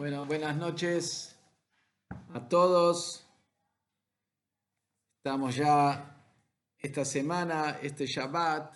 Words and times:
Bueno, 0.00 0.24
buenas 0.24 0.56
noches 0.56 1.36
a 2.32 2.48
todos. 2.48 3.22
Estamos 5.18 5.54
ya 5.54 6.24
esta 6.78 7.04
semana, 7.04 7.78
este 7.82 8.06
Shabbat, 8.06 8.74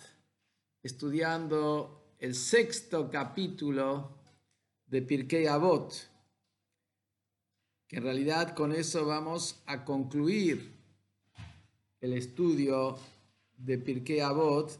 estudiando 0.83 2.13
el 2.19 2.35
sexto 2.35 3.09
capítulo 3.09 4.19
de 4.85 5.01
Pirkei 5.01 5.47
Avot, 5.47 5.95
que 7.87 7.97
en 7.97 8.03
realidad 8.03 8.53
con 8.53 8.71
eso 8.71 9.07
vamos 9.07 9.63
a 9.65 9.83
concluir 9.83 10.75
el 12.01 12.13
estudio 12.13 12.99
de 13.57 13.79
Pirkei 13.79 14.19
Avot, 14.19 14.77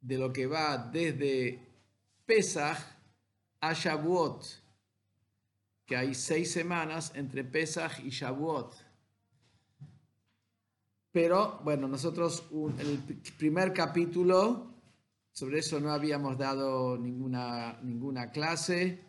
de 0.00 0.16
lo 0.16 0.32
que 0.32 0.46
va 0.46 0.78
desde 0.78 1.58
Pesach 2.24 2.78
a 3.60 3.74
Shavuot 3.74 4.64
que 5.86 5.96
hay 5.96 6.14
seis 6.14 6.50
semanas 6.50 7.12
entre 7.14 7.44
Pesach 7.44 8.00
y 8.04 8.10
Shavuot. 8.10 8.74
Pero 11.12 11.60
bueno, 11.64 11.88
nosotros 11.88 12.44
el 12.78 12.98
primer 13.38 13.72
capítulo, 13.72 14.74
sobre 15.32 15.60
eso 15.60 15.80
no 15.80 15.92
habíamos 15.92 16.36
dado 16.36 16.98
ninguna, 16.98 17.78
ninguna 17.82 18.30
clase, 18.30 19.02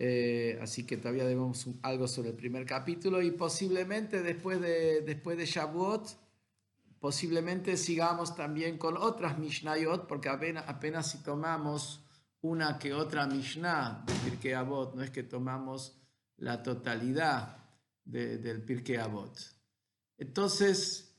eh, 0.00 0.58
así 0.62 0.86
que 0.86 0.96
todavía 0.96 1.24
debemos 1.24 1.68
algo 1.82 2.08
sobre 2.08 2.30
el 2.30 2.36
primer 2.36 2.64
capítulo 2.64 3.20
y 3.20 3.30
posiblemente 3.32 4.22
después 4.22 4.60
de, 4.60 5.02
después 5.02 5.36
de 5.36 5.44
Shavuot, 5.44 6.08
posiblemente 7.00 7.76
sigamos 7.76 8.34
también 8.34 8.78
con 8.78 8.96
otras 8.96 9.38
Mishnayot, 9.38 10.06
porque 10.08 10.28
apenas, 10.28 10.64
apenas 10.66 11.10
si 11.10 11.18
tomamos 11.22 12.04
una 12.42 12.78
que 12.78 12.94
otra 12.94 13.26
Mishnah 13.26 14.04
de 14.06 14.12
Pirkei 14.14 14.52
Avot, 14.52 14.94
no 14.94 15.02
es 15.02 15.10
que 15.10 15.24
tomamos 15.24 16.00
la 16.36 16.62
totalidad 16.62 17.56
del 18.04 18.62
Pirkei 18.62 18.96
Avot. 18.96 19.36
Entonces, 20.16 21.16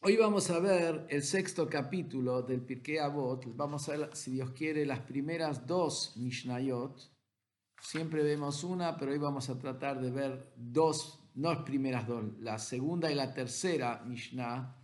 hoy 0.00 0.16
vamos 0.16 0.50
a 0.50 0.60
ver 0.60 1.06
el 1.10 1.22
sexto 1.22 1.68
capítulo 1.68 2.42
del 2.42 2.62
Pirkei 2.62 2.98
Avot. 2.98 3.44
Vamos 3.56 3.88
a 3.88 3.96
ver, 3.96 4.16
si 4.16 4.32
Dios 4.32 4.52
quiere, 4.52 4.86
las 4.86 5.00
primeras 5.00 5.66
dos 5.66 6.16
Mishnayot. 6.16 7.00
Siempre 7.80 8.22
vemos 8.22 8.64
una, 8.64 8.96
pero 8.96 9.12
hoy 9.12 9.18
vamos 9.18 9.50
a 9.50 9.58
tratar 9.58 10.00
de 10.00 10.10
ver 10.10 10.52
dos, 10.56 11.20
no 11.34 11.52
las 11.52 11.62
primeras 11.62 12.06
dos, 12.06 12.24
la 12.40 12.58
segunda 12.58 13.10
y 13.10 13.14
la 13.14 13.32
tercera 13.32 14.02
Mishnah 14.04 14.76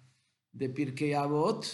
de 0.53 0.69
Pirkei 0.69 1.13
Avot, 1.13 1.67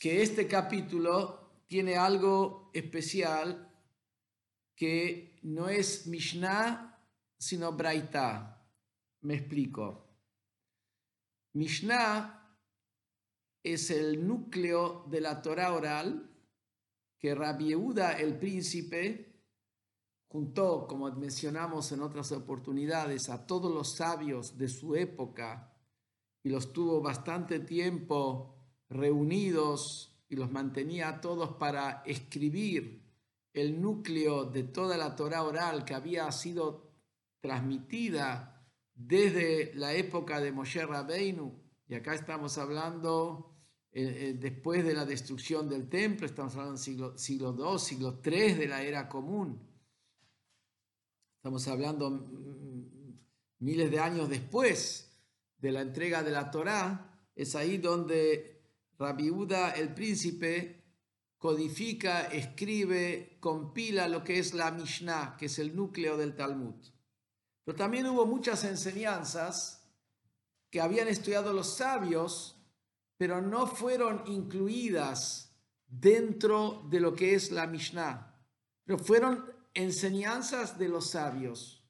que 0.00 0.22
este 0.22 0.48
capítulo 0.48 1.37
tiene 1.68 1.96
algo 1.96 2.70
especial 2.72 3.72
que 4.74 5.38
no 5.42 5.68
es 5.68 6.06
Mishnah, 6.06 6.98
sino 7.38 7.72
Braita. 7.72 8.66
Me 9.20 9.34
explico. 9.34 10.08
Mishnah 11.52 12.56
es 13.62 13.90
el 13.90 14.26
núcleo 14.26 15.04
de 15.08 15.20
la 15.20 15.42
Torah 15.42 15.74
oral 15.74 16.24
que 17.18 17.34
Rabbi 17.34 17.66
Yehuda, 17.66 18.12
el 18.12 18.38
príncipe, 18.38 19.42
juntó, 20.28 20.86
como 20.86 21.10
mencionamos 21.12 21.90
en 21.92 22.00
otras 22.00 22.30
oportunidades, 22.32 23.28
a 23.28 23.46
todos 23.46 23.72
los 23.72 23.96
sabios 23.96 24.56
de 24.56 24.68
su 24.68 24.94
época 24.94 25.74
y 26.42 26.48
los 26.48 26.72
tuvo 26.72 27.00
bastante 27.00 27.60
tiempo 27.60 28.54
reunidos 28.88 30.07
y 30.28 30.36
los 30.36 30.50
mantenía 30.50 31.08
a 31.08 31.20
todos 31.20 31.54
para 31.56 32.02
escribir 32.04 33.02
el 33.52 33.80
núcleo 33.80 34.44
de 34.44 34.64
toda 34.64 34.96
la 34.96 35.16
Torah 35.16 35.42
oral 35.42 35.84
que 35.84 35.94
había 35.94 36.30
sido 36.32 36.92
transmitida 37.40 38.66
desde 38.94 39.72
la 39.74 39.94
época 39.94 40.40
de 40.40 40.52
Moshe 40.52 40.84
Rabbeinu, 40.84 41.54
y 41.86 41.94
acá 41.94 42.14
estamos 42.14 42.58
hablando 42.58 43.54
eh, 43.92 44.02
eh, 44.02 44.36
después 44.38 44.84
de 44.84 44.92
la 44.92 45.06
destrucción 45.06 45.68
del 45.68 45.88
templo, 45.88 46.26
estamos 46.26 46.52
hablando 46.54 46.74
del 46.74 46.82
siglo, 46.82 47.16
siglo 47.16 47.56
II, 47.56 47.78
siglo 47.78 48.20
III 48.22 48.54
de 48.54 48.68
la 48.68 48.82
era 48.82 49.08
común. 49.08 49.66
Estamos 51.36 51.66
hablando 51.68 52.10
mm, 52.10 53.18
miles 53.60 53.90
de 53.90 54.00
años 54.00 54.28
después 54.28 55.10
de 55.56 55.72
la 55.72 55.80
entrega 55.80 56.22
de 56.22 56.30
la 56.30 56.50
Torá, 56.50 57.24
es 57.34 57.54
ahí 57.54 57.78
donde 57.78 58.57
Rabbi 58.98 59.30
Uda, 59.30 59.70
el 59.70 59.94
príncipe, 59.94 60.78
codifica, 61.38 62.24
escribe, 62.26 63.38
compila 63.40 64.08
lo 64.08 64.24
que 64.24 64.38
es 64.38 64.54
la 64.54 64.72
Mishnah, 64.72 65.36
que 65.38 65.46
es 65.46 65.58
el 65.60 65.74
núcleo 65.74 66.16
del 66.16 66.34
Talmud. 66.34 66.74
Pero 67.64 67.76
también 67.76 68.06
hubo 68.06 68.26
muchas 68.26 68.64
enseñanzas 68.64 69.88
que 70.70 70.80
habían 70.80 71.06
estudiado 71.06 71.52
los 71.52 71.76
sabios, 71.76 72.56
pero 73.16 73.40
no 73.40 73.66
fueron 73.66 74.22
incluidas 74.26 75.54
dentro 75.86 76.86
de 76.90 77.00
lo 77.00 77.14
que 77.14 77.34
es 77.34 77.52
la 77.52 77.66
Mishnah, 77.66 78.34
pero 78.84 78.98
fueron 78.98 79.44
enseñanzas 79.74 80.78
de 80.78 80.88
los 80.88 81.10
sabios. 81.10 81.84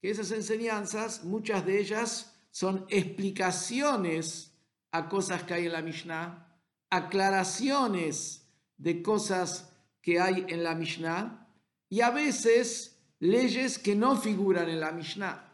Que 0.00 0.10
esas 0.10 0.30
enseñanzas, 0.30 1.24
muchas 1.24 1.66
de 1.66 1.78
ellas 1.80 2.34
son 2.50 2.86
explicaciones 2.88 4.47
a 4.92 5.08
cosas 5.08 5.42
que 5.42 5.54
hay 5.54 5.66
en 5.66 5.72
la 5.72 5.82
Mishnah, 5.82 6.60
aclaraciones 6.90 8.48
de 8.76 9.02
cosas 9.02 9.72
que 10.00 10.20
hay 10.20 10.46
en 10.48 10.62
la 10.62 10.74
Mishnah 10.74 11.48
y 11.88 12.00
a 12.00 12.10
veces 12.10 12.98
leyes 13.18 13.78
que 13.78 13.94
no 13.94 14.16
figuran 14.16 14.68
en 14.68 14.80
la 14.80 14.92
Mishnah, 14.92 15.52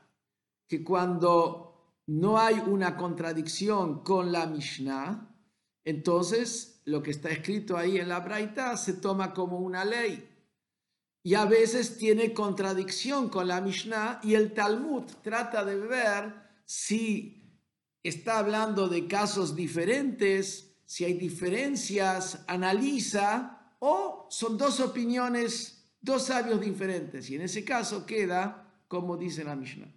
que 0.68 0.84
cuando 0.84 2.02
no 2.06 2.38
hay 2.38 2.62
una 2.66 2.96
contradicción 2.96 4.02
con 4.02 4.30
la 4.30 4.46
Mishnah, 4.46 5.34
entonces 5.84 6.82
lo 6.84 7.02
que 7.02 7.10
está 7.10 7.30
escrito 7.30 7.76
ahí 7.76 7.98
en 7.98 8.08
la 8.08 8.20
Braita 8.20 8.76
se 8.76 8.94
toma 8.94 9.32
como 9.32 9.58
una 9.58 9.84
ley. 9.84 10.30
Y 11.22 11.34
a 11.34 11.46
veces 11.46 11.96
tiene 11.96 12.34
contradicción 12.34 13.30
con 13.30 13.48
la 13.48 13.62
Mishnah 13.62 14.20
y 14.22 14.34
el 14.34 14.52
Talmud 14.52 15.04
trata 15.22 15.64
de 15.64 15.76
ver 15.76 16.34
si 16.66 17.43
está 18.04 18.38
hablando 18.38 18.88
de 18.88 19.06
casos 19.08 19.56
diferentes 19.56 20.70
si 20.86 21.04
hay 21.04 21.14
diferencias, 21.14 22.44
analiza, 22.46 23.74
o 23.80 24.26
son 24.30 24.56
dos 24.56 24.80
opiniones, 24.80 25.88
dos 26.00 26.24
sabios 26.26 26.60
diferentes, 26.60 27.28
y 27.30 27.36
en 27.36 27.42
ese 27.42 27.64
caso 27.64 28.06
queda 28.06 28.70
como 28.86 29.16
dice 29.16 29.42
la 29.42 29.56
Mishnah. 29.56 29.92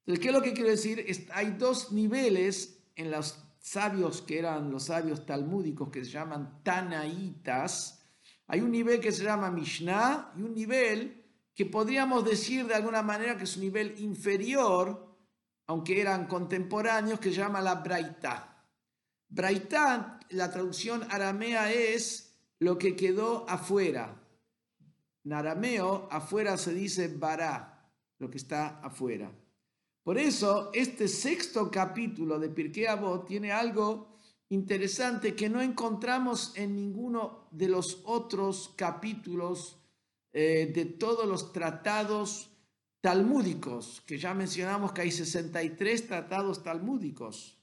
Entonces, 0.00 0.22
¿qué 0.22 0.28
es 0.28 0.34
lo 0.34 0.42
que 0.42 0.52
quiero 0.52 0.68
decir? 0.68 1.06
Hay 1.32 1.52
dos 1.52 1.92
niveles 1.92 2.82
en 2.94 3.10
los 3.10 3.38
sabios 3.58 4.20
que 4.20 4.38
eran 4.38 4.70
los 4.70 4.84
sabios 4.84 5.24
talmúdicos 5.24 5.88
que 5.88 6.04
se 6.04 6.10
llaman 6.10 6.60
Tanaitas. 6.62 8.04
Hay 8.46 8.60
un 8.60 8.70
nivel 8.70 9.00
que 9.00 9.12
se 9.12 9.24
llama 9.24 9.50
Mishnah 9.50 10.32
y 10.36 10.42
un 10.42 10.52
nivel 10.52 11.24
que 11.54 11.64
podríamos 11.64 12.24
decir 12.24 12.66
de 12.66 12.74
alguna 12.74 13.02
manera 13.02 13.38
que 13.38 13.44
es 13.44 13.56
un 13.56 13.62
nivel 13.62 13.94
inferior, 13.98 15.13
aunque 15.66 16.00
eran 16.00 16.26
contemporáneos, 16.26 17.20
que 17.20 17.32
llama 17.32 17.60
la 17.60 17.76
Braita. 17.76 18.64
Braitá, 19.28 20.20
la 20.30 20.50
traducción 20.50 21.06
aramea 21.10 21.72
es 21.72 22.36
lo 22.58 22.78
que 22.78 22.94
quedó 22.94 23.48
afuera. 23.48 24.20
En 25.24 25.32
arameo, 25.32 26.08
afuera 26.10 26.56
se 26.56 26.74
dice 26.74 27.08
bará, 27.08 27.90
lo 28.18 28.30
que 28.30 28.38
está 28.38 28.80
afuera. 28.80 29.32
Por 30.02 30.18
eso, 30.18 30.70
este 30.74 31.08
sexto 31.08 31.70
capítulo 31.70 32.38
de 32.38 32.50
Pirkei 32.50 32.86
Avot 32.86 33.26
tiene 33.26 33.52
algo 33.52 34.18
interesante 34.50 35.34
que 35.34 35.48
no 35.48 35.62
encontramos 35.62 36.52
en 36.56 36.76
ninguno 36.76 37.48
de 37.50 37.68
los 37.68 38.02
otros 38.04 38.74
capítulos 38.76 39.78
eh, 40.32 40.70
de 40.74 40.84
todos 40.84 41.26
los 41.26 41.52
tratados 41.52 42.53
talmúdicos, 43.04 44.02
que 44.06 44.16
ya 44.16 44.32
mencionamos 44.32 44.92
que 44.92 45.02
hay 45.02 45.10
63 45.10 46.06
tratados 46.06 46.62
talmúdicos. 46.62 47.58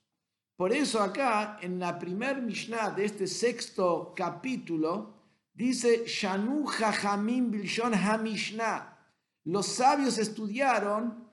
Por 0.56 0.72
eso 0.72 1.02
acá, 1.02 1.58
en 1.64 1.80
la 1.80 1.98
primer 1.98 2.44
Mishnah 2.44 2.92
de 2.92 3.06
este 3.06 3.26
sexto 3.26 4.14
capítulo, 4.16 5.16
dice 5.52 6.04
Shanu 6.06 6.68
Jajamim 6.68 7.50
Bilshon 7.50 7.96
HaMishnah. 7.96 8.96
Los 9.46 9.66
sabios 9.66 10.20
estudiaron 10.20 11.28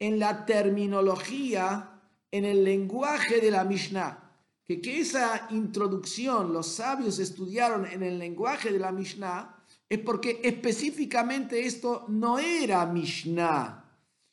en 0.00 0.18
la 0.18 0.44
terminología, 0.44 2.00
en 2.32 2.44
el 2.44 2.64
lenguaje 2.64 3.40
de 3.40 3.52
la 3.52 3.62
Mishnah. 3.62 4.28
Que, 4.64 4.80
que 4.80 4.98
esa 4.98 5.46
introducción, 5.50 6.52
los 6.52 6.66
sabios 6.66 7.20
estudiaron 7.20 7.86
en 7.86 8.02
el 8.02 8.18
lenguaje 8.18 8.72
de 8.72 8.80
la 8.80 8.90
Mishnah, 8.90 9.61
es 9.92 9.98
porque 9.98 10.40
específicamente 10.42 11.66
esto 11.66 12.06
no 12.08 12.38
era 12.38 12.86
Mishnah. 12.86 13.84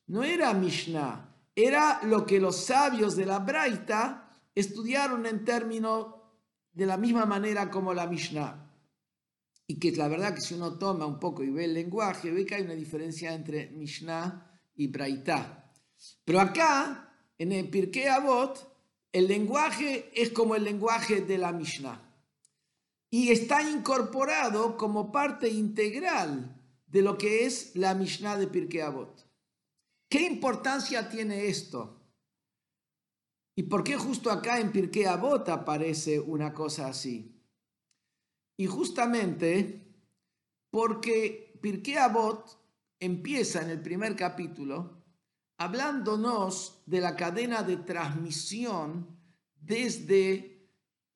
No 0.08 0.24
era 0.24 0.54
Mishnah. 0.54 1.36
Era 1.54 2.00
lo 2.04 2.26
que 2.26 2.40
los 2.40 2.64
sabios 2.64 3.18
de 3.18 3.26
la 3.26 3.40
Braita 3.40 4.32
estudiaron 4.56 5.26
en 5.26 5.44
términos 5.44 6.16
de 6.72 6.86
la 6.86 6.96
misma 6.96 7.26
manera 7.26 7.70
como 7.70 7.94
la 7.94 8.08
Mishnah. 8.08 8.72
y 9.68 9.78
que 9.78 9.92
la 9.92 10.08
verdad 10.08 10.34
que 10.34 10.40
si 10.40 10.54
uno 10.54 10.80
toma 10.80 11.06
un 11.06 11.20
poco 11.20 11.44
y 11.44 11.50
ve 11.50 11.66
el 11.66 11.74
lenguaje, 11.74 12.32
ve 12.32 12.46
que 12.46 12.56
hay 12.56 12.62
una 12.64 12.74
diferencia 12.74 13.34
entre 13.34 13.70
Mishnah 13.72 14.62
y 14.76 14.88
Braitá. 14.88 15.74
Pero 16.24 16.40
acá, 16.40 17.14
en 17.38 17.52
el 17.52 17.70
Pirkei 17.70 18.08
Avot, 18.08 18.66
el 19.12 19.28
lenguaje 19.28 20.10
es 20.16 20.30
como 20.30 20.56
el 20.56 20.64
lenguaje 20.64 21.20
de 21.20 21.38
la 21.38 21.52
Mishnah 21.52 22.09
y 23.12 23.32
está 23.32 23.64
incorporado 23.64 24.78
como 24.78 25.12
parte 25.12 25.50
integral 25.50 26.56
de 26.88 27.02
lo 27.02 27.18
que 27.18 27.46
es 27.46 27.76
la 27.76 27.94
Mishnah 27.94 28.38
de 28.38 28.48
Pirkei 28.48 28.82
Avot. 28.82 29.28
¿Qué 30.10 30.22
importancia 30.22 31.10
tiene 31.10 31.48
esto? 31.48 32.02
¿Y 33.56 33.64
por 33.64 33.84
qué 33.84 33.96
justo 33.98 34.32
acá 34.32 34.60
en 34.60 34.72
Pirkei 34.72 35.06
Avot 35.06 35.48
aparece 35.50 36.20
una 36.20 36.54
cosa 36.54 36.88
así? 36.88 37.44
Y 38.58 38.68
justamente 38.68 39.86
porque 40.72 41.60
Pirkei 41.62 41.98
Avot 41.98 42.58
empieza 43.00 43.62
en 43.62 43.70
el 43.70 43.82
primer 43.82 44.16
capítulo 44.16 45.04
hablándonos 45.58 46.84
de 46.86 47.02
la 47.02 47.16
cadena 47.16 47.64
de 47.64 47.78
transmisión 47.78 49.20
desde 49.60 50.59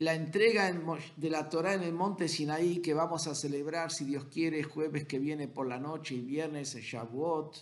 la 0.03 0.13
entrega 0.13 0.69
de 1.15 1.29
la 1.29 1.49
Torah 1.49 1.75
en 1.75 1.83
el 1.83 1.93
monte 1.93 2.27
Sinaí 2.27 2.81
que 2.81 2.93
vamos 2.93 3.27
a 3.27 3.35
celebrar, 3.35 3.91
si 3.91 4.03
Dios 4.03 4.25
quiere, 4.25 4.61
jueves 4.61 5.05
que 5.05 5.17
viene 5.17 5.47
por 5.47 5.65
la 5.65 5.79
noche 5.79 6.15
y 6.15 6.21
viernes 6.21 6.75
es 6.75 6.83
Shavuot, 6.83 7.55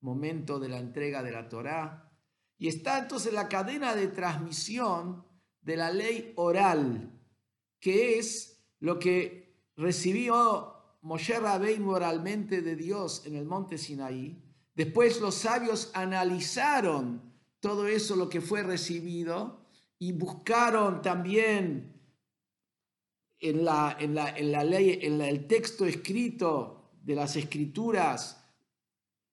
momento 0.00 0.58
de 0.58 0.68
la 0.70 0.78
entrega 0.78 1.22
de 1.22 1.30
la 1.30 1.48
Torah. 1.48 2.10
Y 2.56 2.68
está 2.68 2.98
entonces 2.98 3.32
la 3.32 3.48
cadena 3.48 3.94
de 3.94 4.08
transmisión 4.08 5.26
de 5.60 5.76
la 5.76 5.90
ley 5.90 6.32
oral, 6.36 7.20
que 7.80 8.18
es 8.18 8.64
lo 8.80 8.98
que 8.98 9.68
recibió 9.76 10.72
Moshe 11.02 11.38
Rabbeinu 11.38 11.90
oralmente 11.90 12.62
de 12.62 12.76
Dios 12.76 13.26
en 13.26 13.36
el 13.36 13.44
monte 13.44 13.76
Sinaí. 13.76 14.42
Después 14.74 15.20
los 15.20 15.34
sabios 15.34 15.90
analizaron 15.92 17.34
todo 17.60 17.86
eso, 17.86 18.16
lo 18.16 18.28
que 18.28 18.40
fue 18.40 18.62
recibido, 18.62 19.63
y 19.98 20.12
buscaron 20.12 21.02
también 21.02 21.94
en, 23.38 23.64
la, 23.64 23.96
en, 23.98 24.14
la, 24.14 24.30
en 24.36 24.52
la 24.52 24.64
ley, 24.64 24.98
en 25.02 25.20
el 25.20 25.46
texto 25.46 25.84
escrito 25.84 26.92
de 27.02 27.14
las 27.14 27.36
escrituras, 27.36 28.42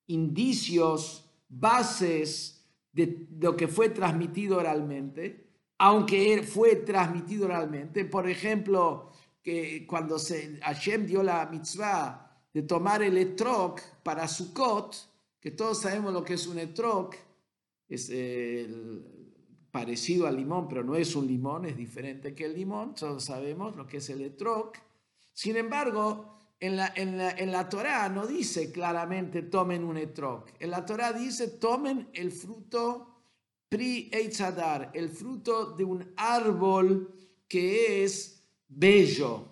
indicios, 0.07 1.29
bases 1.47 2.65
de 2.91 3.27
lo 3.39 3.55
que 3.55 3.67
fue 3.67 3.89
transmitido 3.89 4.57
oralmente, 4.57 5.47
aunque 5.77 6.43
fue 6.43 6.75
transmitido 6.77 7.45
oralmente. 7.45 8.05
Por 8.05 8.29
ejemplo, 8.29 9.11
que 9.41 9.85
cuando 9.87 10.19
se, 10.19 10.59
Hashem 10.61 11.05
dio 11.05 11.23
la 11.23 11.45
mitzvah 11.47 12.45
de 12.53 12.63
tomar 12.63 13.01
el 13.01 13.17
etrog 13.17 13.79
para 14.03 14.27
Sukkot, 14.27 14.95
que 15.39 15.51
todos 15.51 15.81
sabemos 15.81 16.13
lo 16.13 16.23
que 16.23 16.33
es 16.35 16.45
un 16.47 16.59
etrog, 16.59 17.11
es 17.87 18.09
el, 18.09 19.30
parecido 19.71 20.27
al 20.27 20.35
limón, 20.35 20.67
pero 20.67 20.83
no 20.83 20.95
es 20.95 21.15
un 21.15 21.27
limón, 21.27 21.65
es 21.65 21.77
diferente 21.77 22.35
que 22.35 22.45
el 22.45 22.55
limón, 22.55 22.93
todos 22.93 23.23
sabemos 23.23 23.75
lo 23.75 23.87
que 23.87 23.97
es 23.97 24.09
el 24.09 24.21
etrog. 24.21 24.73
Sin 25.33 25.55
embargo, 25.55 26.39
en 26.59 26.75
la, 26.75 26.93
en 26.95 27.17
la, 27.17 27.31
en 27.31 27.51
la 27.51 27.67
Torah 27.67 28.07
no 28.09 28.27
dice 28.27 28.71
claramente 28.71 29.41
tomen 29.43 29.83
un 29.83 29.97
etrog. 29.97 30.45
En 30.59 30.69
la 30.69 30.85
Torah 30.85 31.11
dice 31.11 31.47
tomen 31.47 32.09
el 32.13 32.31
fruto 32.31 33.07
pri 33.67 34.09
eitzadar, 34.11 34.91
el 34.93 35.09
fruto 35.09 35.71
de 35.71 35.83
un 35.85 36.13
árbol 36.17 37.13
que 37.47 38.03
es 38.03 38.43
bello. 38.67 39.47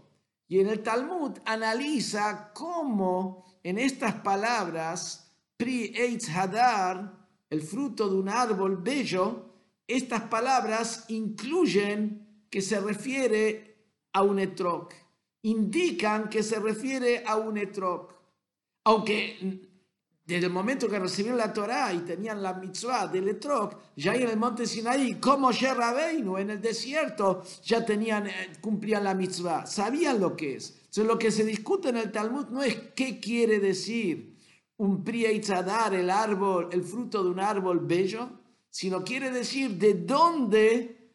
Y 0.48 0.60
en 0.60 0.68
el 0.68 0.84
Talmud 0.84 1.40
analiza 1.46 2.52
cómo 2.54 3.46
en 3.64 3.78
estas 3.80 4.16
palabras 4.16 5.32
pri 5.58 5.94
eitzadar, 5.96 7.18
el 7.50 7.62
fruto 7.62 8.10
de 8.10 8.16
un 8.16 8.30
árbol 8.30 8.78
bello, 8.78 9.49
estas 9.90 10.22
palabras 10.22 11.06
incluyen 11.08 12.46
que 12.50 12.62
se 12.62 12.80
refiere 12.80 13.76
a 14.14 14.22
un 14.22 14.38
etrog, 14.40 14.90
indican 15.42 16.30
que 16.30 16.44
se 16.44 16.60
refiere 16.60 17.24
a 17.26 17.38
un 17.38 17.58
etrog. 17.58 18.14
Aunque 18.84 19.68
desde 20.24 20.46
el 20.46 20.54
momento 20.54 20.88
que 20.88 21.00
recibieron 21.00 21.40
la 21.40 21.52
Torá 21.52 21.92
y 21.92 22.02
tenían 22.02 22.44
la 22.44 22.54
mitzvah 22.54 23.08
del 23.08 23.30
etrog, 23.30 23.76
ya 23.96 24.14
en 24.14 24.30
el 24.30 24.38
monte 24.38 24.68
Sinaí, 24.68 25.16
como 25.16 25.52
Sherrabeinu, 25.52 26.38
en 26.38 26.52
el 26.52 26.62
desierto, 26.62 27.42
ya 27.64 27.84
tenían, 27.84 28.28
eh, 28.28 28.52
cumplían 28.62 29.04
la 29.04 29.16
mitzvah, 29.16 29.66
sabían 29.66 30.20
lo 30.20 30.36
que 30.36 30.58
es. 30.58 30.76
Entonces, 30.82 31.06
lo 31.06 31.18
que 31.18 31.32
se 31.32 31.44
discute 31.44 31.90
en 31.90 31.98
el 31.98 32.12
Talmud 32.12 32.46
no 32.50 32.62
es 32.62 32.76
qué 32.96 33.20
quiere 33.20 33.60
decir 33.60 34.36
un 34.78 35.04
prieitzadar, 35.04 35.96
el 35.96 36.12
árbol, 36.12 36.70
el 36.72 36.84
fruto 36.84 37.24
de 37.24 37.32
un 37.32 37.40
árbol 37.40 37.80
bello, 37.80 38.39
sino 38.70 39.04
quiere 39.04 39.32
decir 39.32 39.78
de 39.78 39.94
dónde, 39.94 41.12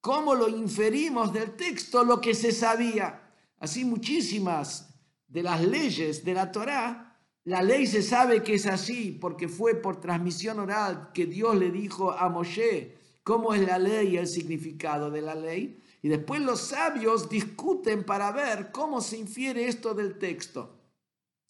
cómo 0.00 0.34
lo 0.34 0.48
inferimos 0.48 1.32
del 1.32 1.56
texto, 1.56 2.04
lo 2.04 2.20
que 2.20 2.34
se 2.34 2.52
sabía. 2.52 3.32
Así 3.58 3.84
muchísimas 3.84 4.94
de 5.26 5.42
las 5.42 5.62
leyes 5.62 6.24
de 6.24 6.34
la 6.34 6.50
Torá, 6.52 7.08
la 7.44 7.62
ley 7.62 7.86
se 7.86 8.02
sabe 8.02 8.42
que 8.42 8.54
es 8.54 8.66
así 8.66 9.16
porque 9.18 9.48
fue 9.48 9.74
por 9.74 10.00
transmisión 10.00 10.58
oral 10.60 11.10
que 11.14 11.26
Dios 11.26 11.56
le 11.56 11.70
dijo 11.70 12.12
a 12.12 12.28
Moshe 12.28 12.98
cómo 13.22 13.54
es 13.54 13.66
la 13.66 13.78
ley 13.78 14.08
y 14.08 14.16
el 14.18 14.26
significado 14.26 15.10
de 15.10 15.22
la 15.22 15.34
ley. 15.34 15.82
Y 16.02 16.08
después 16.08 16.40
los 16.42 16.60
sabios 16.60 17.28
discuten 17.28 18.04
para 18.04 18.30
ver 18.32 18.70
cómo 18.70 19.00
se 19.00 19.16
infiere 19.16 19.66
esto 19.66 19.94
del 19.94 20.18
texto. 20.18 20.78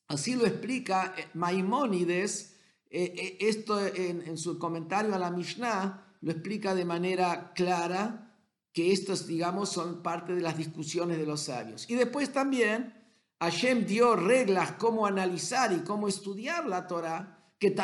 Así 0.07 0.37
lo 0.37 0.47
explica 0.47 1.15
Maimónides 1.35 2.58
eh, 2.91 3.13
eh, 3.17 3.37
esto 3.41 3.85
en, 3.87 4.39
su 4.39 4.59
comentario 4.59 5.15
a 5.15 5.19
la 5.19 5.31
Mishnah 5.31 6.17
lo 6.21 6.33
explica 6.33 6.75
de 6.75 6.85
manera 6.85 7.53
clara 7.55 8.35
que 8.73 8.93
estos, 8.93 9.27
digamos, 9.27 9.71
son 9.71 10.03
parte 10.03 10.35
de 10.35 10.41
las 10.41 10.57
discusiones 10.57 11.19
de 11.19 11.27
los 11.27 11.43
sabios. 11.43 11.89
Y 11.91 11.95
después 11.95 12.33
también 12.33 12.95
Hashem 13.41 13.87
dio 13.87 14.17
reglas 14.17 14.73
cómo 14.73 15.07
analizar 15.07 15.73
y 15.73 15.81
cómo 15.81 16.09
estudiar 16.09 16.67
la 16.67 16.87
Torah, 16.87 17.53
que, 17.59 17.75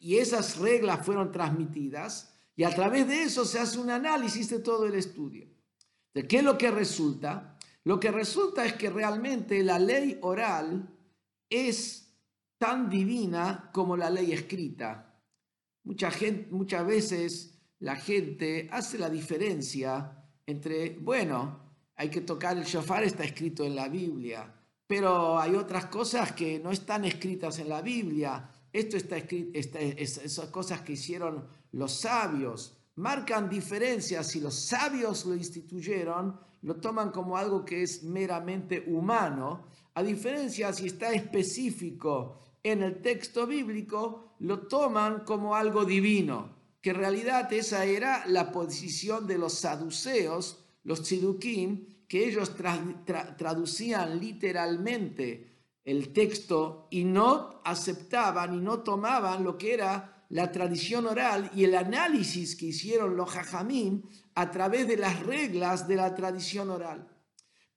y 0.00 0.16
esas 0.16 0.56
reglas 0.58 1.04
fueron 1.04 1.30
transmitidas, 1.30 2.34
y 2.56 2.64
a 2.64 2.74
través 2.74 3.06
de 3.06 3.22
eso 3.22 3.44
se 3.44 3.58
hace 3.58 3.78
un 3.78 3.90
análisis 3.90 4.50
de 4.50 4.58
todo 4.58 4.86
el 4.86 4.94
estudio. 4.94 5.48
¿De 6.12 6.26
qué 6.26 6.38
es 6.38 6.44
lo 6.44 6.58
que 6.58 6.70
resulta? 6.70 7.56
Lo 7.84 8.00
que 8.00 8.10
resulta 8.10 8.64
es 8.64 8.74
que 8.74 8.90
realmente 8.90 9.62
la 9.62 9.78
ley 9.78 10.18
oral 10.22 10.90
es 11.48 12.09
tan 12.60 12.90
divina 12.90 13.70
como 13.72 13.96
la 13.96 14.10
ley 14.10 14.32
escrita. 14.32 15.18
Muchas 15.82 16.86
veces 16.86 17.58
la 17.78 17.96
gente 17.96 18.68
hace 18.70 18.98
la 18.98 19.08
diferencia 19.08 20.26
entre, 20.44 20.98
bueno, 20.98 21.58
hay 21.96 22.10
que 22.10 22.20
tocar 22.20 22.58
el 22.58 22.64
shofar, 22.64 23.02
está 23.02 23.24
escrito 23.24 23.64
en 23.64 23.74
la 23.74 23.88
Biblia, 23.88 24.54
pero 24.86 25.40
hay 25.40 25.54
otras 25.54 25.86
cosas 25.86 26.32
que 26.32 26.58
no 26.58 26.70
están 26.70 27.06
escritas 27.06 27.58
en 27.60 27.70
la 27.70 27.80
Biblia. 27.80 28.50
Esto 28.70 28.98
está 28.98 29.16
escrito, 29.16 29.58
esas 29.58 30.50
cosas 30.50 30.82
que 30.82 30.92
hicieron 30.92 31.48
los 31.72 32.00
sabios 32.00 32.76
marcan 32.96 33.48
diferencias. 33.48 34.28
Si 34.28 34.38
los 34.38 34.66
sabios 34.66 35.24
lo 35.24 35.34
instituyeron, 35.34 36.38
lo 36.60 36.76
toman 36.76 37.10
como 37.10 37.38
algo 37.38 37.64
que 37.64 37.82
es 37.82 38.02
meramente 38.02 38.84
humano, 38.86 39.64
a 39.94 40.02
diferencia 40.02 40.74
si 40.74 40.88
está 40.88 41.10
específico 41.10 42.36
en 42.62 42.82
el 42.82 43.00
texto 43.00 43.46
bíblico 43.46 44.36
lo 44.40 44.66
toman 44.66 45.24
como 45.24 45.54
algo 45.54 45.84
divino, 45.84 46.56
que 46.80 46.90
en 46.90 46.96
realidad 46.96 47.52
esa 47.52 47.84
era 47.84 48.24
la 48.26 48.52
posición 48.52 49.26
de 49.26 49.38
los 49.38 49.54
saduceos, 49.54 50.64
los 50.84 51.02
tzidukim, 51.02 52.06
que 52.08 52.26
ellos 52.26 52.52
traducían 53.36 54.18
literalmente 54.18 55.50
el 55.84 56.12
texto 56.12 56.88
y 56.90 57.04
no 57.04 57.60
aceptaban 57.64 58.54
y 58.54 58.60
no 58.60 58.80
tomaban 58.80 59.44
lo 59.44 59.56
que 59.56 59.74
era 59.74 60.24
la 60.30 60.50
tradición 60.50 61.06
oral 61.06 61.50
y 61.54 61.64
el 61.64 61.74
análisis 61.74 62.56
que 62.56 62.66
hicieron 62.66 63.16
los 63.16 63.30
jajamim 63.30 64.02
a 64.34 64.50
través 64.50 64.86
de 64.86 64.96
las 64.96 65.20
reglas 65.20 65.86
de 65.88 65.96
la 65.96 66.14
tradición 66.14 66.70
oral. 66.70 67.08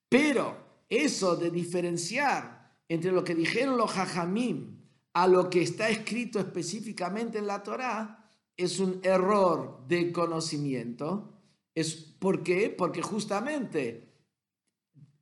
Pero 0.07 0.83
eso 0.89 1.35
de 1.35 1.49
diferenciar 1.49 2.62
entre 2.87 3.11
lo 3.11 3.23
que 3.23 3.35
dijeron 3.35 3.77
los 3.77 3.91
jajamim 3.91 4.79
a 5.13 5.27
lo 5.27 5.49
que 5.49 5.61
está 5.61 5.89
escrito 5.89 6.39
específicamente 6.39 7.37
en 7.37 7.47
la 7.47 7.63
Torá 7.63 8.31
es 8.57 8.79
un 8.79 8.99
error 9.03 9.85
de 9.87 10.11
conocimiento. 10.11 11.41
Es, 11.75 11.95
¿Por 11.95 12.43
qué? 12.43 12.69
Porque 12.69 13.01
justamente 13.01 14.13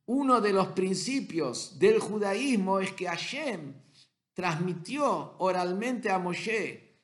uno 0.06 0.40
de 0.40 0.52
los 0.52 0.68
principios 0.68 1.78
del 1.78 1.98
judaísmo 1.98 2.80
es 2.80 2.92
que 2.92 3.06
Hashem 3.06 3.74
transmitió 4.34 5.36
oralmente 5.38 6.10
a 6.10 6.18
Moshe 6.18 7.00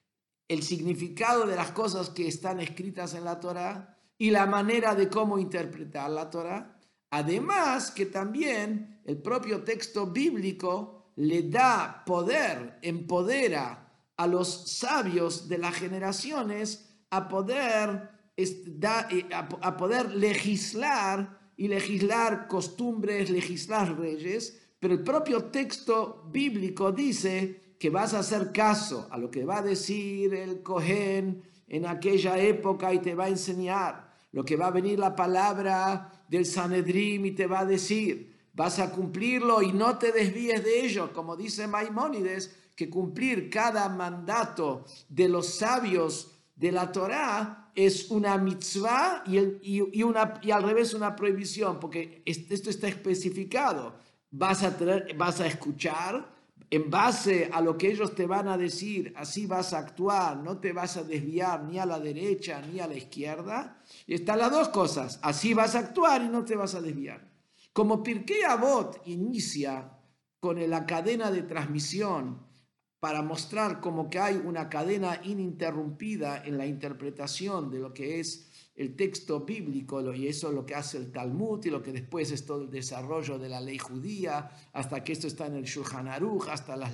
el 0.49 0.62
significado 0.62 1.47
de 1.47 1.57
las 1.57 1.73
cosas 1.73 2.11
que 2.11 2.27
están 2.27 2.61
escritas 2.61 3.15
en 3.15 3.25
la 3.25 3.38
Torá 3.38 3.99
y 4.17 4.31
la 4.31 4.47
manera 4.47 4.95
de 4.95 5.09
cómo 5.09 5.38
interpretar 5.38 6.11
la 6.11 6.31
Torá 6.31 6.79
Además 7.11 7.91
que 7.91 8.07
también 8.07 8.98
el 9.09 9.17
propio 9.23 9.62
texto 9.65 10.07
bíblico 10.07 11.12
le 11.17 11.49
da 11.49 12.05
poder, 12.05 12.79
empodera 12.83 13.91
a 14.15 14.27
los 14.27 14.71
sabios 14.71 15.49
de 15.49 15.57
las 15.57 15.75
generaciones 15.77 16.95
a 17.09 17.27
poder, 17.27 18.11
a 19.62 19.77
poder 19.79 20.15
legislar 20.15 21.41
y 21.57 21.69
legislar 21.69 22.49
costumbres, 22.49 23.31
legislar 23.31 23.99
reyes, 23.99 24.61
pero 24.79 24.93
el 24.93 25.03
propio 25.03 25.45
texto 25.45 26.29
bíblico 26.31 26.93
dice 26.93 27.77
que 27.81 27.88
vas 27.88 28.12
a 28.12 28.19
hacer 28.19 28.53
caso 28.53 29.09
a 29.11 29.17
lo 29.17 29.31
que 29.31 29.47
va 29.47 29.61
a 29.61 29.62
decir 29.62 30.35
el 30.35 30.62
Cohen 30.62 31.43
en 31.67 31.87
aquella 31.87 32.38
época 32.38 32.93
y 32.93 32.99
te 32.99 33.15
va 33.15 33.25
a 33.25 33.31
enseñar, 33.31 34.12
lo 34.33 34.45
que 34.45 34.57
va 34.57 34.67
a 34.67 34.73
venir 34.73 34.99
la 34.99 35.17
palabra 35.17 36.27
del 36.29 36.45
Sanedrim 36.45 37.25
y 37.25 37.31
te 37.31 37.47
va 37.47 37.61
a 37.61 37.65
decir, 37.65 38.37
vas 38.59 38.81
a 38.81 38.91
cumplirlo 38.91 39.62
y 39.62 39.73
no 39.73 39.99
te 39.99 40.11
desvíes 40.11 40.65
de 40.65 40.85
ello, 40.85 41.12
como 41.12 41.37
dice 41.37 41.69
Maimónides, 41.69 42.57
que 42.75 42.91
cumplir 42.91 43.49
cada 43.49 43.88
mandato 43.88 44.85
de 45.09 45.29
los 45.29 45.47
sabios 45.47 46.33
de 46.57 46.73
la 46.73 46.91
Torá 46.91 47.71
es 47.77 48.11
una 48.11 48.37
mitzvah 48.37 49.23
y, 49.27 49.38
y, 49.62 50.03
una, 50.03 50.41
y 50.43 50.50
al 50.50 50.65
revés 50.65 50.93
una 50.93 51.15
prohibición, 51.15 51.79
porque 51.79 52.25
esto 52.27 52.69
está 52.69 52.88
especificado. 52.88 53.95
Vas 54.33 54.65
a, 54.65 54.77
vas 55.17 55.41
a 55.41 55.47
escuchar, 55.47 56.29
en 56.69 56.91
base 56.91 57.49
a 57.53 57.61
lo 57.61 57.79
que 57.79 57.93
ellos 57.93 58.12
te 58.17 58.27
van 58.27 58.49
a 58.49 58.59
decir, 58.59 59.15
así 59.17 59.47
vas 59.47 59.73
a 59.73 59.79
actuar, 59.79 60.37
no 60.37 60.59
te 60.59 60.73
vas 60.73 60.97
a 60.97 61.05
desviar 61.05 61.62
ni 61.62 61.79
a 61.79 61.87
la 61.87 62.00
derecha 62.00 62.61
ni 62.61 62.81
a 62.81 62.88
la 62.88 62.97
izquierda. 62.97 63.81
Y 64.05 64.15
están 64.15 64.41
las 64.41 64.50
dos 64.50 64.69
cosas, 64.71 65.21
así 65.23 65.55
vas 65.55 65.77
a 65.77 65.79
actuar 65.79 66.23
y 66.23 66.29
no 66.29 66.45
te 66.45 66.57
vas 66.57 66.75
a 66.75 66.81
desviar. 66.81 67.38
Como 67.79 68.03
Pirkei 68.03 68.43
Avot 68.43 69.03
inicia 69.07 70.03
con 70.41 70.59
la 70.69 70.85
cadena 70.85 71.31
de 71.31 71.43
transmisión 71.43 72.45
para 72.99 73.23
mostrar 73.23 73.81
como 73.81 74.11
que 74.11 74.19
hay 74.19 74.35
una 74.35 74.69
cadena 74.69 75.21
ininterrumpida 75.23 76.45
en 76.45 76.59
la 76.59 76.67
interpretación 76.67 77.71
de 77.71 77.79
lo 77.79 77.95
que 77.95 78.19
es 78.19 78.51
el 78.75 78.97
texto 78.97 79.45
bíblico, 79.45 80.13
y 80.13 80.27
eso 80.27 80.49
es 80.49 80.55
lo 80.55 80.67
que 80.67 80.75
hace 80.75 80.99
el 80.99 81.13
Talmud, 81.13 81.65
y 81.65 81.71
lo 81.71 81.81
que 81.81 81.93
después 81.93 82.33
es 82.33 82.45
todo 82.45 82.63
el 82.63 82.71
desarrollo 82.73 83.39
de 83.39 83.49
la 83.49 83.61
ley 83.61 83.79
judía, 83.79 84.51
hasta 84.73 85.05
que 85.05 85.13
esto 85.13 85.29
está 85.29 85.47
en 85.47 85.55
el 85.55 85.65
Shulchan 85.65 86.09
Aruch, 86.09 86.49
hasta 86.49 86.75
las, 86.75 86.93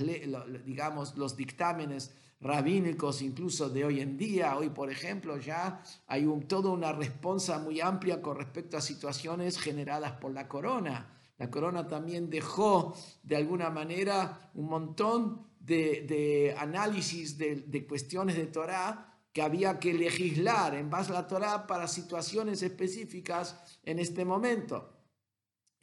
digamos, 0.67 1.17
los 1.17 1.35
dictámenes 1.35 2.15
rabínicos 2.41 3.23
incluso 3.23 3.69
de 3.69 3.85
hoy 3.85 4.01
en 4.01 4.17
día. 4.17 4.57
Hoy, 4.57 4.71
por 4.71 4.91
ejemplo, 4.91 5.39
ya 5.39 5.83
hay 6.07 6.27
un, 6.27 6.43
toda 6.49 6.71
una 6.71 6.93
respuesta 6.93 7.59
muy 7.59 7.81
amplia 7.81 8.21
con 8.21 8.37
respecto 8.37 8.77
a 8.77 8.81
situaciones 8.81 9.59
generadas 9.59 10.13
por 10.13 10.33
la 10.33 10.49
corona. 10.49 11.11
La 11.39 11.51
corona 11.51 11.89
también 11.89 12.31
dejó 12.31 12.95
de 13.23 13.37
alguna 13.37 13.71
manera 13.71 14.51
un 14.55 14.69
montón 14.69 15.49
de, 15.59 16.55
análisis 16.59 17.37
de, 17.39 17.57
de 17.57 17.87
cuestiones 17.87 18.37
de 18.37 18.47
Torah 18.47 19.15
que 19.35 19.43
había 19.43 19.81
que 19.81 19.93
legislar 19.93 20.77
en 20.77 20.89
base 20.89 21.11
a 21.11 21.15
la 21.15 21.27
Torah 21.27 21.67
para 21.67 21.89
situaciones 21.89 22.63
específicas 22.63 23.81
en 23.83 23.99
este 23.99 24.25
momento. 24.25 24.95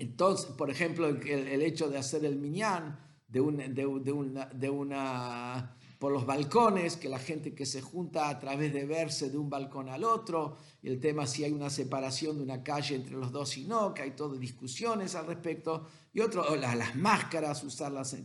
Entonces, 0.02 0.48
por 0.54 0.72
ejemplo, 0.72 1.08
el, 1.08 1.62
hecho 1.62 1.88
de 1.90 1.98
hacer 1.98 2.26
el 2.26 2.38
una, 3.42 4.46
de 4.48 4.70
una 4.70 5.78
por 6.02 6.12
los 6.12 6.26
balcones, 6.26 6.98
que 6.98 7.08
la 7.08 7.20
gente 7.20 7.54
que 7.54 7.68
se 7.68 7.80
junta 7.80 8.28
a 8.28 8.40
través 8.40 8.74
de 8.74 8.88
verse 8.88 9.30
de 9.30 9.38
un 9.38 9.52
balcón 9.52 9.88
al 9.88 10.04
otro, 10.04 10.58
el 10.82 11.00
tema 11.00 11.28
si 11.28 11.44
hay 11.44 11.52
una 11.52 11.70
separación 11.70 12.38
de 12.38 12.44
una 12.44 12.64
calle 12.64 12.96
entre 12.96 13.14
los 13.14 13.32
dos 13.32 13.56
y 13.56 13.66
no, 13.66 13.94
que 13.94 14.02
hay 14.02 14.12
todas 14.16 14.40
discusiones 14.40 15.14
al 15.14 15.28
respecto, 15.28 15.86
y 16.12 16.22
otro, 16.22 16.56
las, 16.56 16.96
máscaras, 16.96 17.64
usarlas 17.64 18.18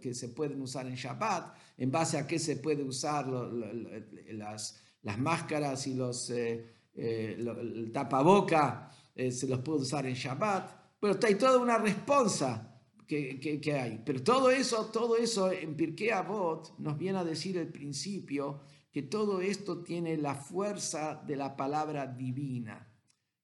que 0.00 0.14
se 0.14 0.28
pueden 0.28 0.62
usar 0.62 0.86
en 0.86 0.94
Shabbat, 0.94 1.56
en 1.76 1.90
base 1.90 2.18
a 2.18 2.26
qué 2.28 2.38
se 2.38 2.58
puede 2.58 2.84
usar 2.84 3.26
las, 3.26 4.80
las 5.02 5.18
máscaras 5.18 5.88
y 5.88 5.94
los 5.94 6.30
eh, 6.30 6.64
eh, 6.94 7.34
el 7.36 7.90
tapaboca, 7.92 8.92
eh, 9.12 9.32
se 9.32 9.48
los 9.48 9.58
puede 9.58 9.80
usar 9.80 10.06
en 10.06 10.14
Shabbat, 10.14 10.70
pero 11.00 11.18
hay 11.26 11.34
toda 11.34 11.58
una 11.58 11.78
respuesta 11.78 12.73
que, 13.06 13.78
hay. 13.80 14.02
Pero 14.04 14.22
todo 14.22 14.50
eso, 14.50 14.86
todo 14.86 15.16
eso 15.16 15.52
en 15.52 15.76
Pirkei 15.76 16.10
Avot 16.10 16.78
nos 16.78 16.96
viene 16.96 17.18
a 17.18 17.24
decir 17.24 17.56
el 17.58 17.68
principio 17.68 18.62
que 18.90 19.02
todo 19.02 19.40
esto 19.40 19.82
tiene 19.82 20.16
la 20.16 20.34
fuerza 20.34 21.22
de 21.26 21.36
la 21.36 21.56
palabra 21.56 22.06
divina. 22.06 22.88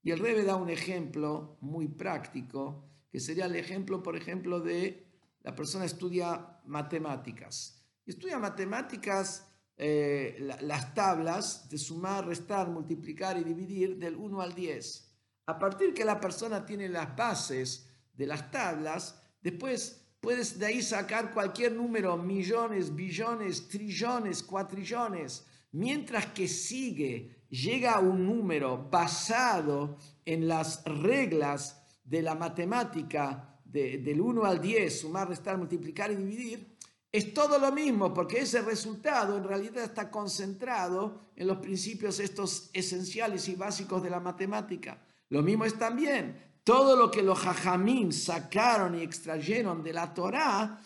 Y 0.02 0.12
el 0.12 0.18
Rebe 0.18 0.44
da 0.44 0.56
un 0.56 0.70
ejemplo 0.70 1.58
muy 1.60 1.88
práctico, 1.88 2.84
que 3.10 3.20
sería 3.20 3.46
el 3.46 3.56
ejemplo, 3.56 4.02
por 4.02 4.16
ejemplo, 4.16 4.60
de 4.60 5.06
la 5.42 5.54
persona 5.54 5.84
estudia 5.84 6.60
matemáticas. 6.66 7.84
Estudia 8.06 8.38
matemáticas, 8.38 9.50
eh, 9.76 10.36
las 10.60 10.94
tablas 10.94 11.68
de 11.68 11.78
sumar, 11.78 12.26
restar, 12.26 12.68
multiplicar 12.68 13.36
y 13.38 13.44
dividir 13.44 13.98
del 13.98 14.16
1 14.16 14.40
al 14.40 14.54
10. 14.54 15.10
A 15.46 15.58
partir 15.58 15.92
que 15.92 16.04
la 16.04 16.20
persona 16.20 16.64
tiene 16.64 16.88
las 16.88 17.16
bases 17.16 17.88
de 18.14 18.26
las 18.26 18.50
tablas, 18.50 19.19
Después 19.40 20.06
puedes 20.20 20.58
de 20.58 20.66
ahí 20.66 20.82
sacar 20.82 21.32
cualquier 21.32 21.72
número, 21.72 22.16
millones, 22.16 22.94
billones, 22.94 23.68
trillones, 23.68 24.42
cuatrillones, 24.42 25.46
mientras 25.72 26.26
que 26.26 26.46
sigue, 26.46 27.44
llega 27.48 27.92
a 27.92 28.00
un 28.00 28.26
número 28.26 28.88
basado 28.90 29.96
en 30.24 30.46
las 30.46 30.84
reglas 30.84 31.82
de 32.04 32.22
la 32.22 32.34
matemática 32.34 33.58
del 33.64 34.20
1 34.20 34.44
al 34.44 34.60
10, 34.60 35.00
sumar, 35.00 35.28
restar, 35.28 35.56
multiplicar 35.56 36.10
y 36.10 36.16
dividir, 36.16 36.76
es 37.12 37.34
todo 37.34 37.58
lo 37.58 37.72
mismo, 37.72 38.14
porque 38.14 38.38
ese 38.38 38.62
resultado 38.62 39.36
en 39.36 39.44
realidad 39.44 39.82
está 39.82 40.10
concentrado 40.10 41.32
en 41.34 41.46
los 41.46 41.58
principios 41.58 42.20
estos 42.20 42.70
esenciales 42.72 43.48
y 43.48 43.56
básicos 43.56 44.02
de 44.02 44.10
la 44.10 44.20
matemática. 44.20 45.02
Lo 45.28 45.42
mismo 45.42 45.64
es 45.64 45.78
también 45.78 46.49
todo 46.70 46.94
lo 46.94 47.10
que 47.10 47.24
los 47.24 47.36
jajamín 47.36 48.12
sacaron 48.12 48.94
y 48.94 49.02
extrayeron 49.02 49.82
de 49.82 49.92
la 49.92 50.14
Torá, 50.14 50.80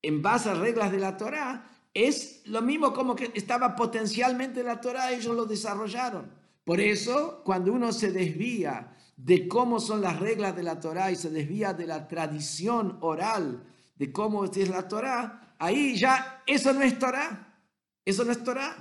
en 0.00 0.22
base 0.22 0.48
a 0.48 0.54
reglas 0.54 0.90
de 0.90 0.98
la 0.98 1.18
Torá, 1.18 1.62
es 1.92 2.40
lo 2.46 2.62
mismo 2.62 2.94
como 2.94 3.14
que 3.14 3.30
estaba 3.34 3.76
potencialmente 3.76 4.60
en 4.60 4.66
la 4.66 4.80
Torá, 4.80 5.12
ellos 5.12 5.36
lo 5.36 5.44
desarrollaron. 5.44 6.32
Por 6.64 6.80
eso, 6.80 7.42
cuando 7.44 7.70
uno 7.70 7.92
se 7.92 8.12
desvía 8.12 8.96
de 9.14 9.46
cómo 9.46 9.78
son 9.78 10.00
las 10.00 10.18
reglas 10.18 10.56
de 10.56 10.62
la 10.62 10.80
Torá 10.80 11.10
y 11.10 11.16
se 11.16 11.28
desvía 11.28 11.74
de 11.74 11.86
la 11.86 12.08
tradición 12.08 12.96
oral 13.02 13.62
de 13.96 14.10
cómo 14.12 14.46
es 14.46 14.70
la 14.70 14.88
Torá, 14.88 15.54
ahí 15.58 15.98
ya 15.98 16.42
eso 16.46 16.72
no 16.72 16.80
es 16.80 16.98
Torá, 16.98 17.60
eso 18.06 18.24
no 18.24 18.32
es 18.32 18.42
Torá. 18.42 18.74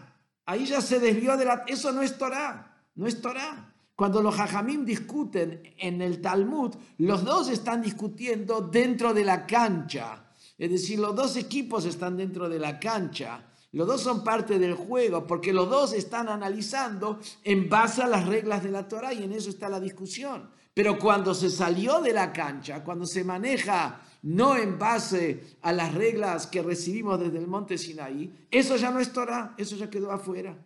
Ahí 0.45 0.65
ya 0.65 0.79
se 0.79 1.01
desvió 1.01 1.35
de 1.35 1.43
la... 1.43 1.65
Eso 1.67 1.91
no 1.91 2.01
es 2.01 2.17
Torá, 2.17 2.81
no 2.95 3.07
es 3.07 3.19
Torá. 3.19 3.73
Cuando 3.99 4.21
los 4.21 4.39
hajamim 4.39 4.85
discuten 4.85 5.73
en 5.77 6.01
el 6.01 6.21
Talmud, 6.21 6.73
los 6.99 7.25
dos 7.25 7.49
están 7.49 7.81
discutiendo 7.81 8.61
dentro 8.61 9.13
de 9.13 9.25
la 9.25 9.45
cancha. 9.45 10.31
Es 10.57 10.71
decir, 10.71 10.99
los 10.99 11.13
dos 11.13 11.35
equipos 11.35 11.83
están 11.83 12.15
dentro 12.15 12.47
de 12.47 12.59
la 12.59 12.79
cancha. 12.79 13.43
Los 13.73 13.85
dos 13.85 13.99
son 13.99 14.23
parte 14.23 14.57
del 14.57 14.75
juego 14.75 15.27
porque 15.27 15.51
los 15.51 15.69
dos 15.69 15.91
están 15.91 16.29
analizando 16.29 17.19
en 17.43 17.67
base 17.67 18.01
a 18.01 18.07
las 18.07 18.25
reglas 18.25 18.63
de 18.63 18.71
la 18.71 18.87
Torah 18.87 19.11
y 19.11 19.23
en 19.23 19.33
eso 19.33 19.49
está 19.49 19.67
la 19.67 19.81
discusión. 19.81 20.49
Pero 20.73 20.97
cuando 20.97 21.33
se 21.33 21.49
salió 21.49 21.99
de 21.99 22.13
la 22.13 22.31
cancha, 22.31 22.85
cuando 22.85 23.05
se 23.05 23.25
maneja 23.25 23.99
no 24.21 24.55
en 24.55 24.79
base 24.79 25.57
a 25.61 25.73
las 25.73 25.93
reglas 25.93 26.47
que 26.47 26.61
recibimos 26.61 27.19
desde 27.19 27.37
el 27.37 27.47
monte 27.47 27.77
Sinaí, 27.77 28.47
eso 28.49 28.77
ya 28.77 28.91
no 28.91 29.01
es 29.01 29.11
Torah, 29.11 29.55
eso 29.57 29.75
ya 29.75 29.89
quedó 29.89 30.09
afuera. 30.09 30.57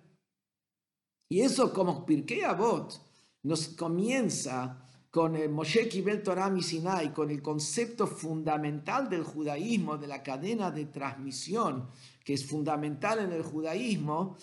Y 1.30 1.42
eso 1.42 1.74
como 1.74 2.06
Pirkei 2.06 2.44
Avot, 2.44 3.02
nos 3.44 3.70
comienza 3.70 4.80
con 5.12 5.36
el 5.36 5.50
Moshe 5.50 5.88
Kibel 5.88 6.24
Torah 6.24 6.52
Sinai, 6.60 7.14
con 7.14 7.30
el 7.30 7.42
concepto 7.42 8.08
fundamental 8.08 9.10
del 9.10 9.24
judaísmo, 9.24 9.98
de 9.98 10.08
la 10.08 10.24
cadena 10.24 10.72
de 10.72 10.86
transmisión, 10.86 11.88
que 12.24 12.34
es 12.34 12.46
fundamental 12.46 13.20
en 13.20 13.32
el 13.32 13.44
judaísmo. 13.44 14.38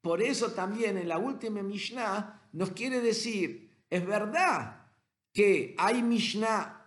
Por 0.00 0.22
eso 0.22 0.52
también 0.52 0.96
en 0.96 1.08
la 1.08 1.18
última 1.18 1.62
Mishnah 1.62 2.48
nos 2.52 2.70
quiere 2.70 3.00
decir, 3.00 3.70
es 3.90 4.06
verdad 4.06 4.86
que 5.32 5.74
hay 5.76 6.02
Mishnah 6.02 6.81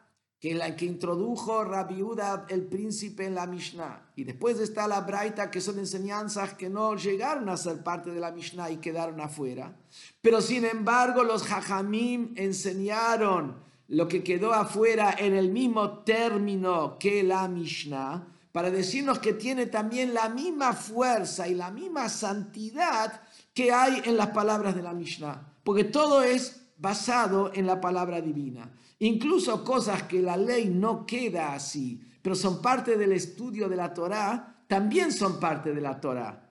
que 0.46 0.54
la 0.54 0.76
que 0.76 0.86
introdujo 0.86 1.64
Rabiuda 1.64 2.46
el 2.50 2.68
príncipe 2.68 3.26
en 3.26 3.34
la 3.34 3.48
Mishnah. 3.48 4.12
Y 4.16 4.26
después 4.26 4.60
está 4.60 4.88
la 4.88 5.02
Braita, 5.02 5.50
que 5.50 5.60
son 5.60 5.80
enseñanzas 5.80 6.54
que 6.54 6.70
no 6.70 6.96
llegaron 6.96 7.50
a 7.50 7.58
ser 7.58 7.82
parte 7.82 8.12
de 8.12 8.20
la 8.20 8.32
Mishnah 8.32 8.70
y 8.70 8.78
quedaron 8.78 9.20
afuera. 9.20 9.76
Pero 10.22 10.42
sin 10.42 10.66
embargo, 10.66 11.24
los 11.24 11.42
Jajamim 11.42 12.36
enseñaron 12.36 13.56
lo 13.88 14.08
que 14.08 14.24
quedó 14.24 14.54
afuera 14.54 15.16
en 15.18 15.34
el 15.34 15.50
mismo 15.50 16.04
término 16.04 17.00
que 17.00 17.24
la 17.24 17.48
Mishnah, 17.48 18.28
para 18.52 18.70
decirnos 18.70 19.18
que 19.18 19.34
tiene 19.34 19.66
también 19.66 20.14
la 20.14 20.30
misma 20.30 20.74
fuerza 20.74 21.48
y 21.48 21.56
la 21.56 21.72
misma 21.72 22.08
santidad 22.08 23.20
que 23.56 23.72
hay 23.72 24.00
en 24.06 24.16
las 24.16 24.28
palabras 24.28 24.76
de 24.76 24.84
la 24.84 24.94
Mishnah. 24.94 25.56
Porque 25.64 25.86
todo 25.86 26.22
es 26.22 26.65
basado 26.78 27.52
en 27.54 27.66
la 27.66 27.80
palabra 27.80 28.22
divina. 28.22 28.72
Incluso 29.00 29.64
cosas 29.64 30.04
que 30.04 30.22
la 30.22 30.38
ley 30.38 30.70
no 30.70 31.06
queda 31.06 31.54
así, 31.54 32.02
pero 32.22 32.36
son 32.36 32.62
parte 32.62 32.98
del 32.98 33.12
estudio 33.12 33.70
de 33.70 33.76
la 33.76 33.94
Torá, 33.94 34.64
también 34.68 35.12
son 35.12 35.40
parte 35.40 35.74
de 35.74 35.82
la 35.82 36.00
Torá. 36.00 36.42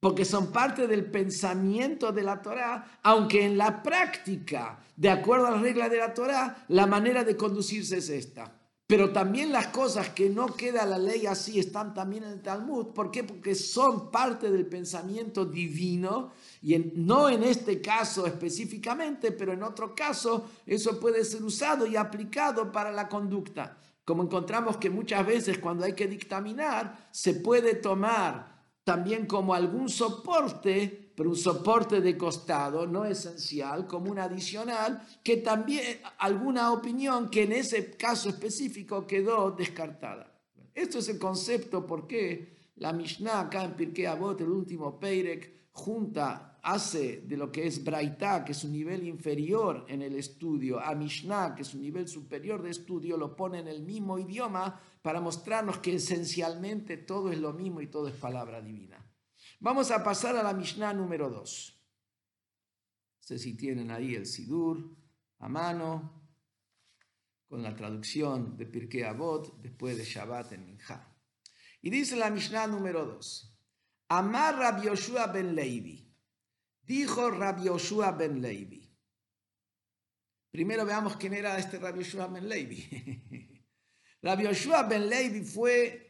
Porque 0.00 0.24
son 0.24 0.52
parte 0.52 0.86
del 0.86 1.10
pensamiento 1.10 2.12
de 2.12 2.22
la 2.22 2.40
Torá, 2.40 3.00
aunque 3.02 3.44
en 3.44 3.58
la 3.58 3.82
práctica, 3.82 4.78
de 4.96 5.10
acuerdo 5.10 5.46
a 5.46 5.50
las 5.52 5.62
reglas 5.62 5.90
de 5.90 5.96
la 5.96 6.14
Torá, 6.14 6.64
la 6.68 6.86
manera 6.86 7.24
de 7.24 7.36
conducirse 7.36 7.98
es 7.98 8.08
esta. 8.08 8.57
Pero 8.88 9.12
también 9.12 9.52
las 9.52 9.66
cosas 9.66 10.08
que 10.08 10.30
no 10.30 10.46
queda 10.46 10.86
la 10.86 10.96
ley 10.96 11.26
así 11.26 11.58
están 11.58 11.92
también 11.92 12.24
en 12.24 12.30
el 12.30 12.40
Talmud. 12.40 12.86
¿Por 12.86 13.10
qué? 13.10 13.22
Porque 13.22 13.54
son 13.54 14.10
parte 14.10 14.50
del 14.50 14.64
pensamiento 14.64 15.44
divino 15.44 16.32
y 16.62 16.78
no 16.94 17.28
en 17.28 17.42
este 17.42 17.82
caso 17.82 18.26
específicamente, 18.26 19.30
pero 19.32 19.52
en 19.52 19.62
otro 19.62 19.94
caso 19.94 20.48
eso 20.64 20.98
puede 20.98 21.22
ser 21.26 21.42
usado 21.42 21.86
y 21.86 21.96
aplicado 21.96 22.72
para 22.72 22.90
la 22.90 23.10
conducta. 23.10 23.76
Como 24.06 24.22
encontramos 24.22 24.78
que 24.78 24.88
muchas 24.88 25.26
veces 25.26 25.58
cuando 25.58 25.84
hay 25.84 25.92
que 25.92 26.06
dictaminar 26.06 27.10
se 27.10 27.34
puede 27.34 27.74
tomar 27.74 28.56
también 28.84 29.26
como 29.26 29.52
algún 29.52 29.90
soporte, 29.90 31.07
pero 31.18 31.30
un 31.30 31.36
soporte 31.36 32.00
de 32.00 32.16
costado, 32.16 32.86
no 32.86 33.04
esencial, 33.04 33.88
como 33.88 34.08
un 34.08 34.20
adicional, 34.20 35.04
que 35.24 35.38
también 35.38 35.98
alguna 36.18 36.70
opinión 36.70 37.28
que 37.28 37.42
en 37.42 37.50
ese 37.50 37.96
caso 37.96 38.28
específico 38.28 39.04
quedó 39.04 39.50
descartada. 39.50 40.32
Esto 40.72 41.00
es 41.00 41.08
el 41.08 41.18
concepto 41.18 41.84
por 41.84 42.06
qué 42.06 42.70
la 42.76 42.92
Mishnah 42.92 43.40
acá 43.40 43.64
en 43.64 43.74
Pirkei 43.74 44.06
Avot, 44.06 44.40
el 44.42 44.50
último 44.50 45.00
Peirek, 45.00 45.72
junta, 45.72 46.60
hace 46.62 47.22
de 47.22 47.36
lo 47.36 47.50
que 47.50 47.66
es 47.66 47.82
Braita, 47.82 48.44
que 48.44 48.52
es 48.52 48.62
un 48.62 48.70
nivel 48.70 49.04
inferior 49.04 49.86
en 49.88 50.02
el 50.02 50.14
estudio, 50.14 50.78
a 50.78 50.94
Mishnah, 50.94 51.56
que 51.56 51.62
es 51.62 51.74
un 51.74 51.82
nivel 51.82 52.06
superior 52.06 52.62
de 52.62 52.70
estudio, 52.70 53.16
lo 53.16 53.34
pone 53.34 53.58
en 53.58 53.66
el 53.66 53.82
mismo 53.82 54.20
idioma 54.20 54.80
para 55.02 55.20
mostrarnos 55.20 55.78
que 55.78 55.96
esencialmente 55.96 56.96
todo 56.96 57.32
es 57.32 57.40
lo 57.40 57.52
mismo 57.52 57.80
y 57.80 57.88
todo 57.88 58.06
es 58.06 58.14
palabra 58.14 58.60
divina. 58.60 59.07
Vamos 59.60 59.90
a 59.90 60.04
pasar 60.04 60.36
a 60.36 60.42
la 60.42 60.52
Mishnah 60.52 60.94
número 60.94 61.28
2. 61.28 61.74
No 63.16 63.22
sé 63.26 63.38
si 63.38 63.56
tienen 63.56 63.90
ahí 63.90 64.14
el 64.14 64.24
Sidur 64.24 64.96
a 65.40 65.48
mano, 65.48 66.18
con 67.48 67.62
la 67.62 67.74
traducción 67.74 68.56
de 68.56 68.66
Pirkei 68.66 69.02
Avot 69.02 69.60
después 69.60 69.96
de 69.96 70.04
Shabbat 70.04 70.52
en 70.52 70.66
Minha. 70.66 71.16
Y 71.80 71.90
dice 71.90 72.16
la 72.16 72.30
Mishnah 72.30 72.66
número 72.66 73.04
2. 73.04 73.58
Amar 74.08 74.56
Rabbi 74.56 74.86
Yoshua 74.86 75.26
ben 75.26 75.54
Levi. 75.54 76.08
Dijo 76.82 77.30
Rabbi 77.30 77.64
Yoshua 77.64 78.12
ben 78.12 78.40
Levi. 78.40 78.84
Primero 80.50 80.84
veamos 80.86 81.16
quién 81.16 81.34
era 81.34 81.58
este 81.58 81.78
Rabbi 81.78 82.00
Yoshua 82.00 82.28
ben 82.28 82.48
Levi. 82.48 83.64
Rabbi 84.22 84.44
Yoshua 84.44 84.84
ben 84.84 85.08
Levi 85.08 85.42
fue 85.42 86.07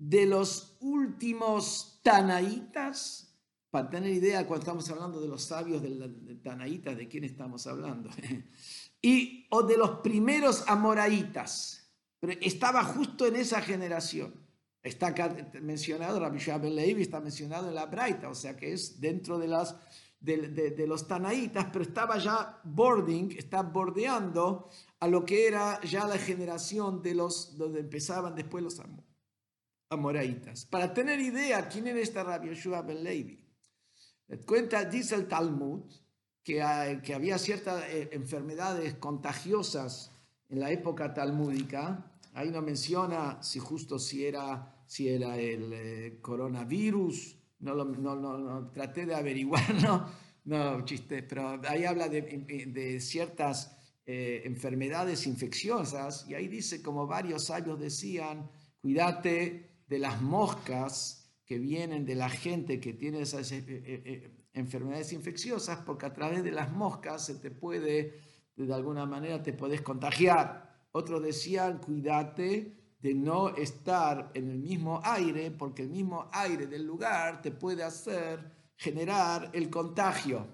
de 0.00 0.24
los 0.24 0.78
últimos 0.80 2.00
tanaitas, 2.02 3.36
para 3.70 3.90
tener 3.90 4.10
idea 4.12 4.46
cuando 4.46 4.64
estamos 4.64 4.90
hablando 4.90 5.20
de 5.20 5.28
los 5.28 5.42
sabios 5.42 5.82
de 5.82 6.40
tanaitas, 6.42 6.96
de 6.96 7.06
quién 7.06 7.22
estamos 7.24 7.66
hablando, 7.66 8.08
y 9.02 9.46
o 9.50 9.62
de 9.62 9.76
los 9.76 10.00
primeros 10.00 10.64
amoraitas, 10.66 11.92
pero 12.18 12.32
estaba 12.40 12.82
justo 12.82 13.26
en 13.26 13.36
esa 13.36 13.60
generación. 13.60 14.34
Está 14.82 15.14
mencionado, 15.60 16.18
Rabbi 16.18 16.38
Yoshua 16.38 16.56
ben 16.56 16.74
Levi 16.74 17.02
está 17.02 17.20
mencionado 17.20 17.68
en 17.68 17.74
la 17.74 17.84
Braita, 17.84 18.30
o 18.30 18.34
sea 18.34 18.56
que 18.56 18.72
es 18.72 18.98
dentro 18.98 19.38
de 19.38 19.48
las 19.48 19.76
de, 20.20 20.86
los 20.86 21.06
tanaitas, 21.06 21.66
pero 21.72 21.82
estaba 21.82 22.18
ya 22.18 22.60
boarding, 22.64 23.32
está 23.36 23.62
bordeando 23.62 24.70
a 24.98 25.08
lo 25.08 25.24
que 25.24 25.46
era 25.46 25.80
ya 25.82 26.06
la 26.06 26.18
generación 26.18 27.02
de 27.02 27.14
los, 27.14 27.56
donde 27.56 27.80
empezaban 27.80 28.34
después 28.34 28.64
los 28.64 28.80
amoraitas. 29.90 30.64
Para 30.66 30.94
tener 30.94 31.18
idea 31.18 31.68
quién 31.68 31.88
era 31.88 31.98
esta 31.98 32.22
Rabbi 32.22 32.48
Yoshua 32.48 32.82
ben 32.82 33.02
Levi, 33.02 33.44
cuenta, 34.46 34.84
dice 34.84 35.16
el 35.16 35.26
Talmud, 35.26 35.82
que, 36.44 37.00
que 37.02 37.14
había 37.14 37.38
ciertas 37.38 37.84
eh, 37.88 38.08
enfermedades 38.12 38.94
contagiosas 38.94 40.12
en 40.48 40.60
la 40.60 40.70
época 40.70 41.12
talmúdica. 41.12 42.12
Ahí 42.34 42.50
no 42.50 42.62
menciona 42.62 43.42
si 43.42 43.58
justo 43.58 43.98
si 43.98 44.24
era, 44.24 44.84
si 44.86 45.08
era 45.08 45.36
el 45.36 45.72
eh, 45.72 46.18
coronavirus, 46.22 47.36
no, 47.58 47.74
lo, 47.74 47.84
no, 47.84 48.14
no, 48.14 48.70
traté 48.70 49.04
de 49.04 49.14
averiguar, 49.16 49.74
no, 49.82 50.08
no, 50.44 50.84
chiste, 50.84 51.24
pero 51.24 51.60
ahí 51.68 51.84
habla 51.84 52.08
de, 52.08 52.22
de 52.68 53.00
ciertas 53.00 53.76
eh, 54.06 54.42
enfermedades 54.44 55.26
infecciosas 55.26 56.26
y 56.28 56.34
ahí 56.34 56.46
dice, 56.46 56.80
como 56.80 57.08
varios 57.08 57.46
sabios 57.46 57.78
decían, 57.78 58.48
cuídate 58.80 59.69
de 59.90 59.98
las 59.98 60.22
moscas 60.22 61.28
que 61.44 61.58
vienen 61.58 62.06
de 62.06 62.14
la 62.14 62.30
gente 62.30 62.78
que 62.78 62.92
tiene 62.92 63.22
esas 63.22 63.50
eh, 63.50 63.64
eh, 63.66 64.46
enfermedades 64.54 65.12
infecciosas, 65.12 65.80
porque 65.84 66.06
a 66.06 66.12
través 66.12 66.44
de 66.44 66.52
las 66.52 66.70
moscas 66.70 67.26
se 67.26 67.34
te 67.34 67.50
puede, 67.50 68.14
de 68.54 68.72
alguna 68.72 69.04
manera 69.04 69.42
te 69.42 69.52
puedes 69.52 69.82
contagiar. 69.82 70.86
Otros 70.92 71.20
decían, 71.20 71.78
cuídate 71.78 72.94
de 73.00 73.14
no 73.14 73.48
estar 73.56 74.30
en 74.34 74.48
el 74.48 74.58
mismo 74.58 75.00
aire, 75.02 75.50
porque 75.50 75.82
el 75.82 75.90
mismo 75.90 76.30
aire 76.32 76.68
del 76.68 76.84
lugar 76.84 77.42
te 77.42 77.50
puede 77.50 77.82
hacer 77.82 78.48
generar 78.76 79.50
el 79.52 79.68
contagio. 79.68 80.46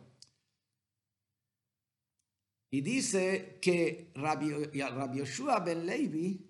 Y 2.71 2.81
dice 2.81 3.59
que 3.61 4.13
Rabbi, 4.15 4.71
Yoshua 5.19 5.61
ben 5.61 5.85
Levi 5.85 6.46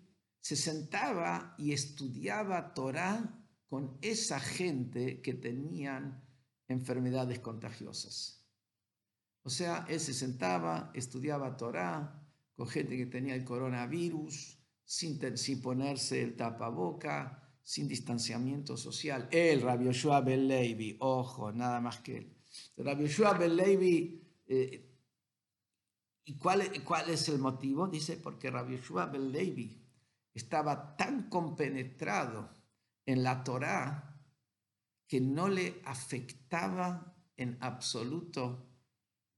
se 0.47 0.55
sentaba 0.55 1.57
y 1.59 1.73
estudiaba 1.73 2.73
Torah 2.73 3.37
con 3.69 3.99
esa 4.01 4.39
gente 4.39 5.21
que 5.21 5.35
tenían 5.35 6.25
enfermedades 6.69 7.41
contagiosas. 7.41 8.47
O 9.43 9.51
sea, 9.51 9.85
él 9.89 9.99
se 9.99 10.15
sentaba, 10.15 10.93
estudiaba 10.95 11.57
Torah 11.57 12.25
con 12.55 12.69
gente 12.69 12.97
que 12.97 13.07
tenía 13.07 13.35
el 13.35 13.43
coronavirus, 13.43 14.57
sin, 14.85 15.19
ponerse 15.61 16.23
el 16.23 16.37
tapaboca, 16.37 17.43
sin 17.65 17.89
distanciamiento 17.89 18.77
social. 18.77 19.29
Él, 19.33 19.63
Rabbi 19.63 19.87
Yoshua 19.87 20.21
Ben 20.21 20.49
ojo, 21.01 21.51
nada 21.51 21.81
más 21.81 21.99
que 22.03 22.19
él. 22.19 22.37
Rabbi 22.77 23.09
Yoshua 23.09 23.33
Ben 23.33 23.59
eh, 24.47 24.97
¿y 26.25 26.37
cuál, 26.37 26.61
es 27.09 27.29
el 27.29 27.41
motivo? 27.41 27.89
Dice, 27.89 28.17
porque 28.19 28.49
Rabbi 28.49 28.77
Yoshua 28.77 29.07
Ben 29.07 29.33
estaba 30.37 30.97
tan 30.97 31.29
compenetrado 31.29 32.51
en 33.07 33.23
la 33.23 33.43
Torá 33.43 34.21
que 35.09 35.21
no 35.21 35.49
le 35.49 35.81
afectaba 35.85 37.17
en 37.37 37.57
absoluto 37.61 38.69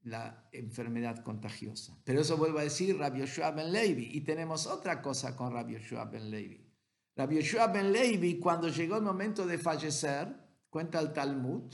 la 0.02 0.48
enfermedad 0.52 1.22
contagiosa. 1.22 1.96
Pero 2.04 2.20
eso 2.20 2.36
vuelvo 2.36 2.58
a 2.58 2.62
decir 2.62 2.98
Rabbi 2.98 3.20
Yoshua 3.20 3.50
ben 3.50 3.72
Levi. 3.72 4.10
Y 4.12 4.22
tenemos 4.22 4.66
otra 4.66 5.00
cosa 5.00 5.36
con 5.36 5.52
Rabbi 5.52 5.74
Yoshua 5.74 6.06
ben 6.06 6.30
Levi. 6.30 6.66
Rabbi 7.14 7.36
Yoshua 7.36 7.68
ben 7.68 7.92
Levi, 7.92 8.38
cuando 8.38 8.68
llegó 8.68 8.96
el 8.96 9.02
momento 9.02 9.46
de 9.46 9.58
fallecer, 9.58 10.34
cuenta 10.70 11.00
el 11.00 11.12
Talmud, 11.12 11.72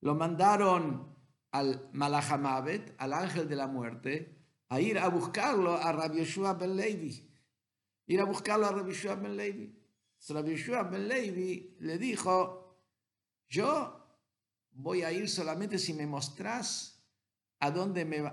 lo 0.00 0.14
mandaron 0.14 1.14
al 1.52 1.88
Malachamavet, 1.92 2.94
al 2.98 3.12
ángel 3.12 3.48
de 3.48 3.56
la 3.56 3.66
muerte, 3.66 4.38
a 4.68 4.80
ir 4.80 4.98
a 4.98 5.08
buscarlo 5.08 5.76
a 5.76 5.92
Rabbi 5.92 6.18
Yoshua 6.18 6.54
ben 6.54 6.76
Levi. 6.76 7.29
Ir 8.10 8.20
a 8.20 8.24
buscarlo 8.24 8.66
a 8.66 8.72
Rabbi 8.72 8.90
Yoshua 8.90 9.14
ben 9.14 9.36
Levi. 9.36 9.72
Rabbi 10.30 10.50
Yoshua 10.50 10.82
ben 10.82 11.06
Levi 11.06 11.76
le 11.78 11.96
dijo, 11.96 12.76
yo 13.48 14.18
voy 14.72 15.04
a 15.04 15.12
ir 15.12 15.28
solamente 15.28 15.78
si 15.78 15.94
me 15.94 16.08
mostrás 16.08 17.06
a 17.60 17.70
dónde 17.70 18.04
me, 18.04 18.24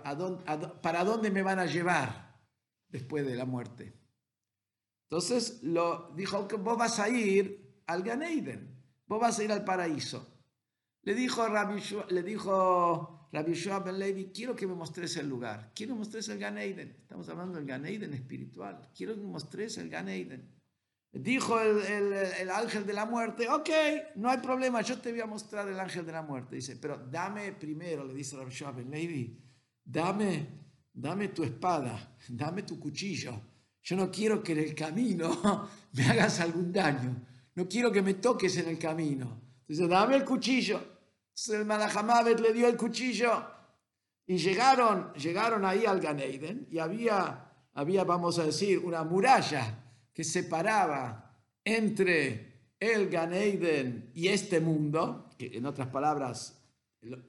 para 0.82 1.04
dónde 1.04 1.30
me 1.30 1.44
van 1.44 1.60
a 1.60 1.68
llevar 1.68 2.40
después 2.90 3.24
de 3.28 3.36
la 3.36 3.46
muerte. 3.46 3.94
Entonces 5.04 5.62
lo 5.62 6.12
dijo 6.16 6.48
vos 6.58 6.78
vas 6.78 6.98
a 6.98 7.08
ir 7.10 7.84
al 7.86 8.02
Ganeiden, 8.02 8.84
vos 9.06 9.22
vas 9.22 9.38
a 9.38 9.44
ir 9.44 9.52
al 9.52 9.64
paraíso. 9.64 10.42
Le 11.04 11.14
dijo 11.14 11.48
Rabbi 11.48 11.84
le 12.10 12.24
dijo 12.24 13.17
Rabbi 13.32 13.54
Ben 13.86 14.00
Levi, 14.00 14.32
quiero 14.34 14.56
que 14.56 14.66
me 14.66 14.74
mostres 14.74 15.18
el 15.18 15.28
lugar, 15.28 15.72
quiero 15.76 15.94
que 15.94 16.00
mostres 16.00 16.30
el 16.30 16.40
Ganeiden. 16.40 16.96
Estamos 17.02 17.28
hablando 17.30 17.58
del 17.58 17.66
Ganeiden 17.66 18.14
espiritual, 18.14 18.90
quiero 18.96 19.16
que 19.16 19.22
me 19.22 19.28
mostres 19.28 19.78
el 19.78 19.90
Ganeiden. 19.90 20.58
Dijo 21.12 21.60
el, 21.60 22.50
ángel 22.50 22.86
de 22.86 22.94
la 22.94 23.06
muerte, 23.06 23.50
ok, 23.50 23.70
no 24.16 24.30
hay 24.30 24.38
problema, 24.38 24.82
yo 24.82 25.00
te 25.00 25.12
voy 25.12 25.22
a 25.22 25.26
mostrar 25.26 25.68
el 25.68 25.80
ángel 25.80 26.06
de 26.06 26.12
la 26.12 26.22
muerte. 26.22 26.56
Dice, 26.56 26.76
pero 26.78 26.98
dame 26.98 27.54
primero, 27.54 28.06
le 28.06 28.14
dice 28.14 28.38
Rabbi 28.38 28.84
Ben 28.84 28.92
Levi, 28.92 29.38
dame, 29.84 30.48
dame 30.94 31.30
tu 31.30 31.44
espada, 31.44 32.18
dame 32.30 32.64
tu 32.64 32.80
cuchillo. 32.80 33.42
Yo 33.82 33.96
no 33.96 34.12
quiero 34.12 34.44
que 34.44 34.52
en 34.52 34.60
el 34.60 34.76
camino 34.76 35.68
me 35.94 36.06
hagas 36.06 36.40
algún 36.40 36.72
daño. 36.72 37.26
No 37.56 37.68
quiero 37.68 37.92
que 37.92 38.02
me 38.02 38.16
toques 38.16 38.58
en 38.58 38.68
el 38.70 38.78
camino. 38.78 39.42
Dice, 39.68 39.88
dame 39.88 40.18
el 40.18 40.26
cuchillo. 40.26 40.97
El 41.50 41.66
Malahamavet 41.66 42.40
le 42.40 42.52
dio 42.52 42.68
el 42.68 42.76
cuchillo 42.76 43.46
Y 44.26 44.38
llegaron, 44.38 45.14
llegaron 45.14 45.64
ahí 45.66 45.86
al 45.86 46.00
Ganeiden 46.00 46.68
y 46.70 46.80
había, 46.80 47.52
había, 47.74 48.04
vamos 48.04 48.40
a 48.40 48.46
decir, 48.46 48.80
una 48.80 49.04
muralla 49.04 49.84
que 50.14 50.24
separaba 50.24 51.40
entre 51.64 52.74
el 52.80 53.08
Ganeiden 53.10 54.12
y 54.14 54.28
este 54.28 54.60
mundo, 54.60 55.30
que 55.38 55.58
en 55.58 55.66
otras 55.66 55.88
palabras 55.88 56.58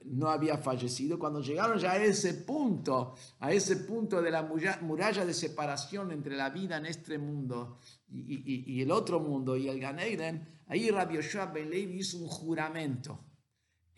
no 0.05 0.29
había 0.29 0.57
fallecido, 0.57 1.17
cuando 1.17 1.41
llegaron 1.41 1.77
ya 1.77 1.93
a 1.93 2.03
ese 2.03 2.33
punto, 2.33 3.15
a 3.39 3.53
ese 3.53 3.77
punto 3.77 4.21
de 4.21 4.31
la 4.31 4.41
muralla 4.41 5.25
de 5.25 5.33
separación 5.33 6.11
entre 6.11 6.35
la 6.35 6.49
vida 6.49 6.77
en 6.77 6.87
este 6.87 7.17
mundo 7.17 7.77
y, 8.09 8.81
el 8.81 8.91
otro 8.91 9.19
mundo 9.19 9.55
y 9.55 9.69
el 9.69 9.79
Ganeiden, 9.79 10.63
ahí 10.67 10.89
Rabbi 10.89 11.15
Yoshua 11.15 11.45
Ben 11.45 11.69
Levi 11.69 11.99
hizo 11.99 12.17
un 12.17 12.27
juramento. 12.27 13.28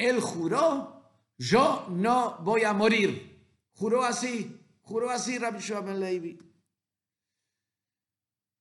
Él 0.01 0.19
juró, 0.19 1.03
yo 1.37 1.85
no 1.89 2.39
voy 2.39 2.63
a 2.63 2.73
morir. 2.73 3.39
Juró 3.75 4.03
así, 4.03 4.59
juró 4.81 5.11
así 5.11 5.37
Rabbi 5.37 5.63
Ben 5.85 5.99
Levi. 5.99 6.39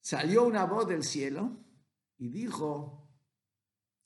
Salió 0.02 0.44
una 0.44 0.66
voz 0.66 0.86
del 0.86 1.02
cielo 1.02 1.56
y 2.18 2.28
dijo, 2.28 3.08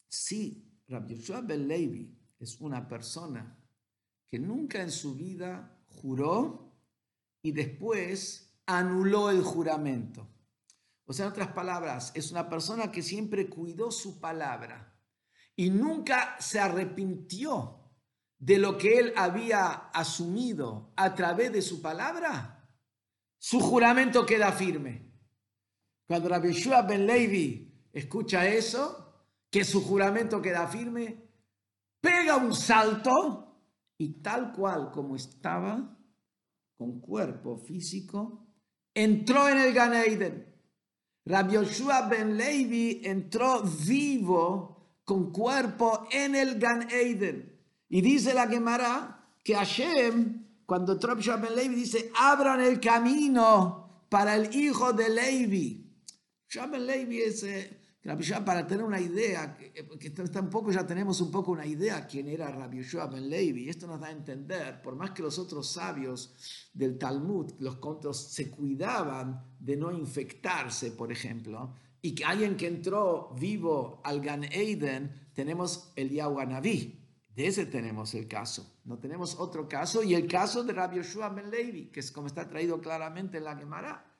sí, 0.06 0.80
Rabbi 0.86 1.20
Ben 1.42 1.66
Levi 1.66 2.16
es 2.38 2.60
una 2.60 2.86
persona 2.86 3.58
que 4.28 4.38
nunca 4.38 4.80
en 4.80 4.92
su 4.92 5.16
vida 5.16 5.76
juró 5.88 6.72
y 7.42 7.50
después 7.50 8.56
anuló 8.66 9.30
el 9.30 9.42
juramento. 9.42 10.28
O 11.04 11.12
sea, 11.12 11.26
en 11.26 11.32
otras 11.32 11.48
palabras, 11.48 12.12
es 12.14 12.30
una 12.30 12.48
persona 12.48 12.92
que 12.92 13.02
siempre 13.02 13.48
cuidó 13.48 13.90
su 13.90 14.20
palabra 14.20 14.93
y 15.56 15.70
nunca 15.70 16.36
se 16.40 16.58
arrepintió 16.58 17.80
de 18.38 18.58
lo 18.58 18.76
que 18.76 18.98
él 18.98 19.12
había 19.16 19.72
asumido 19.92 20.92
a 20.96 21.14
través 21.14 21.52
de 21.52 21.62
su 21.62 21.80
palabra. 21.80 22.68
Su 23.38 23.60
juramento 23.60 24.26
queda 24.26 24.52
firme. 24.52 25.12
Cuando 26.06 26.28
Rabbi 26.28 26.52
Shua 26.52 26.82
Ben 26.82 27.06
Levi 27.06 27.88
escucha 27.92 28.46
eso, 28.46 29.04
que 29.50 29.64
su 29.64 29.82
juramento 29.84 30.42
queda 30.42 30.66
firme, 30.66 31.24
pega 32.00 32.36
un 32.36 32.54
salto 32.54 33.44
y 33.96 34.20
tal 34.20 34.52
cual 34.52 34.90
como 34.90 35.16
estaba, 35.16 35.96
con 36.76 37.00
cuerpo 37.00 37.56
físico, 37.56 38.48
entró 38.92 39.48
en 39.48 39.58
el 39.58 39.72
Gan 39.72 39.94
Eden. 39.94 40.54
Rabbi 41.26 41.54
Yoshua 41.54 42.08
ben 42.08 42.36
Levi 42.36 43.00
entró 43.04 43.62
vivo 43.62 44.83
con 45.04 45.32
cuerpo 45.32 46.08
en 46.10 46.34
el 46.34 46.58
Gan 46.58 46.88
Eden. 46.90 47.60
Y 47.88 48.00
dice 48.00 48.34
la 48.34 48.48
Gemara 48.48 49.24
que 49.42 49.54
Hashem, 49.54 50.46
cuando 50.66 50.98
Yoshua 50.98 51.36
ben 51.36 51.54
Levi, 51.54 51.74
dice, 51.74 52.10
abran 52.16 52.60
el 52.60 52.80
camino 52.80 54.06
para 54.08 54.36
el 54.36 54.54
hijo 54.54 54.92
de 54.92 55.08
Levi. 55.08 55.90
Ben 56.70 56.86
Levi 56.86 57.20
es... 57.20 57.42
Eh, 57.42 57.80
para 58.44 58.66
tener 58.66 58.84
una 58.84 59.00
idea, 59.00 59.56
que 59.56 59.72
está 60.08 60.40
un 60.40 60.50
poco, 60.50 60.70
ya 60.70 60.86
tenemos 60.86 61.22
un 61.22 61.30
poco 61.30 61.52
una 61.52 61.64
idea 61.64 62.06
quién 62.06 62.28
era 62.28 62.50
Rabbi 62.50 62.78
Yoshua 62.78 63.06
ben 63.06 63.30
Levi. 63.30 63.70
Esto 63.70 63.86
nos 63.86 63.98
da 63.98 64.08
a 64.08 64.10
entender, 64.10 64.82
por 64.82 64.94
más 64.94 65.12
que 65.12 65.22
los 65.22 65.38
otros 65.38 65.72
sabios 65.72 66.34
del 66.74 66.98
Talmud, 66.98 67.52
los 67.60 67.76
contos, 67.76 68.30
se 68.30 68.50
cuidaban 68.50 69.42
de 69.58 69.76
no 69.78 69.90
infectarse, 69.90 70.90
por 70.90 71.10
ejemplo, 71.10 71.74
y 72.04 72.14
que 72.14 72.24
alguien 72.26 72.58
que 72.58 72.66
entró 72.66 73.34
vivo 73.40 74.02
al 74.04 74.20
Gan 74.20 74.44
Eden, 74.44 75.30
tenemos 75.32 75.90
el 75.96 76.10
Yahuanabí. 76.10 77.00
De 77.34 77.46
ese 77.46 77.64
tenemos 77.64 78.12
el 78.12 78.28
caso. 78.28 78.78
No 78.84 78.98
tenemos 78.98 79.36
otro 79.40 79.66
caso. 79.66 80.02
Y 80.02 80.14
el 80.14 80.28
caso 80.28 80.62
de 80.62 80.74
Rabbi 80.74 80.98
Yoshua 80.98 81.30
ben 81.30 81.50
Levi, 81.50 81.86
que 81.86 82.00
es 82.00 82.12
como 82.12 82.26
está 82.26 82.46
traído 82.46 82.78
claramente 82.78 83.38
en 83.38 83.44
la 83.44 83.56
Gemara 83.56 84.14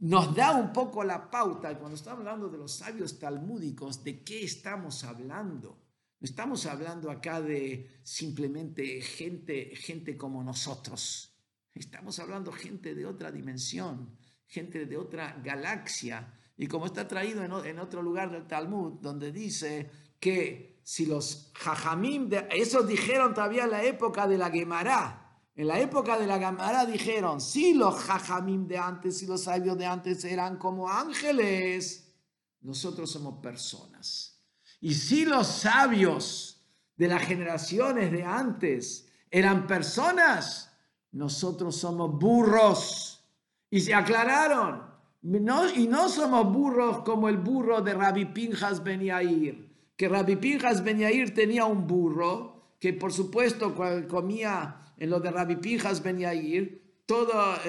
nos 0.00 0.34
da 0.34 0.54
un 0.54 0.72
poco 0.72 1.02
la 1.02 1.28
pauta 1.28 1.76
cuando 1.76 1.96
estamos 1.96 2.20
hablando 2.20 2.48
de 2.48 2.58
los 2.58 2.76
sabios 2.76 3.18
talmúdicos, 3.18 4.04
¿de 4.04 4.22
qué 4.22 4.44
estamos 4.44 5.02
hablando? 5.02 5.82
No 6.20 6.24
estamos 6.24 6.66
hablando 6.66 7.10
acá 7.10 7.40
de 7.40 8.00
simplemente 8.04 9.00
gente, 9.00 9.74
gente 9.74 10.16
como 10.16 10.42
nosotros. 10.44 11.36
Estamos 11.74 12.18
hablando 12.20 12.52
gente 12.52 12.94
de 12.94 13.06
otra 13.06 13.32
dimensión, 13.32 14.16
gente 14.46 14.86
de 14.86 14.96
otra 14.96 15.40
galaxia. 15.44 16.37
Y 16.58 16.66
como 16.66 16.86
está 16.86 17.08
traído 17.08 17.42
en, 17.42 17.78
otro 17.78 18.02
lugar 18.02 18.30
del 18.30 18.46
Talmud, 18.46 18.94
donde 19.00 19.32
dice 19.32 19.90
que 20.20 20.82
si 20.82 21.06
los 21.06 21.52
jajamim, 21.54 22.28
de, 22.28 22.48
eso 22.50 22.82
dijeron 22.82 23.32
todavía 23.32 23.64
en 23.64 23.70
la 23.70 23.84
época 23.84 24.26
de 24.26 24.36
la 24.36 24.50
Gemara, 24.50 25.28
en 25.58 25.66
la 25.66 25.80
época 25.80 26.16
de 26.16 26.26
la 26.26 26.38
Gamara 26.38 26.86
dijeron, 26.86 27.40
si 27.40 27.74
los 27.74 27.96
jajamim 27.96 28.68
de 28.68 28.78
antes 28.78 29.22
y 29.22 29.26
los 29.26 29.42
sabios 29.42 29.76
de 29.76 29.86
antes 29.86 30.24
eran 30.24 30.56
como 30.56 30.88
ángeles, 30.88 32.14
nosotros 32.60 33.10
somos 33.10 33.42
personas. 33.42 34.40
Y 34.80 34.94
si 34.94 35.24
los 35.24 35.48
sabios 35.48 36.64
de 36.96 37.08
las 37.08 37.22
generaciones 37.22 38.12
de 38.12 38.22
antes 38.22 39.08
eran 39.32 39.66
personas, 39.66 40.72
nosotros 41.10 41.76
somos 41.76 42.16
burros. 42.16 43.24
Y 43.68 43.80
se 43.80 43.94
aclararon, 43.94 44.87
y 45.22 45.86
no 45.88 46.08
somos 46.08 46.52
burros 46.52 47.00
como 47.00 47.28
el 47.28 47.36
burro 47.38 47.80
de 47.80 47.94
Rabbi 47.94 48.26
Pinjas 48.26 48.82
Ben 48.82 49.00
Yair, 49.00 49.68
que 49.96 50.08
Rabbi 50.08 50.36
Pinjas 50.36 50.82
Ben 50.84 50.98
Yair 50.98 51.34
tenía 51.34 51.64
un 51.64 51.86
burro 51.86 52.58
que 52.78 52.92
por 52.92 53.12
supuesto 53.12 53.74
cuando 53.74 54.06
comía 54.08 54.78
en 54.96 55.10
lo 55.10 55.20
de 55.20 55.30
Rabbi 55.30 55.56
Pijas 55.56 56.02
Ben 56.02 56.18
Yair, 56.18 57.02
todos 57.06 57.60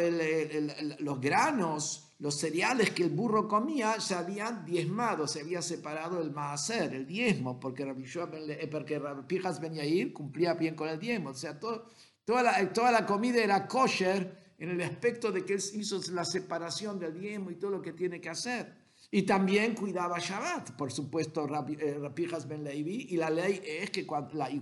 los 1.00 1.22
granos, 1.22 2.14
los 2.20 2.36
cereales 2.36 2.92
que 2.92 3.04
el 3.04 3.12
burro 3.12 3.48
comía 3.48 4.00
se 4.02 4.14
habían 4.16 4.66
diezmado, 4.66 5.28
se 5.28 5.42
había 5.42 5.62
separado 5.62 6.22
el 6.22 6.32
maaser, 6.32 6.94
el 6.94 7.06
diezmo, 7.06 7.60
porque 7.60 7.86
Rabbi, 7.86 8.04
eh, 8.50 8.68
porque 8.70 9.00
Rabbi 9.00 9.26
Pijas 9.26 9.62
Ben 9.62 9.76
Yair 9.76 10.12
cumplía 10.12 10.54
bien 10.56 10.76
con 10.76 10.90
el 10.90 11.00
diezmo. 11.00 11.30
O 11.30 11.34
sea, 11.34 11.60
toda, 11.60 11.86
toda 12.26 12.92
la 12.92 13.06
comida 13.06 13.42
era 13.42 13.68
kosher 13.68 14.49
en 14.60 14.70
el 14.70 14.82
aspecto 14.82 15.32
de 15.32 15.46
que 15.46 15.54
él 15.54 15.64
hizo 15.74 16.00
la 16.12 16.26
separación 16.26 17.00
del 17.00 17.20
diezmo 17.20 17.50
y 17.50 17.56
todo 17.56 17.72
lo 17.72 17.82
que 17.82 17.94
tiene 17.94 18.20
que 18.20 18.30
hacer. 18.30 18.78
Y 19.12 19.24
también 19.24 19.74
cuidaba 19.74 20.20
Shabbat, 20.20 20.72
por 20.74 20.92
supuesto, 20.92 21.48
Rabbi, 21.48 21.78
eh, 21.80 22.00
Ben 22.48 22.64
Levi, 22.64 23.08
y 23.10 23.18
la 23.18 23.30
ley 23.30 23.62
es 23.66 23.90
que 23.90 24.06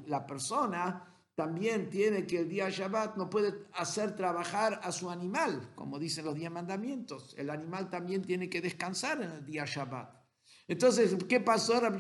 la, 0.06 0.26
persona 0.26 1.14
también 1.36 1.90
tiene 1.90 2.26
que 2.26 2.40
el 2.40 2.48
día 2.48 2.70
Shabbat 2.70 3.18
no 3.18 3.30
puede 3.30 3.66
hacer 3.74 4.16
trabajar 4.16 4.80
a 4.84 4.92
su 4.92 5.10
animal, 5.10 5.72
como 5.76 6.00
dicen 6.00 6.24
los 6.24 6.36
diez 6.36 6.50
mandamientos. 6.50 7.36
El 7.38 7.50
animal 7.50 7.90
también 7.90 8.22
tiene 8.22 8.50
que 8.50 8.62
descansar 8.62 9.22
en 9.22 9.32
el 9.32 9.46
día 9.46 9.66
Shabbat. 9.66 10.18
Entonces, 10.70 11.16
¿qué 11.28 11.40
pasó? 11.40 11.80
Rabbi 11.80 12.00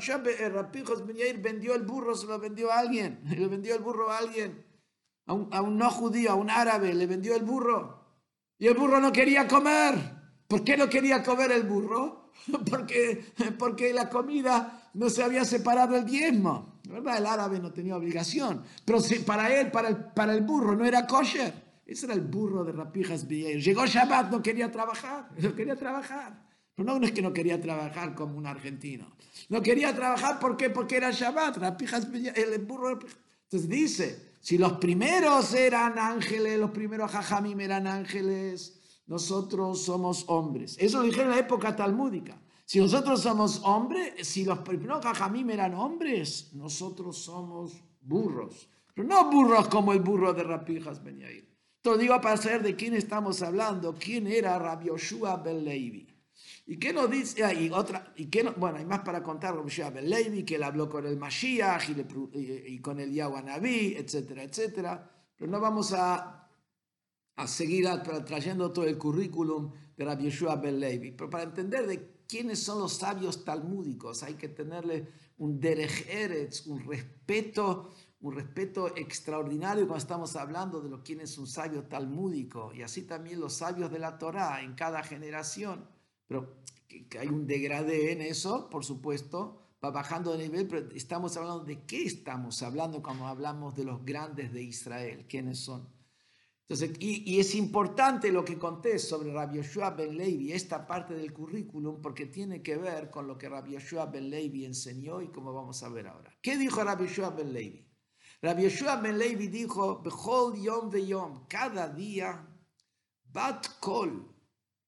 Ben 1.13 1.41
vendió 1.41 1.73
el 1.73 1.83
burro, 1.83 2.15
se 2.15 2.27
lo 2.27 2.37
vendió 2.37 2.71
a 2.71 2.79
alguien. 2.79 3.21
Le 3.25 3.47
vendió 3.47 3.75
el 3.75 3.81
burro 3.81 4.09
a 4.09 4.19
alguien, 4.19 4.65
a 5.27 5.61
un, 5.61 5.77
no 5.77 5.89
judío, 5.91 6.31
a 6.31 6.35
un 6.35 6.49
árabe, 6.49 6.93
le 6.93 7.05
vendió 7.05 7.35
el 7.35 7.43
burro. 7.43 8.05
Y 8.57 8.67
el 8.67 8.73
burro 8.73 8.99
no 8.99 9.11
quería 9.11 9.47
comer. 9.47 9.93
¿Por 10.47 10.63
qué 10.63 10.77
no 10.77 10.89
quería 10.89 11.21
comer 11.21 11.51
el 11.51 11.63
burro? 11.63 12.31
Porque, 12.69 13.25
porque 13.57 13.91
la 13.91 14.09
comida 14.09 14.89
no 14.93 15.09
se 15.09 15.21
había 15.21 15.43
separado 15.43 15.97
el 15.97 16.05
diezmo. 16.05 16.79
¿verdad? 16.87 17.17
El 17.17 17.25
árabe 17.25 17.59
no 17.59 17.71
tenía 17.71 17.97
obligación, 17.97 18.63
pero 18.85 18.99
si 18.99 19.19
para 19.19 19.53
él, 19.53 19.71
para 19.71 19.89
el, 19.89 19.97
para 19.97 20.33
el 20.33 20.41
burro, 20.41 20.75
no 20.75 20.85
era 20.85 21.05
kosher. 21.05 21.53
Ese 21.85 22.05
era 22.05 22.15
el 22.15 22.21
burro 22.21 22.63
de 22.63 22.71
Rapijas 22.71 23.27
Villegas. 23.27 23.63
Llegó 23.63 23.85
Shabbat, 23.85 24.31
no 24.31 24.41
quería 24.41 24.71
trabajar, 24.71 25.29
no 25.37 25.55
quería 25.55 25.75
trabajar. 25.75 26.45
Pero 26.75 26.99
no, 26.99 27.05
es 27.05 27.11
que 27.11 27.21
no 27.21 27.33
quería 27.33 27.59
trabajar 27.59 28.13
como 28.13 28.37
un 28.37 28.45
argentino. 28.45 29.11
No 29.49 29.61
quería 29.61 29.95
trabajar 29.95 30.39
¿por 30.39 30.57
qué? 30.57 30.69
porque 30.69 30.97
era 30.97 31.11
Shabbat, 31.11 31.57
Rapijas 31.57 32.07
el 32.13 32.59
burro. 32.59 32.99
Entonces 33.43 33.69
dice, 33.69 34.26
si 34.47 34.57
los 34.57 34.77
primeros 34.77 35.53
eran 35.53 35.99
ángeles, 35.99 36.57
los 36.57 36.71
primeros 36.71 37.11
jajamim 37.11 37.59
eran 37.59 37.85
ángeles, 37.85 38.79
nosotros 39.05 39.83
somos 39.83 40.23
hombres. 40.29 40.77
Eso 40.79 40.99
lo 40.99 41.03
dijeron 41.03 41.31
en 41.31 41.35
la 41.35 41.41
época 41.41 41.75
talmúdica. 41.75 42.41
Si 42.63 42.79
nosotros 42.79 43.21
somos 43.21 43.59
hombres, 43.65 44.25
si 44.25 44.45
los 44.45 44.59
primeros 44.59 45.03
jajamim 45.03 45.49
eran 45.49 45.73
hombres, 45.73 46.53
nosotros 46.53 47.17
somos 47.17 47.73
burros. 47.99 48.69
Pero 48.93 49.05
no 49.05 49.29
burros 49.29 49.67
como 49.67 49.91
el 49.91 49.99
burro 49.99 50.33
de 50.33 50.43
Rapijas 50.43 51.03
Ben 51.03 51.19
Yair. 51.19 51.53
Todo 51.81 51.97
digo 51.97 52.21
para 52.21 52.37
saber 52.37 52.63
de 52.63 52.77
quién 52.77 52.93
estamos 52.93 53.41
hablando, 53.41 53.95
quién 53.99 54.27
era 54.27 54.57
Rabbi 54.57 54.85
Yoshua 54.85 55.35
Ben 55.43 55.65
Levi. 55.65 56.07
¿Y 56.69 56.77
qué 56.77 56.91
nos 56.91 57.09
dice? 57.09 57.45
Ah, 57.45 57.53
y 57.53 57.69
otra, 57.69 58.13
y 58.17 58.25
qué 58.25 58.43
bueno, 58.57 58.77
hay 58.77 58.85
más 58.85 58.99
para 58.99 59.23
contar 59.23 59.55
Yoshua 59.55 59.89
Ben 59.89 60.09
Levi, 60.09 60.43
que 60.43 60.55
él 60.55 60.63
habló 60.63 60.89
con 60.89 61.05
el 61.05 61.15
Mashiach 61.15 61.89
y, 61.89 62.79
con 62.79 62.99
el 62.99 63.15
Naví, 63.15 63.95
etcétera, 63.97 64.43
etcétera. 64.43 65.09
Pero 65.37 65.49
no 65.49 65.61
vamos 65.61 65.93
a, 65.93 66.49
a 67.37 67.47
seguir 67.47 67.87
trayendo 68.25 68.73
todo 68.73 68.85
el 68.85 68.97
currículum 68.97 69.71
de 69.95 70.03
Rabbi 70.03 70.25
Yoshua 70.25 70.57
Ben 70.57 70.77
Levi. 70.77 71.11
Pero 71.11 71.29
para 71.29 71.43
entender 71.45 71.87
de 71.87 72.17
quiénes 72.27 72.61
son 72.61 72.79
los 72.79 72.93
sabios 72.93 73.45
talmúdicos. 73.45 74.23
Hay 74.23 74.35
que 74.35 74.49
tenerle 74.49 75.07
un 75.37 75.59
derech 75.59 76.05
eretz, 76.09 76.67
un 76.67 76.85
respeto, 76.85 77.93
un 78.19 78.35
respeto 78.35 78.95
extraordinario 78.95 79.87
cuando 79.87 80.01
estamos 80.01 80.35
hablando 80.35 80.81
de 80.81 80.89
lo 80.89 81.01
quién 81.01 81.21
es 81.21 81.37
un 81.37 81.47
sabio 81.47 81.83
talmúdico 81.83 82.73
y 82.73 82.81
así 82.81 83.03
también 83.03 83.39
los 83.39 83.53
sabios 83.53 83.91
de 83.91 83.99
la 83.99 84.17
Torá 84.17 84.61
en 84.61 84.73
cada 84.73 85.01
generación. 85.03 85.87
Pero 86.27 86.61
que 87.09 87.19
hay 87.19 87.27
un 87.27 87.47
degradé 87.47 88.11
en 88.11 88.21
eso, 88.21 88.69
por 88.69 88.83
supuesto, 88.83 89.67
va 89.83 89.91
bajando 89.91 90.35
de 90.35 90.47
nivel, 90.47 90.67
pero 90.67 90.89
estamos 90.93 91.37
hablando 91.37 91.63
de 91.63 91.83
qué 91.85 92.03
estamos 92.03 92.61
hablando 92.63 93.01
cuando 93.01 93.27
hablamos 93.27 93.75
de 93.75 93.83
los 93.83 94.03
grandes 94.03 94.51
de 94.51 94.63
Israel, 94.63 95.25
quiénes 95.27 95.59
son. 95.59 95.87
Entonces, 96.69 96.97
y, 96.99 97.39
es 97.39 97.55
importante 97.55 98.29
lo 98.29 98.43
que 98.43 98.57
conté 98.57 98.99
sobre 98.99 99.31
Rabbi 99.31 99.57
Yoshua 99.57 99.91
ben 99.91 100.17
Levi, 100.17 100.51
esta 100.51 100.85
parte 100.85 101.13
del 101.13 101.31
currículum, 101.31 102.01
porque 102.01 102.25
tiene 102.25 102.61
que 102.61 102.75
ver 102.75 103.09
con 103.09 103.25
lo 103.25 103.37
que 103.37 103.47
Rabbi 103.47 103.71
Yoshua 103.71 104.07
ben 104.07 104.29
Levi 104.29 104.65
enseñó 104.65 105.21
y 105.21 105.29
como 105.29 105.53
vamos 105.53 105.81
a 105.83 105.89
ver 105.89 106.07
ahora. 106.07 106.37
¿Qué 106.41 106.57
dijo 106.57 106.83
Rabbi 106.83 107.05
Yoshua 107.05 107.29
ben 107.29 107.53
Levi? 107.53 107.87
Rabbi 108.41 108.63
Yoshua 108.63 108.97
ben 108.97 109.17
Levi 109.17 109.47
dijo, 109.47 110.01
Bechol 110.01 110.61
yom 110.61 110.89
ve 110.89 111.07
yom, 111.07 111.47
cada 111.47 111.87
día, 111.87 112.45
bat 113.31 113.65
kol, 113.79 114.27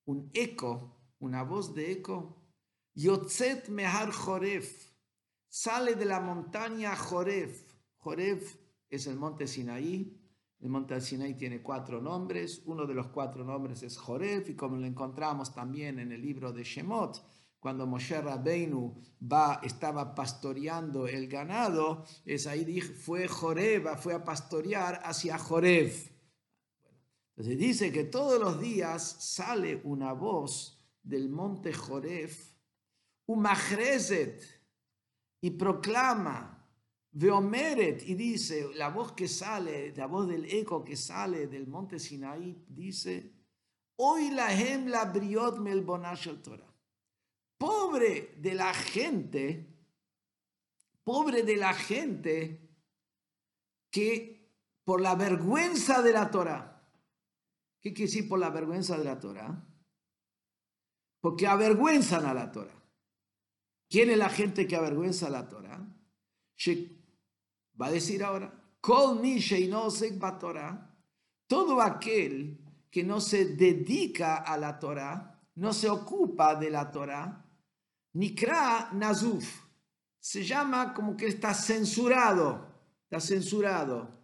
un 0.04 0.30
eco, 0.34 0.99
una 1.20 1.44
voz 1.44 1.74
de 1.74 1.92
eco, 1.92 2.38
yotzet 2.94 3.70
mehar 3.70 4.12
joref, 4.12 4.90
sale 5.50 5.96
de 5.96 6.06
la 6.06 6.20
montaña 6.20 6.96
Joref. 6.96 7.76
Joref 7.98 8.56
es 8.90 9.08
el 9.08 9.18
monte 9.18 9.48
Sinaí, 9.48 10.16
el 10.60 10.70
monte 10.70 11.00
Sinaí 11.02 11.36
tiene 11.36 11.62
cuatro 11.62 12.02
nombres, 12.02 12.62
uno 12.66 12.86
de 12.86 12.94
los 12.94 13.08
cuatro 13.08 13.44
nombres 13.44 13.84
es 13.84 13.98
Joref, 13.98 14.50
y 14.50 14.56
como 14.56 14.78
lo 14.78 14.86
encontramos 14.86 15.54
también 15.54 16.00
en 16.00 16.12
el 16.12 16.22
libro 16.22 16.54
de 16.54 16.64
Shemot, 16.64 17.24
cuando 17.60 17.86
Moshe 17.86 18.22
Rabbeinu 18.22 18.96
va, 19.22 19.60
estaba 19.64 20.16
pastoreando 20.16 21.08
el 21.08 21.28
ganado, 21.28 22.06
es 22.26 22.48
ahí 22.48 22.80
fue 22.80 23.28
Joreb, 23.28 23.98
fue 23.98 24.14
a 24.14 24.24
pastorear 24.24 25.02
hacia 25.04 25.38
Joreb. 25.38 25.92
entonces 27.32 27.58
dice 27.58 27.92
que 27.92 28.06
todos 28.06 28.40
los 28.40 28.62
días 28.62 29.04
sale 29.20 29.82
una 29.84 30.14
voz 30.14 30.79
del 31.10 31.28
monte 31.28 31.74
Joreb, 31.74 32.30
un 33.26 33.48
y 35.42 35.52
proclama 35.52 36.56
Veomeret 37.12 38.08
y 38.08 38.14
dice, 38.14 38.70
la 38.76 38.90
voz 38.90 39.14
que 39.14 39.28
sale, 39.28 39.92
la 39.96 40.06
voz 40.06 40.28
del 40.28 40.46
eco 40.46 40.84
que 40.84 40.96
sale 40.96 41.48
del 41.48 41.66
monte 41.66 41.98
Sinaí, 41.98 42.64
dice, 42.68 43.34
hoy 43.96 44.30
la 44.30 44.54
hemla 44.54 45.06
briot 45.06 45.58
melbonash 45.58 46.30
Torah. 46.44 46.72
Pobre 47.58 48.36
de 48.38 48.54
la 48.54 48.74
gente, 48.74 49.66
pobre 51.04 51.42
de 51.42 51.58
la 51.58 51.74
gente 51.74 52.70
que 53.90 54.48
por 54.84 55.02
la 55.02 55.16
vergüenza 55.16 56.02
de 56.04 56.14
la 56.14 56.30
Torah, 56.30 56.80
¿qué 57.82 57.92
quiere 57.92 58.12
decir 58.12 58.30
por 58.30 58.40
la 58.40 58.52
vergüenza 58.52 58.98
de 58.98 59.04
la 59.04 59.20
Torah? 59.20 59.69
Porque 61.20 61.48
avergüenzan 61.48 62.26
a 62.26 62.34
la 62.34 62.52
Torah. 62.52 62.80
¿Quién 63.90 64.10
es 64.10 64.18
la 64.18 64.30
gente 64.30 64.68
que 64.68 64.76
avergüenza 64.76 65.28
a 65.28 65.32
la 65.32 65.50
Torah? 65.50 65.86
Va 67.82 67.88
a 67.88 67.92
decir 67.92 68.24
ahora, 68.24 68.54
todo 71.48 71.82
aquel 71.82 72.60
que 72.92 73.04
no 73.04 73.20
se 73.20 73.46
dedica 73.56 74.38
a 74.38 74.58
la 74.58 74.80
Torah, 74.80 75.42
no 75.56 75.74
se 75.74 75.90
ocupa 75.90 76.56
de 76.56 76.70
la 76.70 76.92
Torah, 76.92 77.46
Nikra 78.14 78.92
Nazuf, 78.94 79.70
se 80.20 80.44
llama 80.44 80.94
como 80.94 81.16
que 81.16 81.28
está 81.28 81.54
censurado, 81.54 82.68
está 83.04 83.20
censurado. 83.20 84.20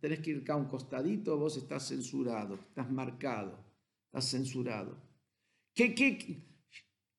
Tenés 0.00 0.20
que 0.20 0.30
ir 0.30 0.42
acá 0.42 0.52
a 0.54 0.56
un 0.56 0.66
costadito, 0.66 1.36
vos 1.36 1.56
estás 1.56 1.88
censurado, 1.88 2.54
estás 2.54 2.90
marcado, 2.90 3.58
estás 4.06 4.30
censurado. 4.30 5.07
¿Qué, 5.78 5.94
qué, 5.94 6.42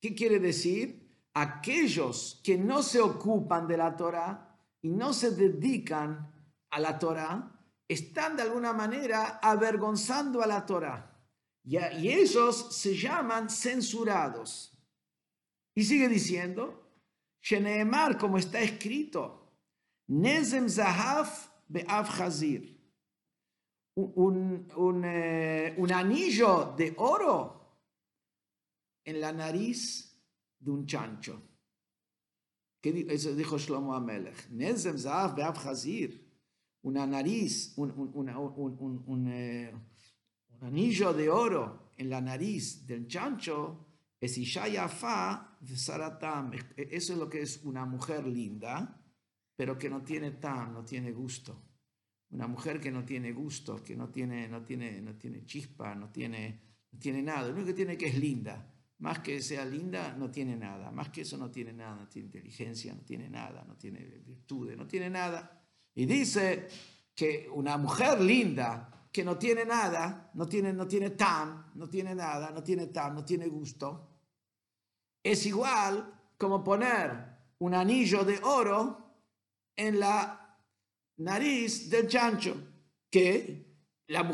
qué 0.02 0.14
quiere 0.14 0.38
decir? 0.38 1.18
Aquellos 1.34 2.42
que 2.44 2.58
no 2.58 2.84
se 2.84 3.00
ocupan 3.00 3.66
de 3.70 3.78
la 3.78 3.96
Torah, 3.96 4.60
y 4.82 4.90
no 4.90 5.14
se 5.14 5.32
dedican 5.32 6.30
a 6.70 6.80
la 6.82 7.00
Torah, 7.00 7.58
están 7.88 8.36
de 8.36 8.42
alguna 8.42 8.74
manera 8.74 9.40
avergonzando 9.42 10.42
a 10.42 10.48
la 10.48 10.66
Torah. 10.66 11.10
Y, 11.64 11.78
y 11.78 12.10
ellos 12.10 12.76
se 12.76 12.98
llaman 12.98 13.50
censurados. 13.50 14.78
Y 15.74 15.86
sigue 15.86 16.10
diciendo, 16.10 16.92
Sheneemar, 17.42 18.18
como 18.18 18.38
está 18.38 18.60
escrito, 18.60 19.54
Nezem 20.08 20.68
Zahaf 20.68 21.48
Be'av 21.70 22.10
Hazir. 22.22 22.78
Un, 23.96 24.68
un, 24.76 25.06
eh, 25.06 25.76
un 25.78 25.94
anillo 25.94 26.74
de 26.78 26.94
oro 26.98 27.59
en 29.04 29.20
la 29.20 29.32
nariz 29.32 30.16
de 30.60 30.72
un 30.72 30.86
chancho. 30.86 31.42
Eso 32.82 33.36
dijo 33.36 33.58
Shlomo 33.58 33.94
Amelech. 33.94 34.50
Nezem 34.52 34.98
Zahav 34.98 35.36
Beav 35.36 35.62
Chazir. 35.62 36.28
Una 36.82 37.06
nariz, 37.06 37.74
un, 37.78 37.92
un, 37.92 38.30
un, 38.30 39.04
un, 39.06 39.28
eh, 39.28 39.74
anillo 40.62 41.14
de 41.14 41.30
oro 41.30 41.92
en 41.98 42.10
la 42.10 42.22
nariz 42.22 42.86
del 42.88 43.06
chancho 43.06 43.86
es 44.20 44.38
Ishayafa 44.38 45.58
Saratam. 45.76 46.52
Eso 46.78 47.14
es 47.14 47.20
lo 47.20 47.30
que 47.30 47.42
es 47.42 47.62
una 47.64 47.86
mujer 47.86 48.26
linda, 48.26 48.98
pero 49.56 49.78
que 49.78 49.90
no 49.90 50.02
tiene 50.02 50.32
tam, 50.32 50.74
no 50.74 50.86
tiene 50.86 51.12
gusto. 51.12 51.62
Una 52.32 52.48
mujer 52.48 52.80
que 52.80 52.92
no 52.92 53.04
tiene 53.04 53.34
gusto, 53.34 53.84
que 53.84 53.96
no 53.96 54.10
tiene, 54.10 54.48
no 54.48 54.64
tiene, 54.64 55.02
no 55.02 55.16
tiene 55.16 55.46
chispa, 55.46 55.96
no 55.96 56.10
tiene, 56.12 56.62
no 56.92 57.00
tiene 57.00 57.22
nada. 57.22 57.48
Lo 57.48 57.54
único 57.54 57.68
que 57.68 57.74
tiene 57.74 57.98
que 57.98 58.08
es 58.08 58.18
linda. 58.18 58.74
Más 59.00 59.20
que 59.20 59.42
sea 59.42 59.66
linda, 59.66 60.16
no 60.18 60.30
tiene 60.30 60.56
nada. 60.56 60.92
Más 60.92 61.10
que 61.10 61.22
eso, 61.22 61.38
no 61.38 61.50
tiene 61.50 61.74
nada. 61.74 61.96
No 61.96 62.08
tiene 62.08 62.28
inteligencia, 62.28 62.94
no 62.94 63.02
tiene 63.02 63.30
nada, 63.30 63.64
no 63.66 63.76
tiene 63.76 64.00
virtudes, 64.00 64.78
no 64.78 64.88
tiene 64.88 65.10
nada. 65.10 65.64
Y 65.96 66.06
dice 66.06 66.68
que 67.16 67.50
una 67.54 67.78
mujer 67.78 68.22
linda 68.22 69.00
que 69.12 69.24
no 69.24 69.38
tiene 69.38 69.66
nada, 69.66 70.32
no 70.36 70.48
tiene, 70.48 70.72
no 70.72 70.88
tiene 70.88 71.12
tam, 71.12 71.72
no 71.76 71.90
tiene 71.90 72.14
nada, 72.14 72.52
no 72.52 72.64
tiene 72.64 72.88
tam, 72.88 73.16
no 73.16 73.26
tiene 73.26 73.48
gusto, 73.48 74.10
es 75.24 75.46
igual 75.46 76.32
como 76.38 76.64
poner 76.64 77.38
un 77.60 77.74
anillo 77.74 78.24
de 78.24 78.40
oro 78.44 79.16
en 79.76 80.00
la 80.00 80.58
nariz 81.18 81.90
del 81.90 82.08
chancho, 82.08 82.56
que 83.10 83.76
la, 84.08 84.30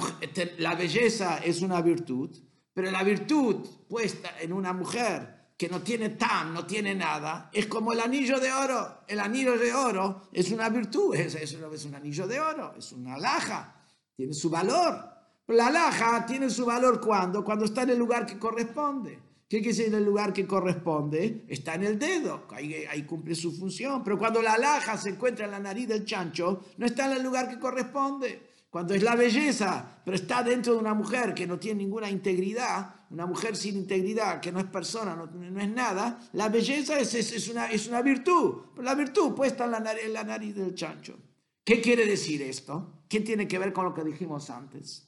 la 0.58 0.76
belleza 0.76 1.38
es 1.40 1.62
una 1.62 1.82
virtud, 1.82 2.38
pero 2.76 2.92
la 2.92 3.04
virtud 3.04 3.66
puesta 3.88 4.36
en 4.42 4.52
una 4.52 4.74
mujer 4.74 5.54
que 5.58 5.70
no 5.70 5.82
tiene 5.82 6.10
tam, 6.10 6.54
no 6.54 6.66
tiene 6.66 6.94
nada, 6.94 7.50
es 7.54 7.68
como 7.68 7.94
el 7.94 8.02
anillo 8.02 8.38
de 8.38 8.52
oro. 8.52 9.04
El 9.08 9.22
anillo 9.22 9.58
de 9.58 9.74
oro 9.74 10.24
es 10.34 10.52
una 10.52 10.68
virtud, 10.68 11.16
es, 11.16 11.36
es, 11.36 11.54
es 11.54 11.86
un 11.86 11.96
anillo 11.96 12.28
de 12.28 12.38
oro, 12.42 12.74
es 12.78 12.92
una 12.92 13.16
alhaja, 13.16 13.82
tiene 14.14 14.34
su 14.34 14.50
valor. 14.50 15.10
La 15.48 15.68
alhaja 15.68 16.26
tiene 16.26 16.50
su 16.50 16.66
valor 16.66 17.00
cuando, 17.00 17.46
cuando 17.46 17.64
está 17.64 17.84
en 17.84 17.92
el 17.92 17.98
lugar 17.98 18.26
que 18.26 18.38
corresponde. 18.38 19.20
¿Qué 19.48 19.62
quiere 19.62 19.78
decir 19.78 19.96
el 19.96 20.04
lugar 20.04 20.34
que 20.34 20.46
corresponde? 20.46 21.46
Está 21.48 21.76
en 21.76 21.84
el 21.86 21.98
dedo, 21.98 22.46
ahí, 22.50 22.84
ahí, 22.90 23.04
cumple 23.04 23.36
su 23.36 23.54
función. 23.54 24.04
Pero 24.04 24.18
cuando 24.18 24.42
la 24.42 24.56
alhaja 24.56 24.98
se 24.98 25.12
encuentra 25.12 25.46
en 25.46 25.52
la 25.52 25.60
nariz 25.60 25.88
del 25.88 26.04
chancho, 26.04 26.66
no 26.78 26.86
está 26.86 27.06
en 27.06 27.18
el 27.20 27.24
lugar 27.24 27.48
que 27.48 27.58
corresponde 27.58 28.55
cuando 28.76 28.94
es 28.94 29.04
la 29.04 29.16
belleza, 29.16 30.02
pero 30.04 30.18
está 30.18 30.44
dentro 30.44 30.74
de 30.74 30.80
una 30.80 30.94
mujer 30.94 31.34
que 31.34 31.48
no 31.48 31.58
tiene 31.58 31.82
ninguna 31.82 32.10
integridad, 32.10 33.06
una 33.10 33.26
mujer 33.26 33.56
sin 33.56 33.78
integridad, 33.78 34.42
que 34.42 34.52
no 34.52 34.60
es 34.60 34.66
persona, 34.66 35.16
no, 35.16 35.62
es 35.62 35.70
nada, 35.70 36.28
la 36.34 36.50
belleza 36.50 37.00
es, 37.00 37.48
una, 37.48 37.72
es 37.72 37.88
una 37.88 38.02
virtud, 38.02 38.64
la 38.80 38.94
virtud 38.94 39.34
puesta 39.34 39.64
en 39.64 39.72
la, 39.72 39.94
en 39.94 40.12
la 40.12 40.26
nariz 40.26 40.56
del 40.56 40.76
chancho. 40.76 41.18
¿Qué 41.64 41.80
quiere 41.82 42.06
decir 42.06 42.42
esto? 42.42 43.06
¿Qué 43.08 43.22
tiene 43.22 43.48
que 43.48 43.58
ver 43.60 43.72
con 43.72 43.86
lo 43.86 43.94
que 43.94 44.04
dijimos 44.04 44.50
antes? 44.50 45.08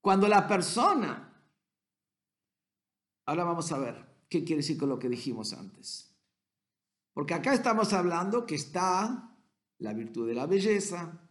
Cuando 0.00 0.26
la 0.26 0.48
persona, 0.48 1.32
ahora 3.26 3.44
vamos 3.44 3.70
a 3.70 3.78
ver 3.78 4.04
qué 4.28 4.42
quiere 4.42 4.62
decir 4.62 4.76
con 4.76 4.88
lo 4.88 4.98
que 4.98 5.08
dijimos 5.08 5.52
antes. 5.52 6.12
Porque 7.12 7.34
acá 7.34 7.54
estamos 7.54 7.92
hablando 7.92 8.46
que 8.46 8.56
está 8.56 9.38
la 9.78 9.92
virtud 9.92 10.26
de 10.26 10.34
la 10.34 10.46
belleza, 10.46 11.21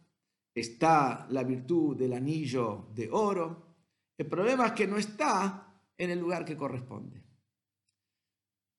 está 0.53 1.27
la 1.29 1.43
virtud 1.43 1.95
del 1.97 2.13
anillo 2.13 2.87
de 2.93 3.09
oro. 3.11 3.75
El 4.17 4.27
problema 4.27 4.67
es 4.67 4.71
que 4.73 4.87
no 4.87 4.97
está 4.97 5.81
en 5.97 6.09
el 6.09 6.19
lugar 6.19 6.45
que 6.45 6.57
corresponde. 6.57 7.23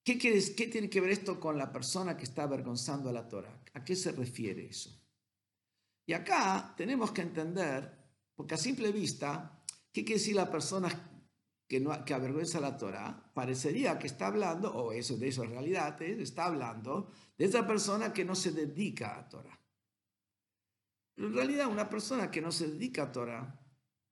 ¿Qué, 0.04 0.18
¿Qué 0.18 0.66
tiene 0.66 0.90
que 0.90 1.00
ver 1.00 1.10
esto 1.10 1.38
con 1.38 1.56
la 1.56 1.72
persona 1.72 2.16
que 2.16 2.24
está 2.24 2.42
avergonzando 2.42 3.08
a 3.08 3.12
la 3.12 3.28
Torah? 3.28 3.62
¿A 3.74 3.84
qué 3.84 3.94
se 3.94 4.12
refiere 4.12 4.66
eso? 4.66 4.90
Y 6.04 6.12
acá 6.12 6.74
tenemos 6.76 7.12
que 7.12 7.22
entender, 7.22 7.90
porque 8.34 8.54
a 8.54 8.58
simple 8.58 8.90
vista, 8.90 9.62
¿qué 9.92 10.04
quiere 10.04 10.18
decir 10.18 10.34
la 10.34 10.50
persona 10.50 10.90
que, 11.68 11.78
no, 11.78 12.04
que 12.04 12.12
avergüenza 12.12 12.58
a 12.58 12.62
la 12.62 12.76
Torah? 12.76 13.30
Parecería 13.32 13.96
que 13.98 14.08
está 14.08 14.26
hablando, 14.26 14.74
o 14.74 14.92
eso 14.92 15.16
de 15.16 15.28
eso 15.28 15.44
en 15.44 15.50
realidad 15.50 16.02
está 16.02 16.46
hablando, 16.46 17.12
de 17.38 17.44
esa 17.44 17.64
persona 17.64 18.12
que 18.12 18.24
no 18.24 18.34
se 18.34 18.50
dedica 18.50 19.16
a 19.16 19.28
Torah 19.28 19.61
Pero 21.22 21.30
en 21.30 21.36
realidad 21.36 21.68
una 21.68 21.88
persona 21.88 22.32
que 22.32 22.40
no 22.40 22.50
se 22.50 22.66
dedica 22.66 23.04
a 23.04 23.12
Torah, 23.12 23.56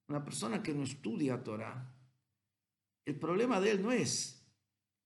una 0.07 0.25
persona 0.25 0.62
que 0.62 0.73
no 0.73 0.85
estudia 0.85 1.42
Torah, 1.42 1.92
el 3.05 3.18
problema 3.18 3.61
de 3.61 3.73
él 3.73 3.83
no 3.83 3.90
es 3.90 4.46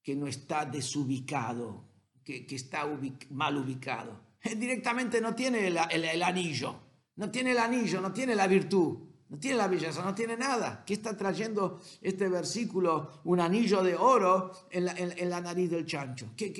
que 0.03 0.14
no 0.14 0.27
está 0.27 0.67
desubicado, 0.67 1.88
que, 2.23 2.45
está 2.51 2.85
mal 3.31 3.57
ubicado. 3.57 4.21
Directamente 4.55 5.19
no 5.23 5.35
tiene 5.35 5.69
el 5.69 6.23
anillo, 6.23 6.79
no 7.17 7.31
tiene 7.31 7.53
el 7.53 7.59
anillo, 7.59 8.03
no 8.03 8.12
tiene 8.12 8.35
la 8.35 8.49
virtud. 8.49 8.99
No 9.31 9.38
tiene 9.38 9.57
la 9.57 9.69
belleza, 9.69 10.05
no 10.05 10.14
tiene 10.14 10.37
nada. 10.37 10.85
¿Qué 10.85 10.93
está 10.93 11.17
trayendo 11.17 11.81
este 12.03 12.29
versículo? 12.29 13.23
Un 13.25 13.40
anillo 13.40 13.83
de 13.83 13.97
oro 13.97 14.53
en 14.71 14.85
la, 15.31 15.40
nariz 15.40 15.71
del 15.71 15.87
chancho. 15.87 16.35
¿Qué, 16.37 16.53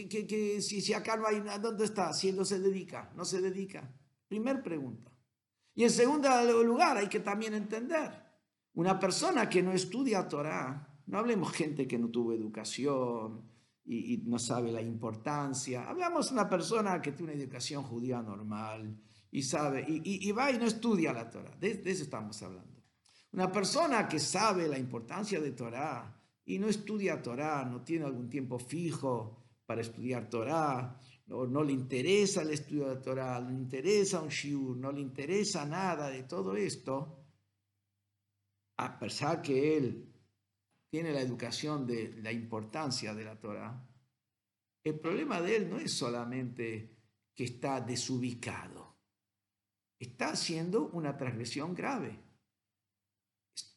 si, 0.63 0.81
si, 0.81 0.95
acá 0.95 1.19
no 1.19 1.27
hay 1.27 1.43
nada, 1.43 1.59
¿dónde 1.59 1.85
está? 1.85 2.15
Si 2.15 2.31
él 2.31 2.37
no 2.37 2.47
se 2.47 2.59
dedica, 2.59 3.13
no 3.15 3.27
se 3.27 3.43
dedica. 3.43 3.87
Primer 4.27 4.63
pregunta. 4.63 5.14
Y 5.75 5.85
en 5.85 5.91
segundo 5.91 6.29
lugar, 6.63 6.97
hay 6.97 7.09
que 7.09 7.21
también 7.21 7.55
entender, 7.55 8.11
una 8.75 8.99
persona 8.99 9.49
que 9.49 9.63
no 9.63 9.73
estudia 9.73 10.29
Torah, 10.29 10.89
no 11.07 11.19
hablemos 11.19 11.53
gente 11.53 11.87
que 11.87 11.99
no 11.99 12.09
tuvo 12.09 12.33
educación 12.33 13.43
y, 13.85 14.19
no 14.25 14.39
sabe 14.39 14.73
la 14.73 14.81
importancia, 14.81 15.89
hablamos 15.89 16.29
de 16.29 16.35
una 16.35 16.49
persona 16.49 17.03
que 17.03 17.13
tiene 17.13 17.33
una 17.33 17.43
educación 17.43 17.83
judía 17.83 18.23
normal, 18.23 18.99
y 19.31 19.43
sabe, 19.43 19.85
y, 19.89 20.31
va 20.31 20.53
y 20.53 20.59
no 20.59 20.65
estudia 20.65 21.13
la 21.13 21.29
Torah. 21.29 21.57
De, 21.57 21.83
eso 21.85 22.05
estamos 22.05 22.41
hablando. 22.45 22.85
Una 23.33 23.51
persona 23.51 24.09
que 24.09 24.21
sabe 24.21 24.69
la 24.69 24.79
importancia 24.79 25.41
de 25.41 25.51
Torah 25.51 26.17
y 26.45 26.57
no 26.61 26.69
estudia 26.69 27.21
Torah, 27.21 27.65
no 27.65 27.83
tiene 27.83 28.05
algún 28.05 28.31
tiempo 28.31 28.61
fijo 28.61 29.45
para 29.67 29.81
estudiar 29.81 30.31
Torah, 30.31 30.97
no 31.27 31.63
le 31.63 31.73
interesa 31.73 32.43
el 32.43 32.51
estudio 32.51 32.89
de 32.89 32.97
Torah, 32.97 33.41
no 33.41 33.51
le 33.51 33.57
interesa 33.57 34.21
un 34.21 34.29
shiur, 34.29 34.77
no 34.77 34.93
le 34.93 35.01
interesa 35.01 35.65
nada 35.65 36.11
de 36.11 36.25
todo 36.25 36.55
esto, 36.55 37.25
a 38.77 38.99
pesar 38.99 39.41
que 39.41 39.77
él 39.77 40.13
tiene 40.91 41.13
la 41.13 41.21
educación 41.21 41.87
de 41.87 42.21
la 42.23 42.31
importancia 42.31 43.15
de 43.15 43.25
la 43.25 43.39
Torah, 43.39 43.89
el 44.85 45.01
problema 45.01 45.41
de 45.41 45.57
él 45.57 45.71
no 45.71 45.79
es 45.79 45.93
solamente 45.93 46.97
que 47.35 47.45
está 47.45 47.81
desubicado 47.81 48.95
está 50.05 50.31
haciendo 50.31 50.89
una 50.89 51.17
transgresión 51.17 51.75
grave. 51.75 52.21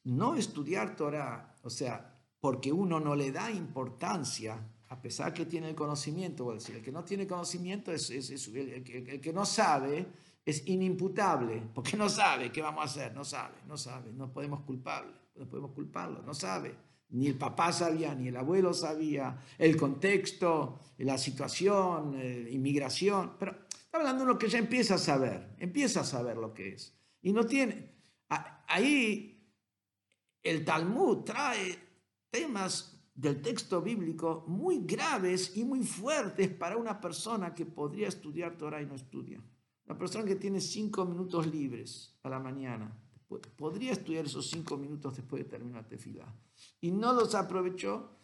No 0.04 0.36
estudiar 0.36 0.96
Torah, 0.96 1.56
o 1.64 1.70
sea, 1.70 2.22
porque 2.40 2.72
uno 2.72 3.00
no 3.00 3.16
le 3.16 3.32
da 3.32 3.52
importancia, 3.52 4.60
a 4.90 5.02
pesar 5.02 5.34
que 5.34 5.46
tiene 5.46 5.70
el 5.70 5.76
conocimiento, 5.76 6.46
voy 6.46 6.56
decir, 6.56 6.76
el 6.76 6.82
que 6.82 6.92
no 6.92 7.04
tiene 7.04 7.28
conocimiento 7.28 7.92
es, 7.92 8.10
el, 8.10 9.22
que 9.22 9.34
no 9.34 9.46
sabe 9.46 10.06
es 10.46 10.66
inimputable, 10.68 11.62
porque 11.74 11.98
no 11.98 12.08
sabe 12.08 12.52
qué 12.52 12.62
vamos 12.62 12.82
a 12.82 12.86
hacer, 12.86 13.14
no 13.14 13.26
sabe, 13.26 13.56
no 13.68 13.78
sabe, 13.78 14.14
no 14.14 14.32
podemos 14.32 14.62
culparlo, 14.62 15.12
no 15.36 15.46
podemos 15.46 15.72
culparlo, 15.72 16.22
no 16.22 16.34
sabe. 16.34 16.74
Ni 17.10 17.28
el 17.28 17.38
papá 17.38 17.74
sabía, 17.74 18.16
ni 18.16 18.30
el 18.30 18.38
abuelo 18.38 18.74
sabía, 18.74 19.42
el 19.58 19.76
contexto, 19.76 20.80
la 21.00 21.18
situación, 21.18 22.16
eh, 22.18 22.50
inmigración, 22.52 23.34
pero 23.38 23.56
hablando 23.92 24.24
de 24.24 24.34
lo 24.34 24.38
que 24.38 24.48
ya 24.48 24.58
empieza 24.58 24.96
a 24.96 24.98
saber, 25.00 25.56
empieza 25.58 26.02
a 26.02 26.06
saber 26.06 26.38
lo 26.38 26.54
que 26.54 26.70
es. 26.70 26.94
Y 27.22 27.34
no 27.34 27.46
tiene, 27.46 27.92
ahí 28.68 29.38
el 30.44 30.64
Talmud 30.64 31.24
trae 31.24 31.78
temas 32.30 32.97
del 33.18 33.42
texto 33.42 33.82
bíblico 33.82 34.46
muy 34.48 34.86
graves 34.86 35.58
y 35.58 35.66
muy 35.66 35.84
fuertes 35.84 36.50
para 36.50 36.78
una 36.78 37.02
persona 37.02 37.54
que 37.54 37.66
podría 37.66 38.08
estudiar 38.08 38.56
Torah 38.56 38.82
y 38.82 38.86
no 38.86 38.94
estudia. 38.94 39.44
Una 39.88 39.98
persona 39.98 40.24
que 40.24 40.36
tiene 40.36 40.62
cinco 40.62 41.04
minutos 41.04 41.48
libres 41.48 42.16
a 42.22 42.30
la 42.30 42.40
mañana, 42.40 42.96
podría 43.56 43.94
estudiar 43.94 44.26
esos 44.26 44.48
cinco 44.50 44.78
minutos 44.78 45.16
después 45.16 45.44
de 45.44 45.50
terminar 45.50 45.82
la 45.82 45.88
tefilá. 45.88 46.36
Y 46.80 46.92
no 46.92 47.12
los 47.12 47.34
aprovechó 47.34 48.17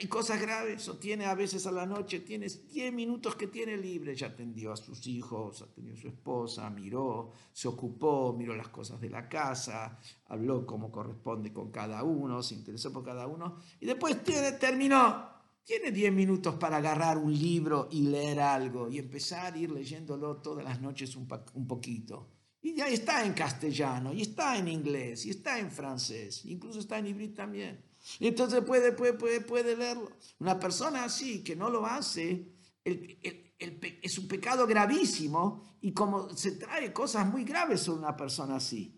hay 0.00 0.06
cosas 0.06 0.40
graves, 0.40 0.88
o 0.88 0.96
tiene 0.96 1.26
a 1.26 1.34
veces 1.34 1.66
a 1.66 1.72
la 1.72 1.84
noche, 1.84 2.20
tienes 2.20 2.68
10 2.68 2.92
minutos 2.92 3.34
que 3.34 3.48
tiene 3.48 3.76
libre, 3.76 4.14
ya 4.14 4.28
atendió 4.28 4.72
a 4.72 4.76
sus 4.76 5.04
hijos, 5.08 5.62
atendió 5.62 5.94
a 5.94 5.96
su 5.96 6.08
esposa, 6.08 6.70
miró, 6.70 7.32
se 7.52 7.66
ocupó, 7.66 8.32
miró 8.32 8.54
las 8.54 8.68
cosas 8.68 9.00
de 9.00 9.10
la 9.10 9.28
casa, 9.28 9.98
habló 10.26 10.64
como 10.64 10.92
corresponde 10.92 11.52
con 11.52 11.72
cada 11.72 12.04
uno, 12.04 12.42
se 12.44 12.54
interesó 12.54 12.92
por 12.92 13.04
cada 13.04 13.26
uno, 13.26 13.58
y 13.80 13.86
después 13.86 14.22
tiene, 14.22 14.52
terminó, 14.52 15.30
tiene 15.64 15.90
10 15.90 16.12
minutos 16.12 16.54
para 16.54 16.76
agarrar 16.76 17.18
un 17.18 17.36
libro 17.36 17.88
y 17.90 18.02
leer 18.02 18.38
algo, 18.38 18.88
y 18.88 18.98
empezar 18.98 19.54
a 19.54 19.58
ir 19.58 19.72
leyéndolo 19.72 20.36
todas 20.36 20.64
las 20.64 20.80
noches 20.80 21.16
un, 21.16 21.26
un 21.54 21.66
poquito. 21.66 22.28
Y 22.62 22.76
ya 22.76 22.86
está 22.86 23.24
en 23.24 23.32
castellano, 23.32 24.12
y 24.12 24.22
está 24.22 24.56
en 24.58 24.68
inglés, 24.68 25.26
y 25.26 25.30
está 25.30 25.58
en 25.58 25.72
francés, 25.72 26.44
incluso 26.44 26.78
está 26.78 26.98
en 26.98 27.08
híbrido 27.08 27.34
también. 27.34 27.87
Entonces 28.20 28.62
puede, 28.64 28.92
puede, 28.92 29.14
puede, 29.14 29.40
puede 29.40 29.76
leerlo. 29.76 30.10
Una 30.38 30.58
persona 30.58 31.04
así 31.04 31.42
que 31.42 31.54
no 31.56 31.70
lo 31.70 31.84
hace, 31.86 32.52
es 32.84 34.18
un 34.18 34.28
pecado 34.28 34.66
gravísimo 34.66 35.76
y 35.80 35.92
como 35.92 36.30
se 36.30 36.52
trae 36.52 36.92
cosas 36.92 37.26
muy 37.26 37.44
graves 37.44 37.82
sobre 37.82 38.00
una 38.00 38.16
persona 38.16 38.56
así. 38.56 38.94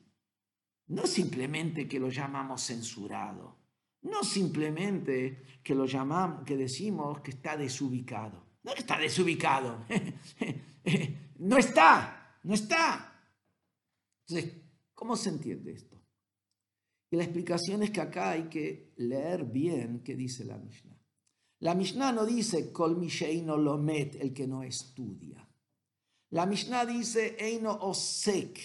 No 0.89 1.07
simplemente 1.07 1.87
que 1.89 2.01
lo 2.01 2.09
llamamos 2.09 2.67
censurado, 2.67 3.59
no 4.03 4.25
simplemente 4.25 5.61
que 5.63 5.75
lo 5.75 5.87
llamamos, 5.87 6.45
que 6.45 6.57
decimos 6.57 7.21
que 7.21 7.33
está 7.33 7.57
desubicado. 7.57 8.49
No 8.63 8.75
está 8.75 8.99
desubicado, 8.99 9.87
no 11.39 11.57
está, 11.57 12.39
no 12.43 12.55
está. 12.55 13.25
Entonces, 14.27 14.63
¿cómo 14.95 15.17
se 15.17 15.31
entiende 15.31 15.73
esto? 15.73 16.00
Y 17.11 17.17
la 17.17 17.25
explicación 17.25 17.83
es 17.83 17.91
que 17.91 18.01
acá 18.01 18.31
hay 18.31 18.45
que 18.45 18.93
leer 18.97 19.45
bien 19.45 20.03
qué 20.05 20.15
dice 20.15 20.45
la 20.45 20.57
Mishnah. 20.57 20.97
La 21.61 21.75
Mishnah 21.75 22.13
no 22.13 22.25
dice 22.25 22.73
Kol 22.73 22.97
no 23.45 23.57
lo 23.57 23.77
met, 23.77 24.15
el 24.15 24.33
que 24.33 24.47
no 24.47 24.63
estudia. 24.63 25.47
La 26.31 26.47
Mishnah 26.47 26.87
dice 26.87 27.37
Eino 27.39 27.73
osek, 27.73 28.59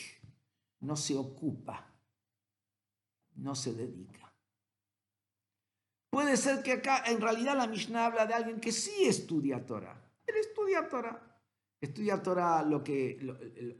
no 0.81 0.95
se 0.95 1.17
ocupa, 1.17 1.91
no 3.35 3.55
se 3.55 3.73
dedica. 3.73 4.31
Puede 6.11 6.37
ser 6.37 6.63
que 6.63 6.73
acá 6.73 7.03
en 7.07 7.19
realidad 7.19 7.57
la 7.57 7.67
Mishnah 7.67 8.05
habla 8.05 8.25
de 8.25 8.35
alguien 8.35 8.61
que 8.61 8.71
sí 8.71 9.05
estudia 9.05 9.65
Torah. 9.65 9.99
Él 10.25 10.35
estudia 10.37 10.87
Torah. 10.87 11.34
Estudia 11.85 12.21
Torah 12.21 12.63
lo 12.63 12.83
que, 12.83 13.19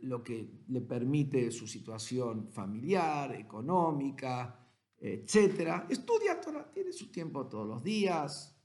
lo, 0.02 0.24
que 0.24 0.48
le 0.68 0.82
permite 0.82 1.52
su 1.52 1.66
situación 1.66 2.50
familiar, 2.52 3.34
económica, 3.34 4.60
etc. 5.00 5.86
Estudia 5.90 6.40
Torah, 6.40 6.72
tiene 6.72 6.94
su 6.94 7.12
tiempo 7.12 7.48
todos 7.48 7.68
los 7.68 7.84
días, 7.84 8.56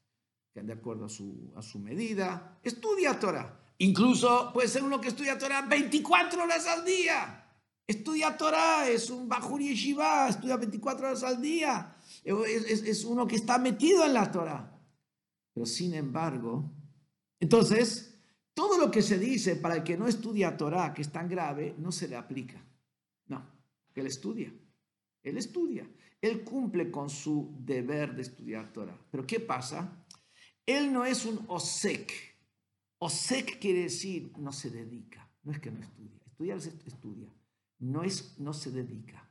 de 0.52 0.72
acuerdo 0.74 1.06
a 1.06 1.08
su, 1.08 1.52
a 1.56 1.62
su 1.62 1.78
medida. 1.78 2.58
Estudia 2.62 3.18
Torah. 3.18 3.58
Incluso 3.78 4.50
puede 4.52 4.68
ser 4.68 4.82
uno 4.82 5.00
que 5.00 5.08
estudia 5.08 5.38
Torah 5.38 5.62
24 5.62 6.42
horas 6.42 6.66
al 6.66 6.84
día. 6.84 7.48
Estudia 7.86 8.36
Torah, 8.36 8.90
es 8.90 9.08
un 9.08 9.26
Bajur 9.26 9.62
Yeshiva, 9.62 10.28
estudia 10.28 10.58
24 10.58 11.06
horas 11.06 11.22
al 11.22 11.40
día. 11.40 11.96
Es, 12.22 12.82
es 12.82 13.04
uno 13.06 13.26
que 13.26 13.36
está 13.36 13.56
metido 13.56 14.04
en 14.04 14.12
la 14.12 14.30
Torah. 14.30 14.78
Pero 15.54 15.64
sin 15.64 15.94
embargo, 15.94 16.70
entonces 17.40 18.09
todo 18.54 18.78
lo 18.78 18.90
que 18.90 19.02
se 19.02 19.18
dice 19.18 19.56
para 19.56 19.76
el 19.76 19.82
que 19.82 19.96
no 19.96 20.06
estudia 20.06 20.56
Torah, 20.56 20.92
que 20.92 21.02
es 21.02 21.10
tan 21.10 21.28
grave, 21.28 21.74
no 21.78 21.92
se 21.92 22.08
le 22.08 22.16
aplica. 22.16 22.62
No, 23.26 23.46
él 23.94 24.06
estudia. 24.06 24.52
Él 25.22 25.36
estudia. 25.36 25.88
Él 26.20 26.42
cumple 26.42 26.90
con 26.90 27.08
su 27.08 27.54
deber 27.58 28.14
de 28.14 28.22
estudiar 28.22 28.72
Torah. 28.72 28.98
Pero 29.10 29.26
¿qué 29.26 29.40
pasa? 29.40 30.04
Él 30.66 30.92
no 30.92 31.04
es 31.04 31.24
un 31.24 31.44
osek. 31.48 32.12
Osek 32.98 33.58
quiere 33.58 33.82
decir 33.84 34.32
no 34.38 34.52
se 34.52 34.70
dedica. 34.70 35.28
No 35.42 35.52
es 35.52 35.58
que 35.58 35.70
no 35.70 35.80
estudia. 35.80 36.20
Estudiar 36.26 36.58
es 36.58 36.66
estudia. 36.66 37.32
No, 37.78 38.02
es, 38.02 38.38
no 38.38 38.52
se 38.52 38.70
dedica. 38.70 39.26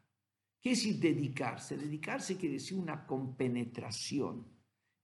¿Qué 0.62 0.72
es 0.72 1.00
dedicarse? 1.00 1.78
Dedicarse 1.78 2.38
quiere 2.38 2.56
decir 2.56 2.78
una 2.78 3.06
compenetración. 3.06 4.48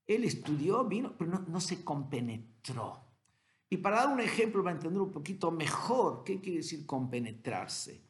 Él 0.06 0.24
estudió, 0.24 0.84
vino, 0.84 1.16
pero 1.16 1.38
no 1.40 1.60
se 1.60 1.82
compenetró. 1.84 3.05
Y 3.68 3.78
para 3.78 3.96
dar 3.96 4.08
un 4.08 4.20
ejemplo, 4.20 4.62
para 4.62 4.76
entender 4.76 5.00
un 5.00 5.10
poquito 5.10 5.50
mejor 5.50 6.22
qué 6.24 6.40
quiere 6.40 6.58
decir 6.58 6.86
compenetrarse, 6.86 8.00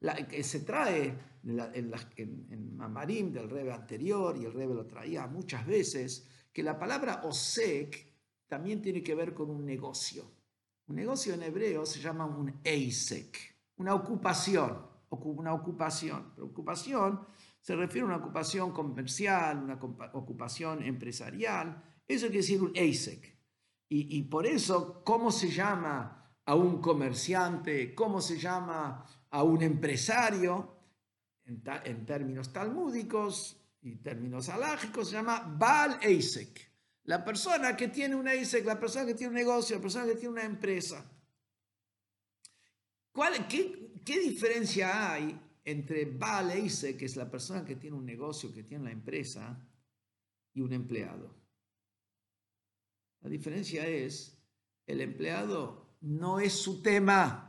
la, 0.00 0.14
que 0.26 0.42
se 0.42 0.60
trae 0.60 1.14
en, 1.44 2.46
en, 2.50 2.76
Mamarim 2.76 3.32
del 3.32 3.50
Rebe 3.50 3.72
anterior, 3.72 4.36
y 4.36 4.44
el 4.44 4.52
Rebe 4.52 4.74
lo 4.74 4.86
traía 4.86 5.26
muchas 5.26 5.66
veces, 5.66 6.28
que 6.52 6.62
la 6.62 6.78
palabra 6.78 7.22
osek 7.24 8.06
también 8.46 8.80
tiene 8.80 9.02
que 9.02 9.14
ver 9.14 9.34
con 9.34 9.50
un 9.50 9.64
negocio. 9.64 10.24
Un 10.86 10.96
negocio 10.96 11.34
en 11.34 11.42
hebreo 11.42 11.86
se 11.86 12.00
llama 12.00 12.26
un 12.26 12.60
eisek, 12.64 13.56
una 13.76 13.94
ocupación, 13.94 14.90
una 15.10 15.54
ocupación. 15.54 16.32
Pero 16.34 16.46
ocupación 16.48 17.20
se 17.60 17.76
refiere 17.76 18.02
a 18.02 18.06
una 18.06 18.16
ocupación 18.16 18.72
comercial, 18.72 19.62
una 19.62 19.74
ocupación 19.74 20.82
empresarial. 20.82 21.80
Eso 22.08 22.26
quiere 22.26 22.38
decir 22.38 22.62
un 22.62 22.72
eisek. 22.74 23.39
Y, 23.92 24.22
por 24.22 24.46
eso, 24.46 25.02
¿cómo 25.02 25.32
se 25.32 25.50
llama 25.50 26.32
a 26.44 26.54
un 26.54 26.80
comerciante? 26.80 27.92
¿Cómo 27.92 28.20
se 28.20 28.38
llama 28.38 29.04
a 29.30 29.42
un 29.42 29.62
empresario, 29.62 30.76
en, 31.44 32.06
términos 32.06 32.52
talmúdicos 32.52 33.56
y 33.82 33.96
términos 33.96 34.48
alágicos, 34.48 35.08
se 35.08 35.14
llama 35.14 35.56
Baal 35.58 35.98
Eisek. 36.02 36.70
La 37.04 37.24
persona 37.24 37.76
que 37.76 37.88
tiene 37.88 38.14
un 38.14 38.28
Eisek, 38.28 38.64
la 38.64 38.78
persona 38.78 39.06
que 39.06 39.14
tiene 39.14 39.30
un 39.30 39.34
negocio, 39.34 39.76
la 39.76 39.82
persona 39.82 40.06
que 40.06 40.14
tiene 40.14 40.34
una 40.34 40.44
empresa. 40.44 41.04
¿Cuál, 43.10 43.48
qué, 43.48 43.94
qué, 44.04 44.20
diferencia 44.20 45.12
hay 45.12 45.36
entre 45.64 46.04
Baal 46.04 46.52
Eisek, 46.52 46.96
que 46.96 47.06
es 47.06 47.16
la 47.16 47.28
persona 47.28 47.64
que 47.64 47.74
tiene 47.74 47.96
un 47.96 48.06
negocio, 48.06 48.52
que 48.52 48.62
tiene 48.62 48.84
la 48.84 48.92
empresa, 48.92 49.58
y 50.52 50.60
un 50.60 50.72
empleado? 50.72 51.39
La 53.20 53.28
diferencia 53.30 53.86
es, 53.86 54.38
el 54.86 55.00
empleado 55.00 55.96
no 56.00 56.40
es 56.40 56.54
su 56.54 56.82
tema. 56.82 57.46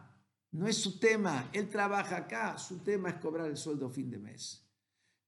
No 0.51 0.67
es 0.67 0.77
su 0.77 0.99
tema. 0.99 1.49
Él 1.53 1.69
trabaja 1.69 2.17
acá. 2.17 2.57
Su 2.57 2.79
tema 2.79 3.09
es 3.09 3.15
cobrar 3.15 3.47
el 3.47 3.57
sueldo 3.57 3.89
fin 3.89 4.09
de 4.09 4.19
mes. 4.19 4.67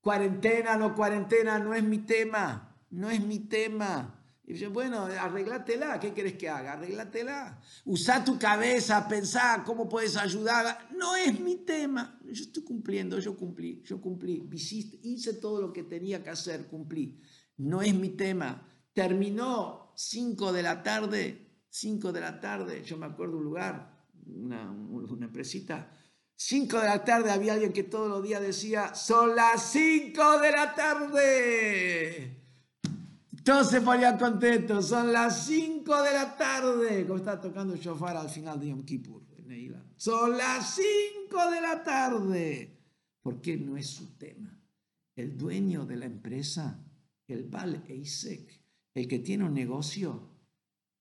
Cuarentena, 0.01 0.75
no 0.75 0.93
cuarentena, 0.93 1.59
no 1.59 1.73
es 1.73 1.83
mi 1.83 1.99
tema. 1.99 2.77
No 2.89 3.09
es 3.09 3.25
mi 3.25 3.39
tema. 3.39 4.19
Y 4.45 4.55
yo, 4.55 4.71
bueno, 4.71 5.05
arreglátela. 5.05 5.97
¿Qué 6.01 6.11
quieres 6.11 6.33
que 6.33 6.49
haga? 6.49 6.73
Arreglátela. 6.73 7.61
Usa 7.85 8.25
tu 8.25 8.37
cabeza, 8.37 9.07
pensá 9.07 9.63
cómo 9.65 9.87
puedes 9.87 10.17
ayudar. 10.17 10.89
No 10.97 11.15
es 11.15 11.39
mi 11.39 11.63
tema. 11.63 12.19
Yo 12.25 12.43
estoy 12.43 12.63
cumpliendo, 12.63 13.17
yo 13.19 13.37
cumplí, 13.37 13.81
yo 13.85 14.01
cumplí. 14.01 14.49
hice 15.03 15.33
todo 15.35 15.61
lo 15.61 15.71
que 15.71 15.83
tenía 15.83 16.21
que 16.21 16.31
hacer, 16.31 16.67
cumplí. 16.67 17.21
No 17.55 17.81
es 17.81 17.95
mi 17.95 18.09
tema. 18.09 18.67
Terminó 18.93 19.91
5 19.95 20.53
de 20.53 20.63
la 20.63 20.83
tarde, 20.83 21.47
5 21.69 22.11
de 22.11 22.21
la 22.21 22.39
tarde, 22.39 22.83
yo 22.83 22.97
me 22.97 23.07
acuerdo 23.07 23.37
un 23.37 23.43
lugar, 23.43 24.05
una, 24.27 24.71
una 24.71 25.25
empresita. 25.25 25.91
5 26.35 26.79
de 26.79 26.85
la 26.85 27.03
tarde 27.03 27.31
había 27.31 27.53
alguien 27.53 27.73
que 27.73 27.83
todos 27.83 28.09
los 28.09 28.23
días 28.23 28.41
decía, 28.41 28.93
son 28.95 29.35
las 29.35 29.71
5 29.71 30.39
de 30.39 30.51
la 30.51 30.75
tarde. 30.75 32.43
Todos 33.43 33.69
se 33.69 33.81
ponían 33.81 34.17
contentos, 34.17 34.87
son 34.87 35.11
las 35.11 35.45
5 35.45 36.01
de 36.01 36.13
la 36.13 36.37
tarde. 36.37 37.05
Como 37.05 37.17
está 37.17 37.41
tocando 37.41 37.73
el 37.73 37.79
shofar 37.79 38.15
al 38.15 38.29
final 38.29 38.59
de 38.59 38.69
Yom 38.69 38.85
Kippur 38.85 39.21
Son 39.97 40.37
las 40.37 40.75
5 40.75 41.51
de 41.51 41.61
la 41.61 41.83
tarde. 41.83 42.79
Porque 43.21 43.57
no 43.57 43.75
es 43.75 43.87
su 43.87 44.17
tema. 44.17 44.57
El 45.15 45.37
dueño 45.37 45.85
de 45.85 45.97
la 45.97 46.05
empresa, 46.05 46.85
el 47.27 47.43
Bal 47.43 47.83
Eisek, 47.87 48.62
el 48.93 49.07
que 49.07 49.19
tiene 49.19 49.45
un 49.45 49.53
negocio, 49.53 50.29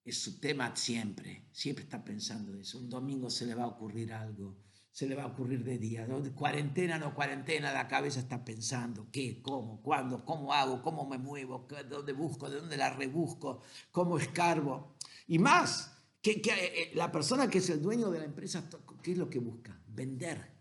es 0.04 0.18
su 0.18 0.40
tema 0.40 0.74
siempre, 0.74 1.48
siempre 1.52 1.84
está 1.84 2.02
pensando 2.02 2.54
eso. 2.54 2.78
Un 2.78 2.90
domingo 2.90 3.30
se 3.30 3.46
le 3.46 3.54
va 3.54 3.64
a 3.64 3.68
ocurrir 3.68 4.12
algo, 4.12 4.56
se 4.90 5.06
le 5.06 5.14
va 5.14 5.24
a 5.24 5.28
ocurrir 5.28 5.62
de 5.62 5.78
día. 5.78 6.06
Cuarentena, 6.34 6.98
no 6.98 7.14
cuarentena, 7.14 7.72
la 7.72 7.86
cabeza 7.86 8.20
está 8.20 8.44
pensando 8.44 9.08
qué, 9.12 9.40
cómo, 9.40 9.80
cuándo, 9.82 10.24
cómo 10.24 10.52
hago, 10.52 10.82
cómo 10.82 11.08
me 11.08 11.18
muevo, 11.18 11.68
dónde 11.88 12.12
busco, 12.12 12.50
de 12.50 12.60
dónde 12.60 12.76
la 12.76 12.90
rebusco, 12.90 13.62
cómo 13.92 14.18
escarbo. 14.18 14.96
Y 15.28 15.38
más, 15.38 15.96
que, 16.20 16.42
que 16.42 16.50
eh, 16.50 16.90
la 16.94 17.12
persona 17.12 17.48
que 17.48 17.58
es 17.58 17.70
el 17.70 17.80
dueño 17.80 18.10
de 18.10 18.18
la 18.18 18.24
empresa, 18.24 18.68
¿qué 19.02 19.12
es 19.12 19.18
lo 19.18 19.30
que 19.30 19.38
busca? 19.38 19.80
Vender. 19.86 20.51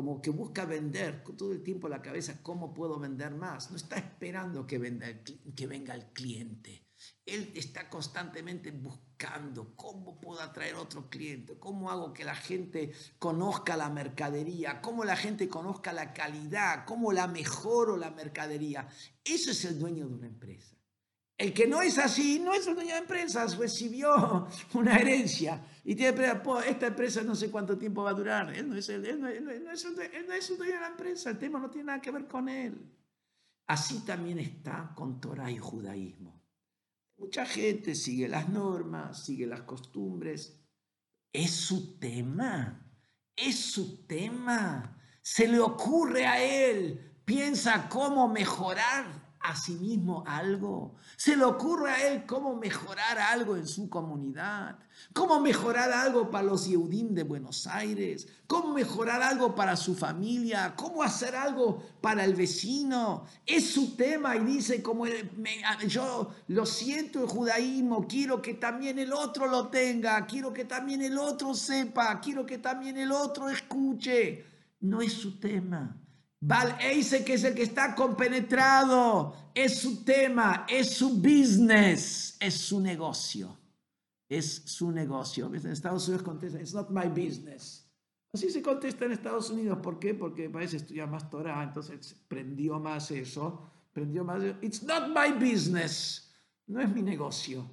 Como 0.00 0.22
que 0.22 0.30
busca 0.30 0.64
vender 0.64 1.22
todo 1.36 1.52
el 1.52 1.62
tiempo 1.62 1.86
la 1.86 2.00
cabeza, 2.00 2.42
¿cómo 2.42 2.72
puedo 2.72 2.98
vender 2.98 3.34
más? 3.34 3.70
No 3.70 3.76
está 3.76 3.98
esperando 3.98 4.66
que, 4.66 4.78
que 5.54 5.66
venga 5.66 5.94
el 5.94 6.06
cliente 6.06 6.86
él 7.26 7.52
está 7.54 7.88
constantemente 7.88 8.70
buscando 8.72 9.74
cómo 9.76 10.18
puedo 10.18 10.40
atraer 10.40 10.74
otro 10.74 11.08
cliente, 11.08 11.58
cómo 11.58 11.90
hago 11.90 12.12
que 12.12 12.24
la 12.24 12.34
gente 12.34 12.92
conozca 13.18 13.76
la 13.76 13.88
mercadería, 13.88 14.80
cómo 14.80 15.04
la 15.04 15.16
gente 15.16 15.48
conozca 15.48 15.92
la 15.92 16.12
calidad, 16.12 16.84
cómo 16.86 17.12
la 17.12 17.26
mejoro 17.26 17.96
la 17.96 18.10
mercadería. 18.10 18.88
Eso 19.24 19.50
es 19.50 19.64
el 19.64 19.78
dueño 19.78 20.08
de 20.08 20.14
una 20.14 20.26
empresa. 20.26 20.76
El 21.38 21.54
que 21.54 21.66
no 21.66 21.80
es 21.80 21.98
así, 21.98 22.38
no 22.38 22.52
es 22.52 22.66
un 22.66 22.74
dueño 22.74 22.92
de 22.94 23.00
empresas, 23.00 23.56
recibió 23.56 24.46
una 24.74 24.96
herencia 24.96 25.62
y 25.84 25.94
tiene 25.94 26.24
esta 26.66 26.86
empresa 26.86 27.22
no 27.22 27.34
sé 27.34 27.50
cuánto 27.50 27.78
tiempo 27.78 28.02
va 28.02 28.10
a 28.10 28.14
durar. 28.14 28.54
Él 28.54 28.68
no 28.68 28.76
es, 28.76 28.88
él 28.88 29.02
dueño 29.02 30.74
de 30.74 30.80
la 30.80 30.88
empresa, 30.88 31.30
el 31.30 31.38
tema 31.38 31.58
no 31.58 31.70
tiene 31.70 31.86
nada 31.86 32.00
que 32.00 32.10
ver 32.10 32.26
con 32.26 32.48
él. 32.48 32.90
Así 33.66 34.00
también 34.00 34.38
está 34.38 34.92
con 34.94 35.20
Torah 35.20 35.50
y 35.50 35.58
judaísmo. 35.58 36.42
Mucha 37.16 37.46
gente 37.46 37.94
sigue 37.94 38.28
las 38.28 38.48
normas, 38.48 39.24
sigue 39.24 39.46
las 39.46 39.62
costumbres. 39.62 40.60
Es 41.32 41.50
su 41.52 41.98
tema, 41.98 42.90
es 43.36 43.56
su 43.56 44.06
tema. 44.06 44.98
Se 45.22 45.46
le 45.46 45.60
ocurre 45.60 46.26
a 46.26 46.42
él, 46.42 47.20
piensa 47.24 47.88
cómo 47.88 48.28
mejorar 48.28 49.19
a 49.40 49.56
sí 49.56 49.72
mismo 49.72 50.22
algo. 50.26 50.94
Se 51.16 51.34
le 51.34 51.44
ocurre 51.44 51.90
a 51.90 52.08
él 52.08 52.26
cómo 52.26 52.56
mejorar 52.56 53.18
algo 53.18 53.56
en 53.56 53.66
su 53.66 53.88
comunidad, 53.88 54.78
cómo 55.14 55.40
mejorar 55.40 55.90
algo 55.90 56.30
para 56.30 56.44
los 56.44 56.66
Yehudim 56.66 57.14
de 57.14 57.22
Buenos 57.22 57.66
Aires, 57.66 58.28
cómo 58.46 58.74
mejorar 58.74 59.22
algo 59.22 59.54
para 59.54 59.76
su 59.76 59.94
familia, 59.94 60.74
cómo 60.76 61.02
hacer 61.02 61.34
algo 61.34 61.82
para 62.02 62.24
el 62.24 62.34
vecino. 62.34 63.24
Es 63.46 63.70
su 63.70 63.96
tema 63.96 64.36
y 64.36 64.44
dice, 64.44 64.82
como 64.82 65.06
yo 65.86 66.34
lo 66.48 66.66
siento 66.66 67.22
el 67.22 67.28
judaísmo, 67.28 68.06
quiero 68.06 68.42
que 68.42 68.54
también 68.54 68.98
el 68.98 69.12
otro 69.12 69.46
lo 69.46 69.68
tenga, 69.68 70.26
quiero 70.26 70.52
que 70.52 70.66
también 70.66 71.00
el 71.00 71.16
otro 71.16 71.54
sepa, 71.54 72.20
quiero 72.20 72.44
que 72.44 72.58
también 72.58 72.98
el 72.98 73.10
otro 73.10 73.48
escuche. 73.48 74.44
No 74.80 75.00
es 75.00 75.12
su 75.12 75.38
tema. 75.38 75.96
Val 76.40 76.78
Eise, 76.80 77.22
que 77.22 77.34
es 77.34 77.44
el 77.44 77.54
que 77.54 77.62
está 77.62 77.94
compenetrado, 77.94 79.34
es 79.54 79.78
su 79.78 80.02
tema, 80.04 80.64
es 80.68 80.94
su 80.94 81.18
business, 81.18 82.36
es 82.40 82.54
su 82.54 82.80
negocio. 82.80 83.58
Es 84.26 84.62
su 84.64 84.90
negocio. 84.90 85.46
En 85.52 85.66
Estados 85.66 86.08
Unidos 86.08 86.22
contesta, 86.22 86.60
it's 86.60 86.72
not 86.72 86.88
my 86.88 87.08
business. 87.08 87.86
Así 88.32 88.48
se 88.48 88.62
contesta 88.62 89.04
en 89.04 89.12
Estados 89.12 89.50
Unidos. 89.50 89.78
¿Por 89.82 89.98
qué? 89.98 90.14
Porque 90.14 90.48
parece 90.48 90.76
estudiar 90.76 91.10
más 91.10 91.28
Torah, 91.28 91.62
entonces 91.62 92.14
prendió 92.28 92.78
más 92.78 93.10
eso. 93.10 93.68
Prendió 93.92 94.24
más 94.24 94.42
eso. 94.42 94.56
It's 94.62 94.82
not 94.82 95.08
my 95.08 95.32
business. 95.32 96.32
No 96.68 96.80
es 96.80 96.88
mi 96.88 97.02
negocio. 97.02 97.68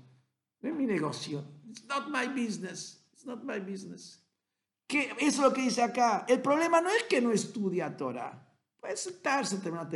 No 0.61 0.70
es 0.70 0.76
mi 0.76 0.88
negocio. 0.88 1.45
It's 1.70 1.86
not 1.86 2.09
my 2.09 2.28
business. 2.28 3.03
It's 3.13 3.26
not 3.26 3.43
my 3.43 3.59
business. 3.59 4.20
¿Qué? 4.88 5.11
Eso 5.20 5.28
es 5.28 5.38
lo 5.38 5.53
que 5.53 5.61
dice 5.61 5.84
acá. 5.84 6.26
El 6.28 6.41
problema 6.41 6.82
no 6.82 6.89
es 6.89 7.03
que 7.03 7.22
no 7.22 7.32
estudia 7.32 7.95
Torah. 7.95 8.47
Puede 8.88 8.97
sentarse, 8.97 9.57
terminar. 9.57 9.89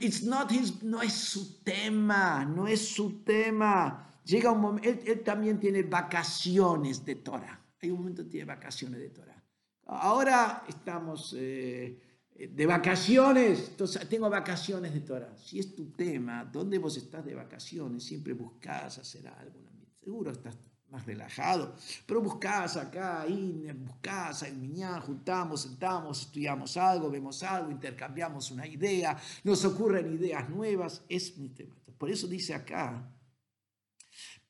It's 0.00 0.22
not 0.22 0.50
his, 0.50 0.82
no 0.82 1.02
es 1.02 1.12
su 1.12 1.62
tema, 1.62 2.46
no 2.46 2.66
es 2.66 2.88
su 2.88 3.22
tema. 3.24 4.18
Llega 4.24 4.50
un 4.50 4.60
momento, 4.62 4.88
él, 4.88 5.22
también 5.22 5.60
tiene 5.60 5.82
vacaciones 5.82 7.04
de 7.04 7.16
Torah. 7.16 7.60
Hay 7.82 7.90
un 7.90 7.98
momento 7.98 8.24
que 8.24 8.30
tiene 8.30 8.46
vacaciones 8.46 9.00
de 9.00 9.10
Torah. 9.10 9.44
Ahora 9.84 10.64
estamos 10.66 11.36
eh, 11.38 12.24
de 12.34 12.66
vacaciones, 12.66 13.68
entonces 13.68 14.08
tengo 14.08 14.30
vacaciones 14.30 14.94
de 14.94 15.00
Torah. 15.00 15.36
Si 15.36 15.58
es 15.58 15.76
tu 15.76 15.90
tema, 15.90 16.42
¿dónde 16.42 16.78
vos 16.78 16.96
estás 16.96 17.22
de 17.26 17.34
vacaciones? 17.34 18.02
Siempre 18.02 18.32
buscas 18.32 18.96
hacer 18.96 19.28
algo. 19.28 19.60
Seguro 20.02 20.30
estás 20.30 20.56
más 20.90 21.04
relajado. 21.06 21.74
Pero 22.06 22.20
buscás 22.20 22.76
acá, 22.76 23.22
ahí, 23.22 23.70
buscás, 23.74 24.42
en 24.42 24.60
Miñán, 24.60 25.00
juntamos, 25.00 25.62
sentamos, 25.62 26.22
estudiamos 26.22 26.76
algo, 26.76 27.10
vemos 27.10 27.42
algo, 27.42 27.70
intercambiamos 27.70 28.50
una 28.50 28.66
idea, 28.66 29.16
nos 29.44 29.64
ocurren 29.64 30.14
ideas 30.14 30.48
nuevas. 30.48 31.02
Es 31.08 31.36
mi 31.38 31.48
tema. 31.48 31.74
Por 31.98 32.10
eso 32.10 32.26
dice 32.26 32.54
acá, 32.54 33.10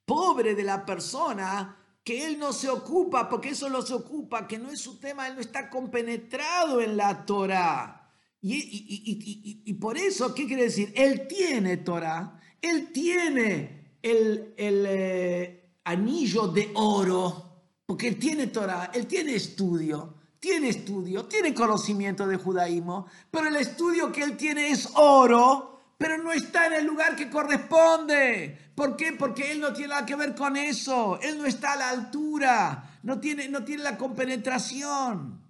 pobre 0.05 0.55
de 0.55 0.63
la 0.63 0.85
persona 0.85 1.77
que 2.07 2.25
él 2.25 2.39
no 2.39 2.53
se 2.53 2.69
ocupa, 2.69 3.29
porque 3.29 3.49
eso 3.51 3.69
lo 3.69 3.83
se 3.83 3.95
ocupa, 3.95 4.47
que 4.47 4.59
no 4.59 4.71
es 4.71 4.81
su 4.81 5.01
tema, 5.01 5.27
él 5.27 5.35
no 5.35 5.41
está 5.41 5.69
compenetrado 5.69 6.81
en 6.81 6.97
la 6.97 7.27
Torah. 7.27 8.13
Y, 8.41 9.75
por 9.75 9.99
eso, 9.99 10.33
¿qué 10.33 10.47
quiere 10.47 10.65
decir? 10.65 10.93
Él 10.95 11.27
tiene 11.27 11.79
Torah, 11.79 12.41
él 12.63 12.93
tiene 12.93 13.99
el, 14.03 14.55
el, 14.57 14.85
eh, 14.87 15.56
anillo 15.87 16.49
de 16.49 16.71
oro, 16.75 17.63
porque 17.87 18.09
él 18.09 18.19
tiene 18.19 18.49
Torah, 18.49 18.91
él 18.93 19.07
tiene 19.07 19.35
estudio, 19.35 20.15
tiene 20.41 20.69
estudio, 20.69 21.27
tiene 21.27 21.55
conocimiento 21.55 22.27
de 22.27 22.37
judaísmo, 22.37 23.07
pero 23.31 23.47
el 23.49 23.57
estudio 23.57 24.11
que 24.11 24.23
él 24.23 24.37
tiene 24.37 24.71
es 24.71 24.91
oro, 24.97 25.95
pero 25.97 26.19
no 26.19 26.33
está 26.33 26.67
en 26.67 26.75
el 26.75 26.87
lugar 26.87 27.15
que 27.15 27.31
corresponde. 27.31 28.73
¿Por 28.75 28.97
qué? 28.97 29.13
Porque 29.13 29.53
él 29.53 29.61
no 29.61 29.73
tiene 29.73 29.91
nada 29.91 30.05
que 30.05 30.17
ver 30.17 30.35
con 30.35 30.57
eso, 30.57 31.21
él 31.23 31.39
no 31.39 31.47
está 31.47 31.75
a 31.75 31.77
la 31.77 31.91
altura, 31.91 32.99
no 33.05 33.21
tiene, 33.21 33.49
no 33.49 33.65
tiene 33.65 33.85
la 33.85 33.97
compenetración. 33.97 35.41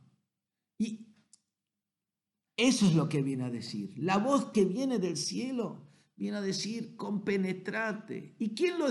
Y 0.78 1.14
eso 2.58 2.86
es 2.86 2.94
lo 2.94 3.08
que 3.08 3.22
viene 3.22 3.44
a 3.44 3.50
decir. 3.50 3.94
La 3.96 4.18
voz 4.18 4.52
que 4.52 4.66
viene 4.66 4.98
del 4.98 5.16
cielo 5.16 5.80
viene 6.14 6.36
a 6.36 6.42
decir 6.42 6.94
compenetrate. 6.94 8.36
¿Y 8.38 8.54
quién, 8.54 8.78
lo, 8.78 8.88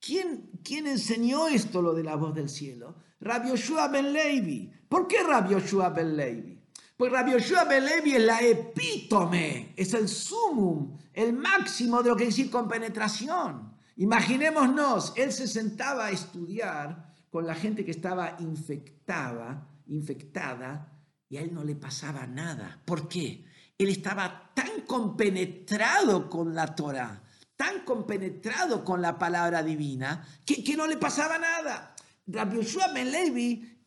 quién, 0.00 0.50
quién 0.64 0.86
enseñó 0.86 1.48
esto, 1.48 1.82
lo 1.82 1.94
de 1.94 2.04
la 2.04 2.16
voz 2.16 2.34
del 2.34 2.48
cielo? 2.48 2.96
Rabbi 3.20 3.50
Yoshua 3.50 3.88
ben 3.88 4.12
Levi. 4.12 4.72
¿Por 4.88 5.06
qué 5.06 5.22
Rabbi 5.22 5.52
Yoshua 5.52 5.90
ben 5.90 6.16
Levi? 6.16 6.60
Pues 6.96 7.12
Rabbi 7.12 7.32
Yoshua 7.32 7.64
ben 7.64 7.84
Levi 7.84 8.14
es 8.14 8.22
la 8.22 8.40
epítome, 8.40 9.74
es 9.76 9.94
el 9.94 10.08
sumum, 10.08 10.96
el 11.12 11.32
máximo 11.32 12.02
de 12.02 12.10
lo 12.10 12.16
que 12.16 12.26
decir 12.26 12.50
compenetración. 12.50 13.74
Imaginémonos, 13.96 15.12
él 15.16 15.32
se 15.32 15.46
sentaba 15.46 16.06
a 16.06 16.10
estudiar 16.10 17.14
con 17.30 17.46
la 17.46 17.54
gente 17.54 17.84
que 17.84 17.90
estaba 17.90 18.36
infectada, 18.40 19.68
infectada, 19.86 20.92
y 21.28 21.36
a 21.36 21.42
él 21.42 21.54
no 21.54 21.64
le 21.64 21.76
pasaba 21.76 22.26
nada. 22.26 22.82
¿Por 22.84 23.08
qué? 23.08 23.44
Él 23.78 23.88
estaba 23.88 24.52
tan 24.54 24.82
compenetrado 24.86 26.28
con 26.28 26.54
la 26.54 26.74
Torah, 26.74 27.22
tan 27.60 27.80
compenetrado 27.84 28.82
con 28.82 29.02
la 29.02 29.18
palabra 29.18 29.62
divina, 29.62 30.26
que, 30.46 30.64
que 30.64 30.78
no 30.78 30.86
le 30.86 30.96
pasaba 30.96 31.36
nada. 31.36 31.94
Rabbi 32.26 32.56
Yoshua 32.56 32.88
Ben 32.94 33.12
Levi, 33.12 33.78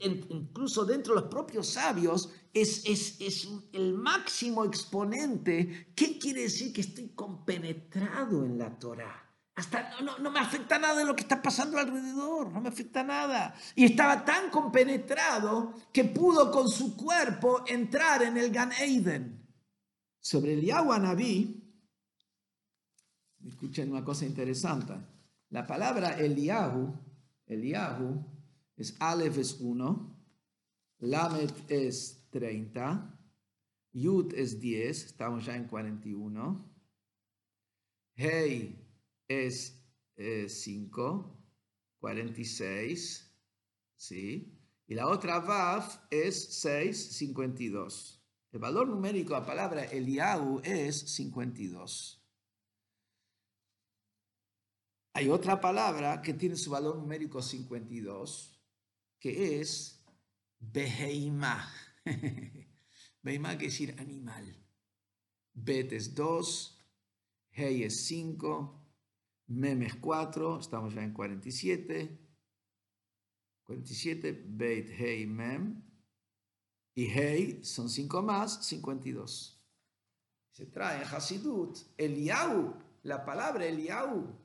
incluso 0.00 0.84
dentro 0.84 1.14
de 1.14 1.20
los 1.20 1.30
propios 1.30 1.68
sabios, 1.68 2.30
es, 2.52 2.84
es, 2.84 3.20
es, 3.20 3.48
el 3.72 3.94
máximo 3.94 4.64
exponente. 4.64 5.92
¿Qué 5.94 6.18
quiere 6.18 6.42
decir 6.42 6.72
que 6.72 6.80
estoy 6.80 7.10
compenetrado 7.10 8.44
en 8.44 8.58
la 8.58 8.76
Torah? 8.76 9.30
Hasta 9.54 9.92
no, 10.00 10.18
no, 10.18 10.32
me 10.32 10.40
afecta 10.40 10.80
nada 10.80 10.96
de 10.96 11.04
lo 11.04 11.14
que 11.14 11.22
está 11.22 11.40
pasando 11.40 11.78
alrededor, 11.78 12.50
no 12.50 12.60
me 12.60 12.70
afecta 12.70 13.04
nada. 13.04 13.54
Y 13.76 13.84
estaba 13.84 14.24
tan 14.24 14.50
compenetrado 14.50 15.72
que 15.92 16.02
pudo 16.02 16.50
con 16.50 16.68
su 16.68 16.96
cuerpo 16.96 17.62
entrar 17.68 18.24
en 18.24 18.38
el 18.38 18.50
Gan 18.50 18.72
Eden. 18.72 19.40
Sobre 20.18 20.54
el 20.54 20.62
Yahweh 20.62 20.98
Naví, 20.98 21.63
escuchen 23.46 23.90
una 23.90 24.04
cosa 24.04 24.26
interesante. 24.26 24.94
La 25.50 25.66
palabra 25.66 26.18
Eliyahu, 26.18 26.92
Eliyahu 27.46 28.24
es 28.76 28.96
Aleph 29.00 29.38
es 29.38 29.60
1, 29.60 30.14
Lamet 31.00 31.70
es 31.70 32.28
30, 32.30 33.20
Yud 33.92 34.34
es 34.34 34.60
10, 34.60 35.04
estamos 35.04 35.44
ya 35.44 35.54
en 35.56 35.66
41, 35.66 36.74
Hey 38.16 38.80
es 39.28 39.84
5, 40.16 41.44
46, 41.98 43.34
¿sí? 43.96 44.60
Y 44.86 44.94
la 44.94 45.08
otra 45.08 45.40
Vav 45.40 46.06
es 46.10 46.60
6, 46.60 47.16
52. 47.16 48.22
El 48.52 48.60
valor 48.60 48.88
numérico 48.88 49.32
la 49.32 49.44
palabra 49.44 49.84
Eliau 49.84 50.60
es 50.62 50.96
52. 51.14 52.23
Hay 55.16 55.28
otra 55.28 55.60
palabra 55.60 56.20
que 56.20 56.34
tiene 56.34 56.56
su 56.56 56.70
valor 56.70 56.96
numérico 56.96 57.40
52, 57.40 58.60
que 59.20 59.60
es 59.60 60.04
Beheima. 60.58 61.72
Beheima 63.22 63.50
quiere 63.50 63.66
decir 63.66 63.94
animal. 64.00 64.44
Bet 65.52 65.92
es 65.92 66.16
2, 66.16 66.80
Hei 67.50 67.84
es 67.84 68.06
5, 68.06 68.88
Mem 69.46 69.82
es 69.82 69.94
4, 69.94 70.58
estamos 70.58 70.92
ya 70.92 71.04
en 71.04 71.12
47. 71.12 72.18
47, 73.62 74.44
Beit, 74.48 74.90
Hei, 74.98 75.26
Mem. 75.26 75.80
Y 76.92 77.06
Hei 77.06 77.62
son 77.62 77.88
5 77.88 78.20
más, 78.20 78.66
52. 78.66 79.64
Se 80.50 80.66
trae 80.66 81.02
en 81.02 81.08
Hasidut, 81.08 81.78
Eliau, 81.96 82.74
la 83.04 83.24
palabra 83.24 83.64
Eliau 83.64 84.42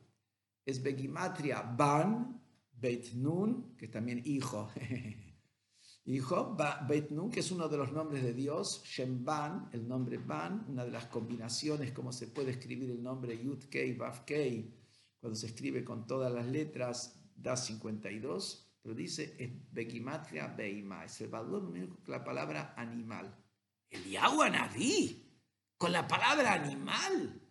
es 0.66 0.82
Begimatria 0.82 1.62
Ban, 1.62 2.42
Beit 2.72 3.14
Nun, 3.14 3.76
que 3.78 3.88
también 3.88 4.22
hijo. 4.26 4.70
hijo, 6.06 6.58
Beit 6.88 7.12
Nun, 7.12 7.30
que 7.30 7.42
es 7.42 7.52
uno 7.52 7.68
de 7.68 7.78
los 7.78 7.92
nombres 7.92 8.24
de 8.24 8.34
Dios, 8.34 8.82
Shem 8.86 9.24
Ban, 9.24 9.70
el 9.74 9.88
nombre 9.88 10.18
Ban, 10.18 10.66
una 10.70 10.86
de 10.86 10.92
las 10.92 11.08
combinaciones, 11.08 11.92
como 11.92 12.12
se 12.12 12.28
puede 12.28 12.52
escribir 12.52 12.92
el 12.92 13.02
nombre 13.02 13.42
Yud 13.42 13.66
Kei, 13.66 13.94
Vav 13.94 14.26
Kei, 14.26 14.76
cuando 15.20 15.38
se 15.38 15.48
escribe 15.48 15.84
con 15.84 16.08
todas 16.08 16.32
las 16.32 16.46
letras, 16.46 17.20
da 17.36 17.56
52, 17.56 18.70
pero 18.82 18.96
dice 18.96 19.36
es 19.38 19.52
Begimatria 19.72 20.48
Beima, 20.48 21.06
es 21.06 21.20
el 21.22 21.30
valor 21.30 21.64
numérico 21.64 21.98
la 22.08 22.24
palabra 22.24 22.74
animal. 22.78 23.36
El 23.90 24.06
Yahweh 24.06 24.52
con 25.78 25.92
la 25.92 26.08
palabra 26.08 26.54
animal. 26.54 27.42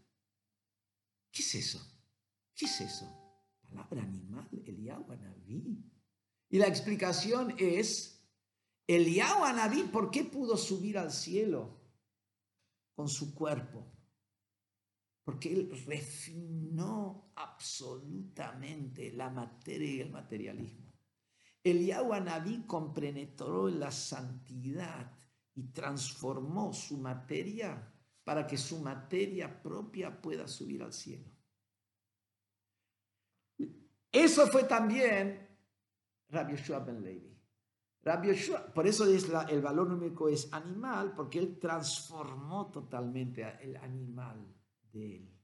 ¿Qué 1.30 1.42
es 1.42 1.54
eso? 1.54 1.97
¿Qué 2.58 2.66
es 2.66 2.80
eso? 2.82 3.06
Palabra 3.62 4.02
animal, 4.02 4.48
el. 4.66 5.84
Y 6.50 6.58
la 6.58 6.66
explicación 6.66 7.54
es, 7.56 8.28
el 8.86 9.16
Naví, 9.16 9.84
¿por 9.84 10.10
qué 10.10 10.24
pudo 10.24 10.58
subir 10.58 10.98
al 10.98 11.12
cielo 11.12 11.80
con 12.94 13.08
su 13.08 13.34
cuerpo? 13.34 13.94
porque 15.28 15.52
él 15.52 15.84
refinó 15.84 17.32
absolutamente 17.36 19.12
la 19.12 19.28
materia 19.28 19.90
y 19.90 20.00
el 20.00 20.10
materialismo. 20.10 20.90
El 21.62 21.86
Naví 22.24 22.64
compenetró 22.66 23.68
en 23.68 23.78
la 23.78 23.90
santidad 23.90 25.12
y 25.54 25.64
transformó 25.64 26.72
su 26.72 26.96
materia 26.96 27.92
para 28.24 28.46
que 28.46 28.56
su 28.56 28.78
materia 28.78 29.62
propia 29.62 30.18
pueda 30.18 30.48
subir 30.48 30.82
al 30.82 30.94
cielo. 30.94 31.30
Eso 34.10 34.46
fue 34.46 34.64
también 34.64 35.46
Rabbi 36.30 36.52
Yeshua 36.52 36.80
ben 36.80 37.02
Levi. 37.02 37.38
Rabbi 38.02 38.30
por 38.74 38.86
eso 38.86 39.04
es 39.06 39.28
el 39.48 39.60
valor 39.60 39.88
numérico 39.88 40.28
es 40.28 40.52
animal, 40.52 41.12
porque 41.14 41.38
él 41.38 41.58
transformó 41.58 42.70
totalmente 42.70 43.44
el 43.60 43.76
animal 43.76 44.54
de 44.92 45.16
él. 45.16 45.38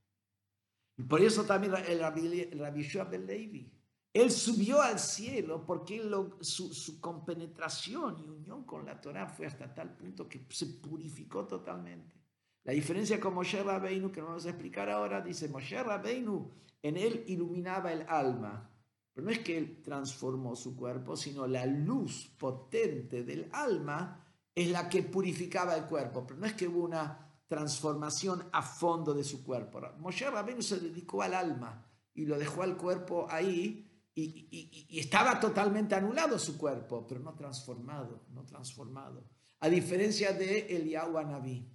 Y 0.97 1.03
por 1.03 1.21
eso 1.21 1.45
también 1.45 1.75
el 1.87 1.99
Rabbi 2.01 2.83
Shua 2.83 3.05
ben 3.05 3.27
Levi, 3.27 3.71
él 4.13 4.31
subió 4.31 4.81
al 4.81 5.01
cielo 5.01 5.67
porque 5.67 6.01
su, 6.41 7.01
compenetración 7.01 8.21
y 8.21 8.29
unión 8.29 8.65
con 8.65 8.87
la 8.87 9.01
Torah 9.01 9.27
fue 9.27 9.47
hasta 9.47 9.75
tal 9.75 9.97
punto 9.97 10.29
que 10.29 10.47
se 10.51 10.67
purificó 10.67 11.47
totalmente. 11.47 12.15
La 12.63 12.73
diferencia 12.73 13.19
con 13.19 13.35
Moshe 13.35 13.63
Rabbeinu, 13.63 14.13
que 14.13 14.21
no 14.21 14.29
vamos 14.29 14.47
a 14.47 14.51
explicar 14.51 14.89
ahora, 14.89 15.21
dice 15.21 15.49
Moshe 15.49 15.83
Rabbeinu, 15.83 16.49
en 16.85 16.99
él 16.99 17.25
iluminaba 17.29 17.93
el 17.93 18.05
alma. 18.07 18.71
Pero 19.13 19.25
no 19.25 19.33
es 19.33 19.39
que 19.39 19.57
él 19.57 19.81
transformó 19.83 20.55
su 20.55 20.77
cuerpo, 20.77 21.17
sino 21.17 21.47
la 21.47 21.65
luz 21.65 22.29
potente 22.39 23.25
del 23.25 23.49
alma 23.53 24.23
es 24.55 24.69
la 24.71 24.87
que 24.89 25.03
purificaba 25.03 25.75
el 25.77 25.87
cuerpo. 25.87 26.27
Pero 26.27 26.41
no 26.41 26.47
es 26.47 26.53
que 26.53 26.69
hubo 26.69 26.85
una 26.85 27.43
transformación 27.49 28.45
a 28.53 28.61
fondo 28.61 29.15
de 29.15 29.25
su 29.25 29.43
cuerpo. 29.43 29.81
Moshe 29.99 30.31
Rabbeinu 30.31 30.61
se 30.61 30.79
dedicó 30.79 31.23
al 31.23 31.33
alma 31.33 31.87
y 32.13 32.27
lo 32.27 32.39
dejó 32.39 32.63
al 32.63 32.77
cuerpo 32.77 33.27
ahí 33.31 33.91
y, 34.15 34.99
estaba 35.01 35.41
totalmente 35.41 35.95
anulado 35.95 36.39
su 36.39 36.59
cuerpo, 36.59 37.07
pero 37.07 37.21
no 37.21 37.35
transformado, 37.35 38.27
no 38.29 38.45
transformado. 38.45 39.25
A 39.61 39.71
diferencia 39.71 40.35
de 40.35 40.67
Eliyahu 40.77 41.15
Naví. 41.15 41.74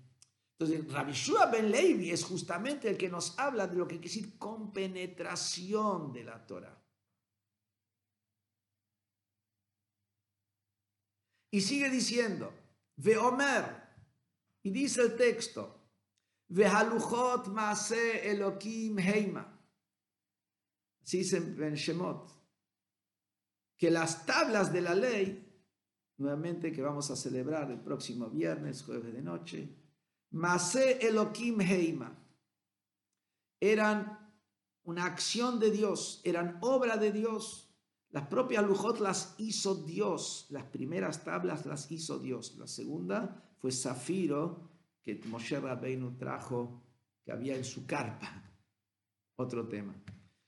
Entonces, 0.60 0.91
Rabbi 0.91 1.14
Shua 1.14 1.45
ben 1.45 1.72
Levi 1.72 2.12
es 2.12 2.26
justamente 2.26 2.89
el 2.89 2.97
que 2.97 3.07
nos 3.07 3.39
habla 3.39 3.66
de 3.66 3.78
lo 3.78 3.88
que 3.88 3.95
quiere 3.95 4.14
decir 4.14 4.38
compenetración 4.38 6.12
de 6.12 6.24
la 6.26 6.45
Torah. 6.45 6.78
Y 11.51 11.62
sigue 11.62 11.89
diciendo, 11.89 12.53
Veomer, 12.97 13.89
y 14.62 14.72
dice 14.72 15.01
el 15.01 15.16
texto, 15.16 15.80
Vehaluchot 16.49 17.47
Maase 17.47 18.30
Elokim 18.30 18.99
Heima. 18.99 19.57
Así 21.01 21.20
dice 21.20 21.38
en 21.38 21.76
Shemot. 21.76 22.38
Que 23.78 23.89
las 23.89 24.26
tablas 24.26 24.74
de 24.74 24.82
la 24.82 24.93
ley, 24.93 25.57
nuevamente 26.18 26.74
que 26.74 26.82
vamos 26.82 27.10
a 27.12 27.16
celebrar 27.16 27.72
el 27.72 27.80
próximo 27.80 28.30
viernes, 28.30 28.84
jueves 28.84 29.14
de 29.14 29.22
noche, 29.22 29.80
Maase 30.32 31.00
Elokim 31.02 31.60
Heima, 31.62 32.16
eran 33.60 34.20
una 34.84 35.06
acción 35.06 35.60
de 35.60 35.72
Dios, 35.72 36.22
eran 36.24 36.58
obra 36.62 36.98
de 36.98 37.12
Dios. 37.12 37.66
Las 38.12 38.28
propias 38.28 38.66
Lujot 38.66 39.00
las 39.00 39.36
hizo 39.38 39.76
Dios. 39.76 40.48
Las 40.50 40.64
primeras 40.64 41.24
tablas 41.24 41.66
las 41.66 41.92
hizo 41.92 42.18
Dios. 42.18 42.56
La 42.58 42.66
segunda 42.66 43.44
fue 43.60 43.72
Zafiro, 43.72 44.68
que 45.04 45.22
Moshe 45.26 45.60
Rabbeinu 45.60 46.18
trajo, 46.18 46.82
que 47.24 47.32
había 47.32 47.56
en 47.56 47.64
su 47.64 47.86
carpa. 47.86 48.44
Otro 49.36 49.68
tema. 49.68 49.94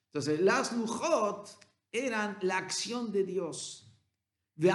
Entonces, 0.08 0.42
las 0.42 0.74
Lujot 0.74 1.60
eran 1.92 2.38
la 2.42 2.58
acción 2.58 3.12
de 3.12 3.24
Dios. 3.24 3.88
De 4.56 4.72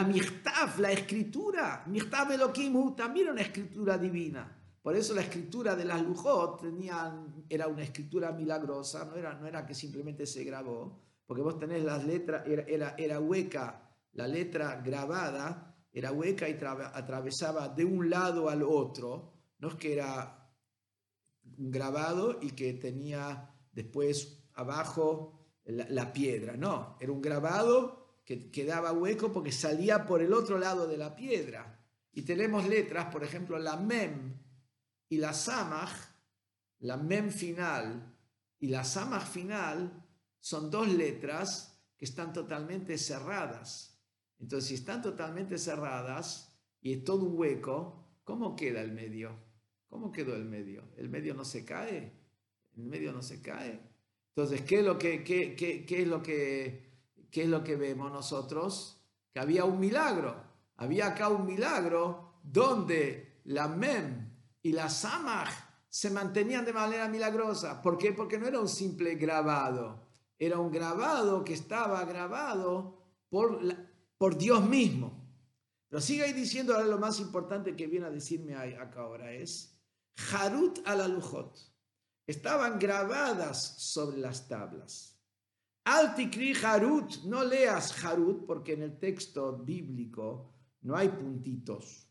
la 0.79 0.93
escritura. 0.93 1.85
Michtav 1.87 2.33
Elohim 2.33 2.95
también 2.95 3.31
una 3.31 3.43
escritura 3.43 3.99
divina. 3.99 4.56
Por 4.87 4.95
eso 4.95 5.15
la 5.15 5.23
escritura 5.23 5.75
de 5.75 5.85
las 5.85 6.01
Lujot 6.01 6.61
tenían, 6.61 7.45
era 7.49 7.67
una 7.67 7.83
escritura 7.83 8.31
milagrosa, 8.31 9.05
no 9.05 9.17
era, 9.17 9.35
no 9.35 9.49
era 9.49 9.67
que 9.67 9.75
simplemente 9.75 10.27
se 10.27 10.45
grabó, 10.45 11.03
porque 11.27 11.43
vos 11.43 11.59
tenés 11.59 11.83
las 11.83 12.05
letras, 12.05 12.47
era, 12.47 12.63
era, 12.69 12.95
era 12.97 13.19
hueca, 13.19 13.91
la 14.13 14.29
letra 14.29 14.81
grabada 14.85 15.77
era 15.93 16.13
hueca 16.13 16.49
y 16.49 16.57
atravesaba 16.63 17.69
de 17.69 17.85
un 17.85 18.09
lado 18.09 18.49
al 18.49 18.63
otro, 18.63 19.33
no 19.59 19.71
es 19.71 19.75
que 19.75 19.93
era 19.93 20.53
grabado 21.43 22.39
y 22.41 22.53
que 22.53 22.75
tenía 22.75 23.53
después 23.73 24.47
abajo 24.55 25.49
la, 25.65 25.89
la 25.91 26.13
piedra, 26.13 26.57
no, 26.57 26.97
era 27.01 27.11
un 27.11 27.21
grabado 27.21 28.21
que 28.25 28.53
quedaba 28.53 28.93
hueco 28.93 29.33
porque 29.33 29.51
salía 29.51 30.07
por 30.07 30.23
el 30.23 30.33
otro 30.33 30.59
lado 30.59 30.87
de 30.87 30.97
la 30.97 31.17
piedra. 31.17 31.73
Y 32.13 32.23
tenemos 32.23 32.69
letras, 32.69 33.13
por 33.13 33.25
ejemplo, 33.25 33.59
la 33.59 33.77
mem, 33.77 34.46
y 35.09 35.19
la 35.19 35.33
samaj, 35.33 35.91
la 36.81 36.97
mem 36.97 37.31
final 37.31 38.15
y 38.59 38.69
la 38.69 38.85
samaj 38.85 39.27
final 39.27 40.05
son 40.41 40.71
dos 40.71 40.89
letras 40.89 41.81
que 41.97 42.05
están 42.05 42.33
totalmente 42.33 42.99
cerradas. 42.99 43.99
Entonces, 44.39 44.69
si 44.69 44.75
están 44.75 45.03
totalmente 45.03 45.59
cerradas 45.59 46.57
y 46.81 46.93
es 46.93 47.05
todo 47.05 47.25
un 47.25 47.39
hueco, 47.39 48.21
¿cómo 48.25 48.55
queda 48.55 48.83
el 48.83 48.93
medio? 48.93 49.37
¿Cómo 49.89 50.13
quedó 50.13 50.35
el 50.35 50.45
medio? 50.45 50.91
¿El 50.97 51.09
medio 51.09 51.35
no 51.35 51.45
se 51.45 51.65
cae? 51.65 52.13
¿El 52.77 52.85
medio 52.85 53.13
no 53.13 53.23
se 53.23 53.41
cae? 53.41 53.81
Entonces, 54.35 54.63
¿qué 54.63 54.81
es 54.81 54.85
lo 54.85 54.99
que, 54.99 55.25
qué, 55.25 55.57
qué 55.57 56.03
es 56.03 56.07
lo 56.07 56.23
que, 56.23 56.91
qué 57.31 57.45
es 57.45 57.49
lo 57.49 57.65
que 57.65 57.77
vemos 57.77 58.13
nosotros? 58.13 59.01
Que 59.33 59.41
había 59.41 59.65
un 59.65 59.81
milagro. 59.81 60.45
Había 60.77 61.09
acá 61.09 61.29
un 61.29 61.47
milagro 61.47 62.41
donde 62.43 63.41
la 63.45 63.69
mem 63.69 64.26
y 64.67 64.73
la 64.73 64.91
samaj 64.91 65.49
se 65.89 66.11
mantenían 66.11 66.65
de 66.65 66.73
manera 66.73 67.07
milagrosa. 67.07 67.81
¿Por 67.81 67.97
qué? 67.97 68.13
Porque 68.13 68.37
no 68.37 68.49
era 68.49 68.59
un 68.59 68.69
simple 68.69 69.15
grabado, 69.15 70.09
era 70.41 70.59
un 70.59 70.73
grabado 70.73 71.45
que 71.45 71.55
estaba 71.55 72.05
grabado 72.05 72.99
por, 73.29 74.37
Dios 74.37 74.69
mismo. 74.69 75.25
Pero 75.89 76.03
sigue 76.03 76.25
ahí 76.25 76.33
diciendo 76.33 76.75
ahora 76.75 76.89
lo 76.89 76.99
más 76.99 77.21
importante 77.21 77.77
que 77.77 77.87
viene 77.87 78.07
a 78.07 78.11
decirme 78.11 78.57
acá 78.57 79.03
ahora 79.03 79.31
es 79.31 79.79
Harut 80.33 80.81
a 80.85 80.97
la 80.97 81.07
lujot. 81.07 81.57
Estaban 82.27 82.81
grabadas 82.81 83.77
sobre 83.79 84.19
las 84.19 84.49
tablas. 84.49 85.17
Altikri 85.85 86.55
Harut, 86.61 87.23
no 87.23 87.45
leas 87.45 88.05
Harut 88.05 88.45
porque 88.47 88.73
en 88.73 88.83
el 88.83 88.99
texto 88.99 89.59
bíblico 89.59 90.53
no 90.81 90.97
hay 90.97 91.09
puntitos. 91.11 92.06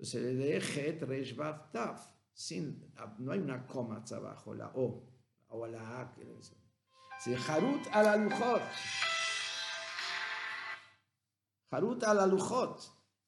Entonces 0.00 0.22
le 0.22 0.34
de 0.34 0.56
Het, 0.56 1.02
Resh, 1.02 1.36
Taf. 1.72 2.00
Sin, 2.32 2.90
no 3.18 3.32
hay 3.32 3.38
una 3.38 3.66
coma 3.66 4.02
abajo, 4.10 4.54
la 4.54 4.72
O, 4.74 5.06
o 5.48 5.66
la 5.66 6.00
A. 6.00 6.16
Si 7.18 7.34
Harut 7.34 7.86
a 7.92 8.02
la 8.02 8.16
Lujot. 8.16 8.62
Harut 11.70 12.02
a 12.04 12.14
la 12.14 12.26
Lujot. 12.26 12.80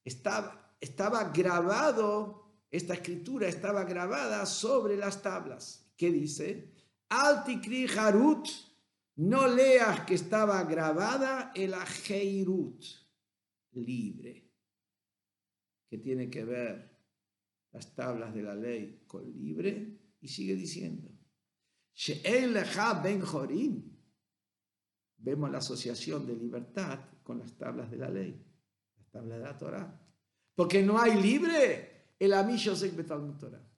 Estaba, 0.02 0.74
estaba 0.80 1.24
grabado, 1.24 2.64
esta 2.70 2.94
escritura 2.94 3.48
estaba 3.48 3.84
grabada 3.84 4.46
sobre 4.46 4.96
las 4.96 5.20
tablas. 5.20 5.92
¿Qué 5.94 6.10
dice? 6.10 6.72
Altikri 7.10 7.86
Harut. 7.86 8.48
No 9.16 9.46
leas 9.46 10.06
que 10.06 10.14
estaba 10.14 10.64
grabada 10.64 11.52
el 11.54 11.74
Ajeirut, 11.74 12.82
libre 13.72 14.41
que 15.92 15.98
tiene 15.98 16.30
que 16.30 16.42
ver 16.42 16.90
las 17.70 17.94
tablas 17.94 18.32
de 18.32 18.40
la 18.40 18.54
ley 18.54 19.04
con 19.06 19.30
libre, 19.30 20.14
y 20.22 20.26
sigue 20.26 20.56
diciendo, 20.56 21.10
ben 23.02 23.20
Vemos 25.18 25.50
la 25.50 25.58
asociación 25.58 26.26
de 26.26 26.34
libertad 26.34 26.98
con 27.22 27.40
las 27.40 27.58
tablas 27.58 27.90
de 27.90 27.98
la 27.98 28.08
ley, 28.08 28.42
las 28.96 29.10
tablas 29.10 29.38
de 29.38 29.44
la 29.44 29.58
Torah. 29.58 30.02
Porque 30.54 30.82
no 30.82 30.98
hay 30.98 31.20
libre 31.20 32.14
el 32.18 32.32
amillo 32.32 32.74
Torah. 33.38 33.70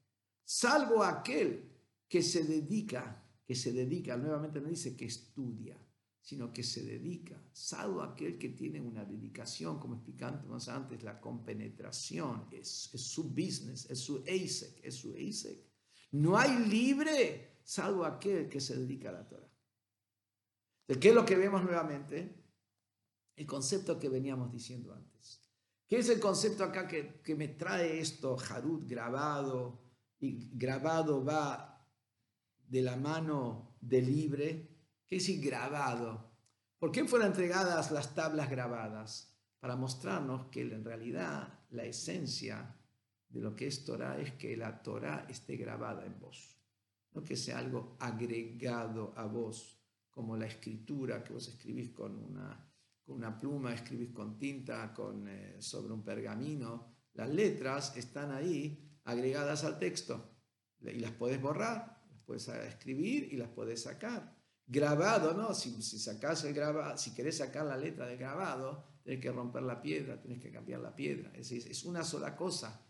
Salvo 0.44 1.02
aquel 1.02 1.68
que 2.08 2.22
se 2.22 2.44
dedica, 2.44 3.28
que 3.44 3.56
se 3.56 3.72
dedica, 3.72 4.16
nuevamente 4.16 4.60
no 4.60 4.68
dice 4.68 4.96
que 4.96 5.06
estudia, 5.06 5.76
sino 6.24 6.50
que 6.54 6.62
se 6.62 6.82
dedica, 6.82 7.38
salvo 7.52 8.00
aquel 8.00 8.38
que 8.38 8.48
tiene 8.48 8.80
una 8.80 9.04
dedicación, 9.04 9.78
como 9.78 9.96
explicamos 9.96 10.70
antes, 10.70 11.02
la 11.02 11.20
compenetración, 11.20 12.48
es, 12.50 12.88
su 12.94 13.24
business, 13.24 13.90
es 13.90 13.98
su 13.98 14.24
ASEC, 14.26 14.80
es 14.82 14.94
su 14.94 15.12
ASEC. 15.12 15.58
No 16.12 16.38
hay 16.38 16.66
libre, 16.66 17.58
salvo 17.62 18.06
aquel 18.06 18.48
que 18.48 18.58
se 18.58 18.74
dedica 18.74 19.10
a 19.10 19.12
la 19.12 19.28
Torah. 19.28 19.52
¿De 20.88 20.98
qué 20.98 21.10
es 21.10 21.14
lo 21.14 21.26
que 21.26 21.36
vemos 21.36 21.62
nuevamente? 21.62 22.42
El 23.36 23.46
concepto 23.46 23.98
que 23.98 24.08
veníamos 24.08 24.50
diciendo 24.50 24.94
antes. 24.94 25.42
¿Qué 25.86 25.98
es 25.98 26.08
el 26.08 26.20
concepto 26.20 26.64
acá 26.64 26.88
que, 26.88 27.20
que 27.22 27.34
me 27.34 27.48
trae 27.48 28.00
esto, 28.00 28.38
Harut, 28.48 28.88
grabado? 28.88 29.78
Y 30.20 30.48
grabado 30.56 31.22
va 31.22 31.86
de 32.66 32.80
la 32.80 32.96
mano 32.96 33.76
de 33.82 34.00
libre 34.00 34.73
¿Qué 35.06 35.16
decir 35.16 35.44
grabado? 35.44 36.32
¿Por 36.78 36.90
qué 36.90 37.04
fueron 37.04 37.28
entregadas 37.28 37.90
las 37.90 38.14
tablas 38.14 38.48
grabadas? 38.48 39.36
Para 39.60 39.76
mostrarnos 39.76 40.46
que 40.46 40.62
en 40.62 40.84
realidad 40.84 41.60
la 41.70 41.84
esencia 41.84 42.74
de 43.28 43.40
lo 43.40 43.54
que 43.54 43.66
es 43.66 43.84
Torah 43.84 44.18
es 44.18 44.32
que 44.32 44.56
la 44.56 44.82
Torah 44.82 45.26
esté 45.28 45.56
grabada 45.56 46.06
en 46.06 46.18
vos, 46.18 46.58
no 47.12 47.22
que 47.22 47.36
sea 47.36 47.58
algo 47.58 47.96
agregado 48.00 49.12
a 49.16 49.26
vos, 49.26 49.78
como 50.10 50.36
la 50.36 50.46
escritura 50.46 51.22
que 51.22 51.34
vos 51.34 51.48
escribís 51.48 51.90
con 51.90 52.16
una, 52.16 53.38
pluma, 53.38 53.74
escribís 53.74 54.10
con 54.10 54.38
tinta, 54.38 54.92
con, 54.94 55.28
eh, 55.28 55.56
sobre 55.60 55.92
un 55.92 56.02
pergamino. 56.02 56.94
Las 57.12 57.28
letras 57.28 57.96
están 57.96 58.30
ahí 58.30 58.98
agregadas 59.04 59.64
al 59.64 59.78
texto 59.78 60.38
y 60.80 60.98
las 60.98 61.12
puedes 61.12 61.40
borrar, 61.40 62.02
las 62.10 62.20
puedes 62.22 62.48
escribir 62.48 63.32
y 63.32 63.36
las 63.36 63.48
puedes 63.48 63.82
sacar 63.82 64.33
grabado, 64.66 65.34
¿no? 65.34 65.54
Si, 65.54 65.82
si 65.82 66.10
el 66.10 66.54
grabado, 66.54 66.96
si 66.96 67.12
querés 67.14 67.38
sacar 67.38 67.66
la 67.66 67.76
letra 67.76 68.06
de 68.06 68.16
grabado, 68.16 68.84
tenés 69.02 69.20
que 69.20 69.30
romper 69.30 69.62
la 69.62 69.80
piedra, 69.80 70.20
tenés 70.20 70.40
que 70.40 70.50
cambiar 70.50 70.80
la 70.80 70.94
piedra. 70.94 71.30
Es, 71.34 71.84
una 71.84 72.02
sola 72.02 72.34
cosa. 72.34 72.80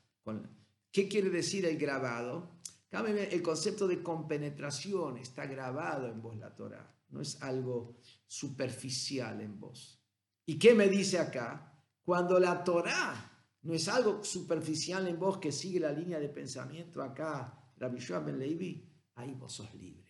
¿Qué 0.90 1.08
quiere 1.08 1.30
decir 1.30 1.66
el 1.66 1.76
grabado? 1.76 2.60
El 2.90 3.42
concepto 3.42 3.88
de 3.88 4.02
compenetración 4.02 5.18
está 5.18 5.46
grabado 5.46 6.06
en 6.06 6.22
vos 6.22 6.36
la 6.36 6.54
Torah, 6.54 6.96
no 7.08 7.20
es 7.20 7.42
algo 7.42 7.96
superficial 8.26 9.40
en 9.40 9.58
vos. 9.58 10.00
¿Y 10.46 10.58
qué 10.58 10.74
me 10.74 10.88
dice 10.88 11.18
acá? 11.18 11.76
Cuando 12.04 12.38
la 12.38 12.62
Torah 12.62 13.32
no 13.62 13.74
es 13.74 13.88
algo 13.88 14.22
superficial 14.22 15.08
en 15.08 15.18
vos 15.18 15.38
que 15.38 15.50
sigue 15.50 15.80
la 15.80 15.90
línea 15.90 16.20
de 16.20 16.28
pensamiento 16.28 17.02
acá, 17.02 17.58
Rabbi 17.78 17.98
Ben 18.24 18.38
Levi, 18.38 18.88
ahí 19.16 19.34
vos 19.34 19.54
sos 19.54 19.74
libre. 19.74 20.03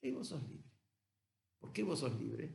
Y 0.00 0.10
vos 0.10 0.28
sos 0.28 0.42
libre. 0.42 0.70
¿Por 1.58 1.72
qué 1.72 1.82
vos 1.82 1.98
sos 1.98 2.18
libre? 2.18 2.54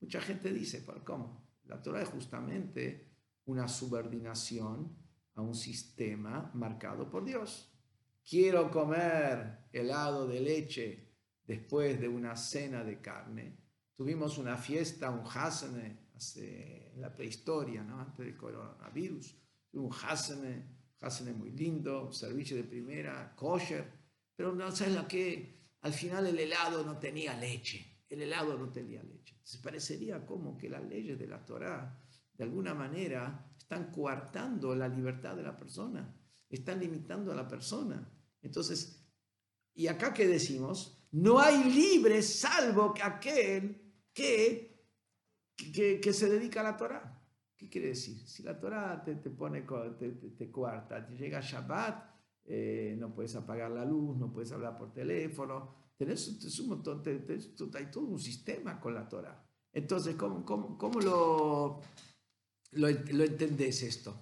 Mucha 0.00 0.20
gente 0.20 0.52
dice, 0.52 0.82
¿por 0.82 1.04
cómo? 1.04 1.48
La 1.64 1.82
Torah 1.82 2.02
es 2.02 2.08
justamente 2.08 3.08
una 3.46 3.68
subordinación 3.68 4.96
a 5.34 5.42
un 5.42 5.54
sistema 5.54 6.50
marcado 6.54 7.10
por 7.10 7.24
Dios. 7.24 7.72
Quiero 8.28 8.70
comer 8.70 9.68
helado 9.72 10.26
de 10.26 10.40
leche 10.40 11.14
después 11.46 12.00
de 12.00 12.08
una 12.08 12.36
cena 12.36 12.84
de 12.84 13.00
carne. 13.00 13.58
Tuvimos 13.94 14.38
una 14.38 14.56
fiesta, 14.56 15.10
un 15.10 15.24
hasene, 15.26 16.08
en 16.36 17.00
la 17.00 17.14
prehistoria, 17.14 17.82
¿no? 17.82 18.00
antes 18.00 18.18
del 18.18 18.36
coronavirus. 18.36 19.36
Un 19.72 19.90
hasene, 20.04 20.66
hasene 21.00 21.32
muy 21.32 21.50
lindo, 21.50 22.12
servicio 22.12 22.56
de 22.56 22.64
primera, 22.64 23.34
kosher, 23.36 23.84
pero 24.34 24.54
no 24.54 24.70
sabes 24.72 24.94
lo 24.94 25.06
que 25.06 25.57
al 25.80 25.92
final 25.92 26.26
el 26.26 26.38
helado 26.38 26.84
no 26.84 26.98
tenía 26.98 27.36
leche, 27.36 28.02
el 28.08 28.22
helado 28.22 28.58
no 28.58 28.70
tenía 28.70 29.02
leche. 29.02 29.40
Se 29.42 29.58
parecería 29.58 30.26
como 30.26 30.56
que 30.56 30.68
las 30.68 30.84
leyes 30.84 31.18
de 31.18 31.26
la 31.26 31.44
Torá, 31.44 32.02
de 32.34 32.44
alguna 32.44 32.74
manera, 32.74 33.54
están 33.56 33.90
coartando 33.92 34.74
la 34.74 34.88
libertad 34.88 35.36
de 35.36 35.42
la 35.42 35.56
persona, 35.56 36.14
están 36.48 36.80
limitando 36.80 37.32
a 37.32 37.34
la 37.34 37.46
persona. 37.46 38.10
Entonces, 38.42 39.06
¿y 39.74 39.86
acá 39.86 40.12
qué 40.12 40.26
decimos? 40.26 41.06
No 41.12 41.38
hay 41.38 41.64
libre 41.64 42.22
salvo 42.22 42.94
aquel 43.02 43.94
que, 44.12 44.84
que, 45.56 46.12
se 46.12 46.28
dedica 46.28 46.60
a 46.60 46.64
la 46.64 46.76
Torá. 46.76 47.14
¿Qué 47.56 47.68
quiere 47.68 47.88
decir? 47.88 48.26
Si 48.26 48.42
la 48.42 48.58
Torá 48.58 49.02
te, 49.02 49.16
te 49.16 49.30
pone, 49.30 49.62
te, 49.98 50.10
te, 50.12 50.30
te 50.30 50.50
coarta, 50.50 51.08
llega 51.08 51.40
Shabbat, 51.40 52.17
eh, 52.50 52.96
no 52.98 53.14
puedes 53.14 53.34
apagar 53.36 53.70
la 53.70 53.84
luz, 53.84 54.16
no 54.16 54.32
puedes 54.32 54.50
hablar 54.52 54.78
por 54.78 54.90
teléfono, 54.90 55.92
tenés, 55.98 56.58
un 56.60 56.68
montón, 56.68 57.02
hay 57.74 57.90
todo 57.90 58.06
un 58.06 58.18
sistema 58.18 58.80
con 58.80 58.94
la 58.94 59.06
Torah. 59.06 59.46
Entonces, 59.70 60.16
¿cómo, 60.16 60.46
cómo, 60.46 60.78
cómo 60.78 60.98
lo, 60.98 61.82
lo, 62.70 62.88
lo, 62.88 63.24
entendés 63.24 63.82
esto? 63.82 64.18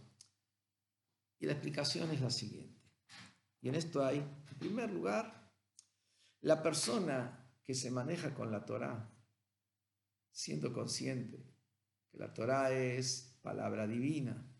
Y 1.38 1.46
la 1.46 1.52
explicación 1.52 2.10
es 2.10 2.20
la 2.20 2.30
siguiente. 2.30 2.82
Y 3.60 3.68
en 3.68 3.76
esto 3.76 4.04
hay, 4.04 4.18
en 4.18 4.58
primer 4.58 4.92
lugar, 4.92 5.52
la 6.40 6.60
persona 6.64 7.48
que 7.62 7.74
se 7.74 7.92
maneja 7.92 8.34
con 8.34 8.50
la 8.50 8.64
Torah, 8.64 9.08
siendo 10.32 10.72
consciente 10.72 11.54
que 12.10 12.18
la 12.18 12.34
Torah 12.34 12.72
es 12.72 13.38
palabra 13.40 13.86
divina, 13.86 14.52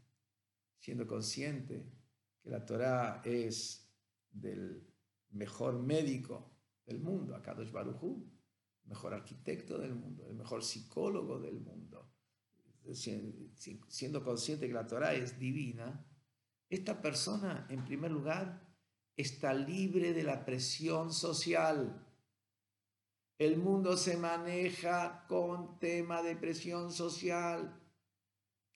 siendo 0.79 1.09
consciente 1.09 1.96
que 2.47 2.53
la 2.53 2.65
Torah 2.65 3.23
es 3.25 3.93
del 4.31 4.87
mejor 5.31 5.83
médico 5.83 6.57
del 6.85 7.01
mundo, 7.01 7.35
Akadosh 7.35 7.73
Baruchu, 7.73 8.25
mejor 8.85 9.15
arquitecto 9.15 9.77
del 9.79 9.97
mundo, 9.97 10.29
el 10.29 10.37
mejor 10.37 10.63
psicólogo 10.63 11.41
del 11.41 11.59
mundo, 11.59 12.09
siendo 12.95 14.23
consciente 14.23 14.69
que 14.69 14.73
la 14.73 14.87
Torah 14.87 15.13
es 15.15 15.41
divina, 15.41 16.07
esta 16.71 17.03
persona, 17.03 17.67
en 17.69 17.85
primer 17.85 18.13
lugar, 18.13 18.65
está 19.17 19.53
libre 19.53 20.13
de 20.13 20.23
la 20.23 20.45
presión 20.45 21.13
social. 21.13 22.07
El 23.39 23.57
mundo 23.57 23.97
se 23.97 24.17
maneja 24.17 25.27
con 25.27 25.81
tema 25.81 26.23
de 26.23 26.37
presión 26.37 26.93
social 26.93 27.86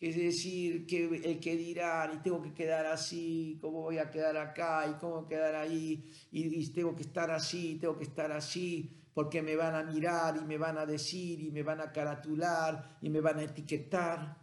es 0.00 0.16
decir, 0.16 0.86
que 0.86 1.04
el 1.04 1.38
que 1.38 1.56
dirán, 1.56 2.16
y 2.16 2.22
tengo 2.22 2.40
que 2.40 2.54
quedar 2.54 2.86
así, 2.86 3.58
cómo 3.60 3.82
voy 3.82 3.98
a 3.98 4.10
quedar 4.10 4.34
acá, 4.38 4.88
y 4.90 4.98
cómo 4.98 5.26
quedar 5.26 5.54
ahí, 5.54 6.10
y, 6.32 6.66
tengo 6.72 6.96
que 6.96 7.02
estar 7.02 7.30
así, 7.30 7.76
tengo 7.78 7.98
que 7.98 8.04
estar 8.04 8.32
así, 8.32 8.96
porque 9.12 9.42
me 9.42 9.56
van 9.56 9.74
a 9.74 9.82
mirar 9.82 10.38
y 10.38 10.44
me 10.46 10.56
van 10.56 10.78
a 10.78 10.86
decir 10.86 11.40
y 11.40 11.50
me 11.50 11.62
van 11.62 11.82
a 11.82 11.92
caratular 11.92 12.98
y 13.02 13.10
me 13.10 13.20
van 13.20 13.40
a 13.40 13.42
etiquetar. 13.42 14.40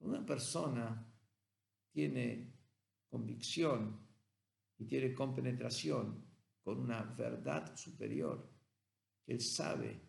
Una 0.00 0.26
persona 0.26 1.10
tiene 1.90 2.52
convicción 3.08 3.98
y 4.76 4.84
tiene 4.84 5.14
compenetración 5.14 6.22
con 6.62 6.80
una 6.80 7.02
verdad 7.02 7.74
superior, 7.76 8.46
que 9.24 9.32
él 9.32 9.40
sabe 9.40 10.02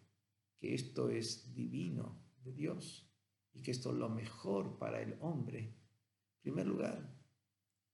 que 0.59 0.73
esto 0.73 1.09
es 1.09 1.53
divino 1.53 2.19
de 2.43 2.51
Dios 2.51 3.10
y 3.53 3.61
que 3.61 3.71
esto 3.71 3.91
es 3.91 3.97
lo 3.97 4.09
mejor 4.09 4.77
para 4.77 5.01
el 5.01 5.17
hombre, 5.19 5.59
en 5.59 6.41
primer 6.41 6.67
lugar, 6.67 7.15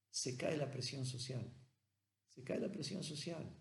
se 0.10 0.38
cae 0.38 0.58
la 0.58 0.70
presión 0.70 1.06
social. 1.06 1.52
Se 2.30 2.44
cae 2.44 2.60
la 2.60 2.72
presión 2.72 3.04
social. 3.04 3.56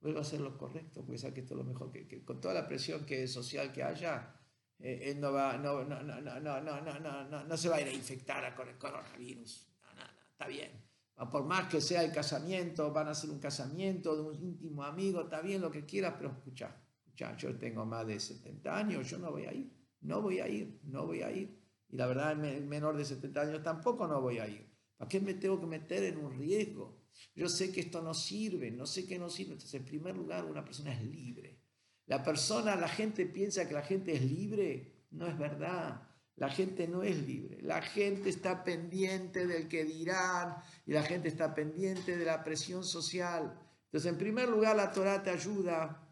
Vuelve 0.00 0.18
a 0.18 0.22
hacer 0.22 0.40
lo 0.40 0.56
correcto, 0.56 1.04
porque 1.04 1.18
sabe 1.18 1.34
que 1.34 1.40
esto 1.40 1.54
es 1.54 1.58
lo 1.58 1.64
mejor, 1.64 1.92
que, 1.92 2.24
con 2.24 2.40
toda 2.40 2.54
la 2.54 2.66
presión 2.66 3.04
que 3.04 3.26
social 3.28 3.72
que 3.72 3.82
haya, 3.82 4.34
él 4.78 5.20
no, 5.20 5.32
va, 5.32 5.56
no, 5.56 5.84
no, 5.84 6.02
no, 6.02 6.20
no, 6.20 6.40
no, 6.40 6.60
no, 6.80 7.24
no, 7.24 7.44
no 7.44 7.56
se 7.56 7.68
va 7.68 7.76
a 7.76 7.80
ir 7.80 7.88
a 7.88 7.92
infectar 7.92 8.54
con 8.54 8.68
el 8.68 8.76
coronavirus. 8.76 9.68
No, 9.80 9.94
no, 9.94 10.02
no, 10.02 10.22
está 10.30 10.46
bien. 10.46 10.84
Por 11.30 11.44
más 11.44 11.68
que 11.68 11.80
sea 11.80 12.02
el 12.02 12.12
casamiento, 12.12 12.92
van 12.92 13.08
a 13.08 13.12
hacer 13.12 13.30
un 13.30 13.38
casamiento 13.38 14.14
de 14.14 14.22
un 14.22 14.34
íntimo 14.34 14.84
amigo, 14.84 15.22
está 15.22 15.40
bien 15.40 15.62
lo 15.62 15.70
que 15.70 15.86
quieras, 15.86 16.14
pero 16.18 16.30
escucha, 16.30 16.76
escucha, 16.98 17.34
yo 17.38 17.56
tengo 17.58 17.86
más 17.86 18.06
de 18.06 18.20
70 18.20 18.76
años, 18.76 19.08
yo 19.08 19.18
no 19.18 19.30
voy 19.30 19.46
a 19.46 19.54
ir 19.54 19.75
no 20.00 20.22
voy 20.22 20.40
a 20.40 20.48
ir, 20.48 20.80
no 20.84 21.06
voy 21.06 21.22
a 21.22 21.30
ir. 21.30 21.58
Y 21.88 21.96
la 21.96 22.06
verdad, 22.06 22.36
menor 22.36 22.96
de 22.96 23.04
70 23.04 23.40
años 23.40 23.62
tampoco 23.62 24.06
no 24.06 24.20
voy 24.20 24.38
a 24.38 24.48
ir. 24.48 24.66
¿Para 24.96 25.08
qué 25.08 25.20
me 25.20 25.34
tengo 25.34 25.60
que 25.60 25.66
meter 25.66 26.04
en 26.04 26.18
un 26.18 26.36
riesgo? 26.38 27.02
Yo 27.34 27.48
sé 27.48 27.72
que 27.72 27.80
esto 27.80 28.02
no 28.02 28.14
sirve, 28.14 28.70
no 28.70 28.86
sé 28.86 29.06
que 29.06 29.18
no 29.18 29.28
sirve. 29.28 29.52
Entonces, 29.52 29.74
en 29.74 29.84
primer 29.84 30.16
lugar, 30.16 30.44
una 30.44 30.64
persona 30.64 30.92
es 30.92 31.02
libre. 31.02 31.60
La 32.06 32.22
persona, 32.22 32.76
la 32.76 32.88
gente 32.88 33.26
piensa 33.26 33.66
que 33.66 33.74
la 33.74 33.82
gente 33.82 34.14
es 34.14 34.22
libre. 34.22 35.06
No 35.10 35.26
es 35.26 35.36
verdad. 35.38 36.02
La 36.36 36.50
gente 36.50 36.86
no 36.86 37.02
es 37.02 37.16
libre. 37.26 37.60
La 37.62 37.82
gente 37.82 38.28
está 38.28 38.62
pendiente 38.62 39.46
del 39.46 39.68
que 39.68 39.84
dirán 39.84 40.56
y 40.84 40.92
la 40.92 41.02
gente 41.02 41.28
está 41.28 41.54
pendiente 41.54 42.16
de 42.16 42.24
la 42.24 42.44
presión 42.44 42.84
social. 42.84 43.58
Entonces, 43.86 44.12
en 44.12 44.18
primer 44.18 44.48
lugar, 44.48 44.76
la 44.76 44.92
Torah 44.92 45.22
te 45.22 45.30
ayuda 45.30 46.06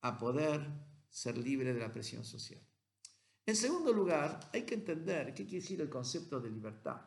a 0.00 0.18
poder 0.18 0.66
ser 1.12 1.36
libre 1.36 1.74
de 1.74 1.80
la 1.80 1.92
presión 1.92 2.24
social. 2.24 2.60
En 3.44 3.54
segundo 3.54 3.92
lugar, 3.92 4.48
hay 4.52 4.62
que 4.64 4.74
entender 4.74 5.34
qué 5.34 5.44
quiere 5.44 5.60
decir 5.60 5.80
el 5.82 5.90
concepto 5.90 6.40
de 6.40 6.50
libertad. 6.50 7.02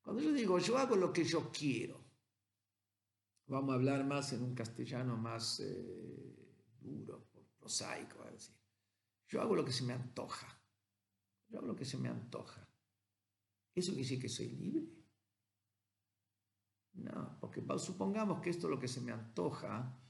Cuando 0.00 0.22
yo 0.22 0.32
digo 0.32 0.58
yo 0.58 0.78
hago 0.78 0.96
lo 0.96 1.12
que 1.12 1.24
yo 1.24 1.50
quiero, 1.52 2.02
vamos 3.46 3.72
a 3.72 3.74
hablar 3.74 4.04
más 4.04 4.32
en 4.32 4.42
un 4.42 4.54
castellano 4.54 5.16
más 5.16 5.60
eh, 5.60 6.54
duro, 6.80 7.28
prosaico, 7.58 8.22
a 8.22 8.30
decir. 8.30 8.56
Yo 9.28 9.42
hago 9.42 9.54
lo 9.54 9.64
que 9.64 9.72
se 9.72 9.84
me 9.84 9.92
antoja. 9.92 10.46
Yo 11.48 11.58
hago 11.58 11.66
lo 11.66 11.76
que 11.76 11.84
se 11.84 11.98
me 11.98 12.08
antoja. 12.08 12.66
¿Eso 13.74 13.92
quiere 13.92 14.04
decir 14.04 14.22
que 14.22 14.28
soy 14.28 14.48
libre? 14.48 14.86
No, 16.94 17.38
porque 17.40 17.62
supongamos 17.78 18.40
que 18.40 18.50
esto 18.50 18.68
lo 18.68 18.78
que 18.78 18.88
se 18.88 19.00
me 19.00 19.12
antoja 19.12 20.00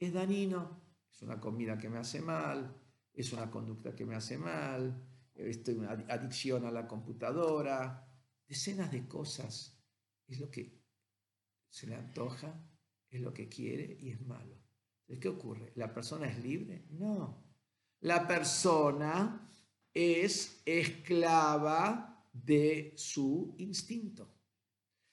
es 0.00 0.12
dañino 0.12 0.85
es 1.16 1.22
una 1.22 1.40
comida 1.40 1.78
que 1.78 1.88
me 1.88 1.98
hace 1.98 2.20
mal, 2.20 2.76
es 3.14 3.32
una 3.32 3.50
conducta 3.50 3.94
que 3.94 4.04
me 4.04 4.14
hace 4.14 4.36
mal, 4.36 5.02
estoy 5.34 5.76
una 5.76 5.92
adicción 5.92 6.66
a 6.66 6.70
la 6.70 6.86
computadora, 6.86 8.06
decenas 8.46 8.92
de 8.92 9.08
cosas. 9.08 9.82
Es 10.26 10.38
lo 10.38 10.50
que 10.50 10.78
se 11.70 11.86
le 11.86 11.94
antoja, 11.94 12.62
es 13.08 13.20
lo 13.22 13.32
que 13.32 13.48
quiere 13.48 13.96
y 13.98 14.10
es 14.10 14.20
malo. 14.20 14.60
¿qué 15.18 15.28
ocurre? 15.28 15.72
¿La 15.76 15.94
persona 15.94 16.26
es 16.26 16.38
libre? 16.42 16.84
No. 16.90 17.42
La 18.00 18.26
persona 18.26 19.50
es 19.94 20.60
esclava 20.66 22.28
de 22.32 22.92
su 22.96 23.54
instinto. 23.58 24.34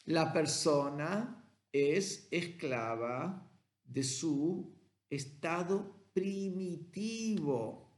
La 0.06 0.34
persona 0.34 1.48
es 1.72 2.28
esclava 2.30 3.50
de 3.86 4.04
su 4.04 4.83
estado 5.16 6.10
primitivo. 6.14 7.92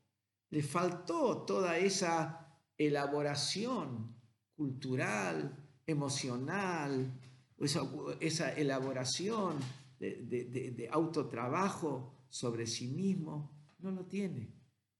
Le 0.49 0.63
faltó 0.63 1.45
toda 1.45 1.77
esa 1.77 2.59
elaboración 2.77 4.15
cultural, 4.55 5.57
emocional, 5.85 7.19
esa, 7.59 8.53
elaboración 8.53 9.57
de, 9.99 10.87
autotrabajo 10.91 12.25
sobre 12.29 12.67
sí 12.67 12.87
mismo. 12.87 13.53
No 13.79 13.91
lo 13.91 14.05
tiene, 14.05 14.53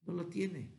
no 0.05 0.13
lo 0.13 0.25
tiene, 0.27 0.75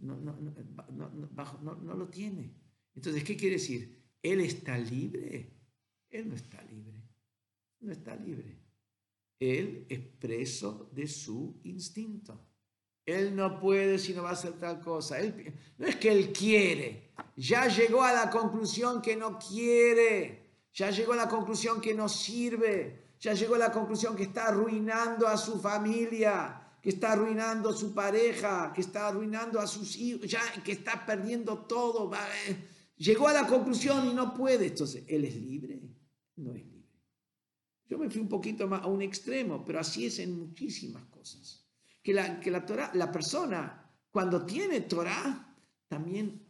no, 0.00 0.16
no 0.16 1.94
lo 1.94 2.08
tiene. 2.08 2.54
Entonces, 2.94 3.24
¿qué 3.24 3.36
quiere 3.36 3.56
decir? 3.56 4.00
¿Él 4.22 4.40
está 4.40 4.78
libre? 4.78 5.56
Él 6.10 6.28
no 6.28 6.34
está 6.34 6.62
libre, 6.64 7.08
no 7.80 7.92
está 7.92 8.16
libre. 8.16 8.69
Él 9.40 9.86
es 9.88 10.00
preso 10.20 10.90
de 10.92 11.08
su 11.08 11.58
instinto. 11.64 12.38
Él 13.06 13.34
no 13.34 13.58
puede 13.58 13.98
si 13.98 14.12
no 14.12 14.22
va 14.22 14.30
a 14.30 14.32
hacer 14.34 14.52
tal 14.52 14.80
cosa. 14.80 15.16
no 15.78 15.86
es 15.86 15.96
que 15.96 16.12
él 16.12 16.32
quiere, 16.32 17.10
ya 17.36 17.66
llegó 17.66 18.02
a 18.02 18.12
la 18.12 18.30
conclusión 18.30 19.00
que 19.00 19.16
no 19.16 19.38
quiere, 19.38 20.50
ya 20.72 20.90
llegó 20.90 21.14
a 21.14 21.16
la 21.16 21.28
conclusión 21.28 21.80
que 21.80 21.94
no 21.94 22.08
sirve, 22.08 23.14
ya 23.18 23.32
llegó 23.32 23.54
a 23.54 23.58
la 23.58 23.72
conclusión 23.72 24.14
que 24.14 24.24
está 24.24 24.48
arruinando 24.48 25.26
a 25.26 25.36
su 25.36 25.58
familia, 25.58 26.60
que 26.82 26.90
está 26.90 27.12
arruinando 27.12 27.70
a 27.70 27.74
su 27.74 27.94
pareja, 27.94 28.72
que 28.74 28.82
está 28.82 29.08
arruinando 29.08 29.58
a 29.58 29.66
sus 29.66 29.96
hijos, 29.96 30.26
ya 30.26 30.40
que 30.62 30.72
está 30.72 31.04
perdiendo 31.04 31.58
todo. 31.58 32.10
Eh, 32.46 32.56
llegó 32.96 33.28
a 33.28 33.32
la 33.32 33.46
conclusión 33.46 34.06
y 34.06 34.14
no 34.14 34.34
puede. 34.34 34.66
Entonces, 34.66 35.04
¿él 35.06 35.24
es 35.24 35.34
libre? 35.34 35.80
No 36.36 36.54
es 36.54 36.64
libre. 36.64 36.79
Yo 37.90 37.98
me 37.98 38.08
fui 38.08 38.20
un 38.20 38.28
poquito 38.28 38.68
más 38.68 38.84
a 38.84 38.86
un 38.86 39.02
extremo, 39.02 39.64
pero 39.64 39.80
así 39.80 40.06
es 40.06 40.20
en 40.20 40.38
muchísimas 40.38 41.04
cosas. 41.06 41.66
Que 42.00 42.14
la, 42.14 42.38
que 42.38 42.48
la, 42.48 42.64
la 42.94 43.10
persona, 43.10 43.92
cuando 44.12 44.46
tiene 44.46 44.82
Torah, 44.82 45.56
también 45.88 46.40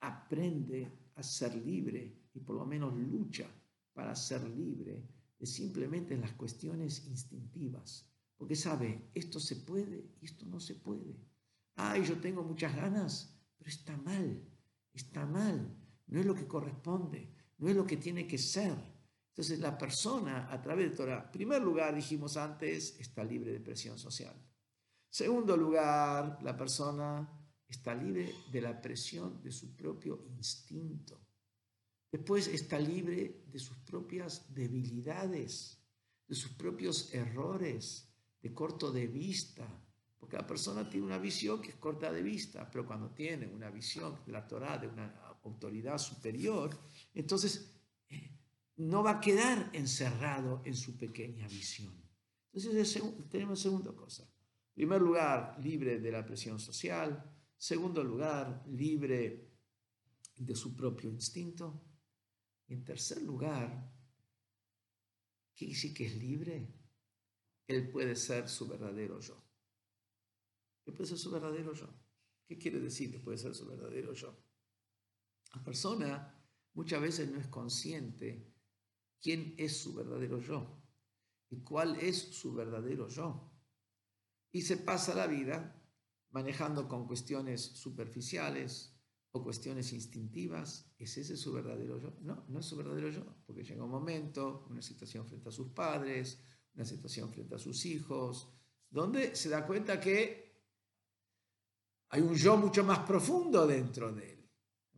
aprende 0.00 0.90
a 1.16 1.22
ser 1.22 1.54
libre 1.54 2.30
y 2.32 2.40
por 2.40 2.56
lo 2.56 2.64
menos 2.64 2.96
lucha 2.96 3.46
para 3.92 4.16
ser 4.16 4.42
libre 4.48 5.06
de 5.38 5.46
simplemente 5.46 6.16
las 6.16 6.32
cuestiones 6.32 7.06
instintivas. 7.06 8.10
Porque 8.38 8.56
sabe, 8.56 9.10
esto 9.12 9.38
se 9.38 9.56
puede 9.56 10.14
y 10.22 10.24
esto 10.24 10.46
no 10.46 10.60
se 10.60 10.76
puede. 10.76 11.14
Ay, 11.76 12.04
yo 12.06 12.18
tengo 12.18 12.42
muchas 12.42 12.74
ganas, 12.74 13.38
pero 13.58 13.68
está 13.68 13.98
mal, 13.98 14.42
está 14.94 15.26
mal. 15.26 15.76
No 16.06 16.20
es 16.20 16.24
lo 16.24 16.34
que 16.34 16.46
corresponde, 16.46 17.34
no 17.58 17.68
es 17.68 17.76
lo 17.76 17.86
que 17.86 17.98
tiene 17.98 18.26
que 18.26 18.38
ser. 18.38 18.74
Entonces 19.40 19.60
la 19.60 19.78
persona 19.78 20.52
a 20.52 20.60
través 20.60 20.90
de 20.90 20.96
Torah, 20.98 21.22
en 21.24 21.30
primer 21.30 21.62
lugar, 21.62 21.94
dijimos 21.94 22.36
antes, 22.36 23.00
está 23.00 23.24
libre 23.24 23.52
de 23.52 23.60
presión 23.60 23.96
social. 23.96 24.36
Segundo 25.08 25.56
lugar, 25.56 26.42
la 26.42 26.54
persona 26.54 27.26
está 27.66 27.94
libre 27.94 28.34
de 28.52 28.60
la 28.60 28.78
presión 28.78 29.42
de 29.42 29.50
su 29.50 29.74
propio 29.74 30.26
instinto. 30.28 31.18
Después 32.12 32.48
está 32.48 32.78
libre 32.78 33.46
de 33.50 33.58
sus 33.58 33.78
propias 33.78 34.52
debilidades, 34.52 35.82
de 36.28 36.34
sus 36.34 36.52
propios 36.52 37.14
errores, 37.14 38.12
de 38.42 38.52
corto 38.52 38.92
de 38.92 39.06
vista, 39.06 39.66
porque 40.18 40.36
la 40.36 40.46
persona 40.46 40.86
tiene 40.86 41.06
una 41.06 41.18
visión 41.18 41.62
que 41.62 41.70
es 41.70 41.76
corta 41.76 42.12
de 42.12 42.22
vista, 42.22 42.70
pero 42.70 42.84
cuando 42.84 43.08
tiene 43.08 43.46
una 43.46 43.70
visión 43.70 44.18
de 44.26 44.32
la 44.32 44.46
Torah, 44.46 44.76
de 44.76 44.88
una 44.88 45.18
autoridad 45.42 45.96
superior, 45.96 46.78
entonces 47.14 47.79
no 48.80 49.02
va 49.02 49.12
a 49.12 49.20
quedar 49.20 49.70
encerrado 49.74 50.62
en 50.64 50.74
su 50.74 50.96
pequeña 50.96 51.46
visión. 51.48 51.94
Entonces 52.52 53.02
tenemos 53.28 53.60
segunda 53.60 53.92
cosa. 53.92 54.22
En 54.22 54.74
primer 54.74 55.02
lugar, 55.02 55.58
libre 55.62 56.00
de 56.00 56.10
la 56.10 56.24
presión 56.24 56.58
social. 56.58 57.30
Segundo 57.56 58.02
lugar, 58.02 58.64
libre 58.68 59.50
de 60.36 60.54
su 60.54 60.74
propio 60.74 61.10
instinto. 61.10 61.84
Y 62.68 62.74
en 62.74 62.84
tercer 62.84 63.22
lugar, 63.22 63.92
¿qué 65.54 65.66
dice 65.66 65.92
que 65.92 66.06
es 66.06 66.16
libre? 66.16 66.74
Él 67.66 67.90
puede 67.90 68.16
ser 68.16 68.48
su 68.48 68.66
verdadero 68.66 69.20
yo. 69.20 69.44
Él 70.86 70.94
puede 70.94 71.10
ser 71.10 71.18
su 71.18 71.30
verdadero 71.30 71.74
yo. 71.74 71.88
¿Qué 72.46 72.56
quiere 72.56 72.80
decir 72.80 73.12
que 73.12 73.20
puede 73.20 73.36
ser 73.36 73.54
su 73.54 73.66
verdadero 73.66 74.14
yo? 74.14 74.42
La 75.54 75.62
persona 75.62 76.42
muchas 76.72 77.02
veces 77.02 77.30
no 77.30 77.38
es 77.38 77.48
consciente 77.48 78.49
quién 79.20 79.54
es 79.58 79.76
su 79.76 79.94
verdadero 79.94 80.40
yo 80.40 80.80
y 81.50 81.60
cuál 81.62 81.96
es 81.96 82.18
su 82.18 82.52
verdadero 82.52 83.08
yo. 83.08 83.50
Y 84.52 84.62
se 84.62 84.78
pasa 84.78 85.14
la 85.14 85.26
vida 85.26 85.76
manejando 86.30 86.88
con 86.88 87.06
cuestiones 87.06 87.60
superficiales 87.60 88.96
o 89.32 89.42
cuestiones 89.42 89.92
instintivas. 89.92 90.92
¿Es 90.98 91.16
ese 91.18 91.36
su 91.36 91.52
verdadero 91.52 91.98
yo? 91.98 92.16
No, 92.20 92.44
no 92.48 92.60
es 92.60 92.66
su 92.66 92.76
verdadero 92.76 93.10
yo, 93.10 93.24
porque 93.46 93.64
llega 93.64 93.84
un 93.84 93.90
momento, 93.90 94.66
una 94.70 94.82
situación 94.82 95.26
frente 95.26 95.48
a 95.48 95.52
sus 95.52 95.68
padres, 95.68 96.40
una 96.74 96.84
situación 96.84 97.32
frente 97.32 97.54
a 97.54 97.58
sus 97.58 97.84
hijos, 97.86 98.52
donde 98.88 99.36
se 99.36 99.48
da 99.48 99.66
cuenta 99.66 100.00
que 100.00 100.50
hay 102.08 102.22
un 102.22 102.34
yo 102.34 102.56
mucho 102.56 102.82
más 102.82 103.00
profundo 103.00 103.66
dentro 103.66 104.12
de 104.12 104.32
él 104.32 104.39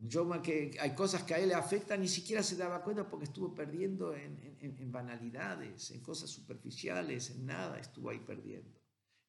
yo 0.05 0.29
que 0.41 0.75
hay 0.81 0.93
cosas 0.95 1.23
que 1.23 1.33
a 1.33 1.39
él 1.39 1.49
le 1.49 1.55
afectan, 1.55 2.01
ni 2.01 2.09
siquiera 2.09 2.43
se 2.43 2.57
daba 2.57 2.83
cuenta 2.83 3.09
porque 3.09 3.25
estuvo 3.25 3.55
perdiendo 3.55 4.13
en, 4.13 4.57
en, 4.59 4.91
banalidades, 4.91 5.91
en 5.91 6.01
cosas 6.01 6.29
superficiales, 6.29 7.29
en 7.29 7.45
nada 7.45 7.79
estuvo 7.79 8.09
ahí 8.09 8.19
perdiendo. 8.19 8.77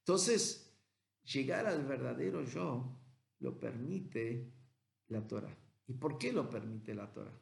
Entonces, 0.01 0.77
llegar 1.23 1.67
al 1.67 1.85
verdadero 1.85 2.43
yo 2.43 3.01
lo 3.39 3.59
permite 3.61 4.53
la 5.09 5.25
Torah. 5.25 5.57
¿Y 5.87 5.95
por 5.95 6.19
qué 6.19 6.33
lo 6.33 6.51
permite 6.51 6.93
la 6.93 7.13
Torah? 7.13 7.41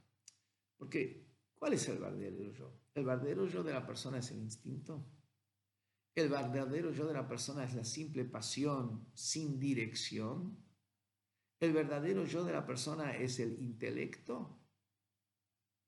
Porque, 0.76 1.26
¿cuál 1.54 1.72
es 1.72 1.88
el 1.88 1.98
verdadero 1.98 2.52
yo? 2.52 2.70
El 2.94 3.04
verdadero 3.04 3.46
yo 3.46 3.62
de 3.62 3.72
la 3.72 3.86
persona 3.86 4.18
es 4.18 4.30
el 4.30 4.40
instinto. 4.40 5.06
El 6.14 6.28
verdadero 6.28 6.92
yo 6.92 7.06
de 7.06 7.14
la 7.14 7.26
persona 7.26 7.64
es 7.64 7.74
la 7.74 7.84
simple 7.84 8.26
pasión 8.26 9.06
sin 9.14 9.58
dirección 9.58 10.58
el 11.62 11.72
verdadero 11.72 12.24
yo 12.24 12.44
de 12.44 12.52
la 12.52 12.66
persona 12.66 13.16
es 13.16 13.38
el 13.38 13.62
intelecto. 13.62 14.58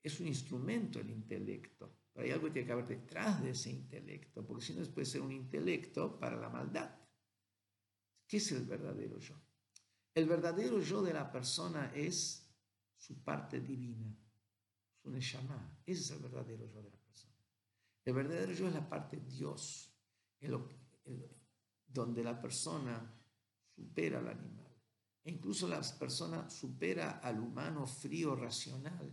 Es 0.00 0.20
un 0.20 0.28
instrumento 0.28 1.00
el 1.00 1.10
intelecto. 1.10 1.98
Pero 2.12 2.24
hay 2.24 2.30
algo 2.30 2.46
que 2.46 2.52
tiene 2.52 2.66
que 2.66 2.72
haber 2.72 2.86
detrás 2.86 3.42
de 3.42 3.50
ese 3.50 3.70
intelecto, 3.70 4.46
porque 4.46 4.64
si 4.64 4.74
no 4.74 4.84
puede 4.84 5.04
ser 5.04 5.20
un 5.20 5.32
intelecto 5.32 6.16
para 6.18 6.36
la 6.36 6.48
maldad. 6.48 6.96
¿Qué 8.24 8.36
es 8.36 8.52
el 8.52 8.64
verdadero 8.64 9.18
yo? 9.18 9.34
El 10.14 10.26
verdadero 10.26 10.80
yo 10.80 11.02
de 11.02 11.12
la 11.12 11.32
persona 11.32 11.92
es 11.92 12.48
su 12.96 13.24
parte 13.24 13.60
divina, 13.60 14.16
su 15.02 15.10
neshama. 15.10 15.82
Ese 15.84 16.02
es 16.02 16.10
el 16.12 16.20
verdadero 16.20 16.66
yo 16.66 16.82
de 16.82 16.90
la 16.90 16.98
persona. 16.98 17.34
El 18.04 18.14
verdadero 18.14 18.52
yo 18.52 18.68
es 18.68 18.74
la 18.74 18.88
parte 18.88 19.16
Dios, 19.16 19.92
donde 21.88 22.22
la 22.22 22.40
persona 22.40 23.12
supera 23.74 24.20
al 24.20 24.28
animal 24.28 24.63
incluso 25.24 25.66
la 25.68 25.80
persona 25.98 26.48
supera 26.48 27.18
al 27.18 27.40
humano 27.40 27.86
frío 27.86 28.34
racional. 28.34 29.12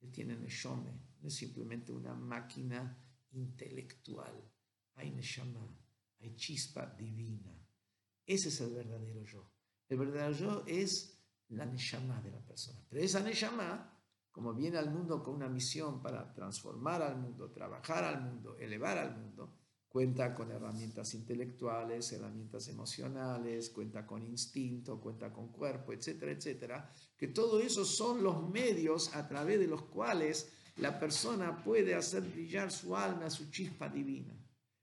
Él 0.00 0.12
tiene 0.12 0.36
neshome, 0.36 0.92
no 1.20 1.28
es 1.28 1.34
simplemente 1.34 1.92
una 1.92 2.14
máquina 2.14 2.96
intelectual. 3.32 4.34
Hay 4.94 5.10
neshama, 5.10 5.76
hay 6.20 6.34
chispa 6.34 6.86
divina. 6.86 7.52
Ese 8.26 8.48
es 8.48 8.60
el 8.60 8.74
verdadero 8.74 9.24
yo. 9.24 9.50
El 9.88 9.98
verdadero 9.98 10.36
yo 10.36 10.64
es 10.66 11.18
la 11.48 11.64
neshama 11.64 12.20
de 12.20 12.30
la 12.30 12.40
persona. 12.40 12.84
Pero 12.88 13.02
esa 13.02 13.20
neshama, 13.20 13.96
como 14.30 14.52
viene 14.54 14.78
al 14.78 14.90
mundo 14.90 15.22
con 15.22 15.34
una 15.34 15.48
misión 15.48 16.02
para 16.02 16.32
transformar 16.32 17.02
al 17.02 17.16
mundo, 17.16 17.50
trabajar 17.50 18.04
al 18.04 18.22
mundo, 18.22 18.56
elevar 18.58 18.98
al 18.98 19.16
mundo, 19.16 19.57
cuenta 19.88 20.34
con 20.34 20.50
herramientas 20.50 21.14
intelectuales, 21.14 22.12
herramientas 22.12 22.68
emocionales, 22.68 23.70
cuenta 23.70 24.06
con 24.06 24.22
instinto, 24.22 25.00
cuenta 25.00 25.32
con 25.32 25.48
cuerpo, 25.48 25.92
etcétera, 25.92 26.32
etcétera, 26.32 26.92
que 27.16 27.28
todo 27.28 27.58
eso 27.60 27.84
son 27.84 28.22
los 28.22 28.48
medios 28.50 29.14
a 29.14 29.26
través 29.26 29.58
de 29.58 29.66
los 29.66 29.82
cuales 29.82 30.52
la 30.76 30.98
persona 30.98 31.62
puede 31.64 31.94
hacer 31.94 32.22
brillar 32.22 32.70
su 32.70 32.94
alma, 32.94 33.30
su 33.30 33.50
chispa 33.50 33.88
divina. 33.88 34.34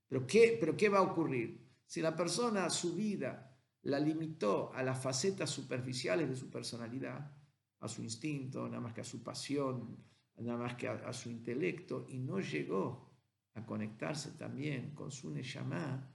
Pero 0.07 0.25
¿qué, 0.25 0.57
pero 0.59 0.75
qué 0.75 0.89
va 0.89 0.99
a 0.99 1.03
ocurrir? 1.03 1.63
Si 1.85 2.01
la 2.01 2.15
persona 2.15 2.69
su 2.69 2.95
vida 2.95 3.55
la 3.83 3.99
limitó 3.99 4.73
a 4.73 4.81
las 4.81 5.01
facetas 5.01 5.51
superficiales 5.51 6.27
de 6.27 6.35
su 6.35 6.49
personalidad, 6.49 7.31
a 7.79 7.87
su 7.87 8.01
instinto, 8.01 8.67
nada 8.67 8.81
más 8.81 8.93
que 8.93 9.01
a 9.01 9.05
su 9.05 9.21
pasión, 9.23 10.03
nada 10.37 10.57
más 10.57 10.75
que 10.75 10.87
a 10.87 11.13
su 11.13 11.29
intelecto, 11.29 12.07
y 12.09 12.17
no 12.17 12.39
llegó 12.39 13.04
a 13.55 13.65
conectarse 13.65 14.31
también 14.31 14.93
con 14.93 15.11
su 15.11 15.31
Neshama, 15.31 16.13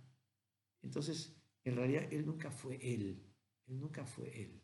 entonces 0.82 1.36
en 1.64 1.76
realidad 1.76 2.04
él 2.10 2.24
nunca 2.24 2.50
fue 2.50 2.76
él, 2.76 3.26
él 3.66 3.80
nunca 3.80 4.04
fue 4.04 4.42
él. 4.42 4.62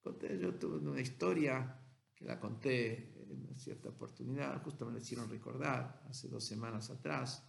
Conté, 0.00 0.38
yo 0.38 0.54
tuve 0.54 0.78
una 0.78 1.00
historia 1.00 1.80
que 2.14 2.24
la 2.24 2.38
conté 2.38 3.14
en 3.22 3.42
una 3.42 3.56
cierta 3.56 3.88
oportunidad, 3.88 4.62
justo 4.62 4.86
me 4.86 4.92
la 4.92 4.98
hicieron 4.98 5.28
recordar 5.28 6.02
hace 6.08 6.28
dos 6.28 6.44
semanas 6.44 6.90
atrás. 6.90 7.48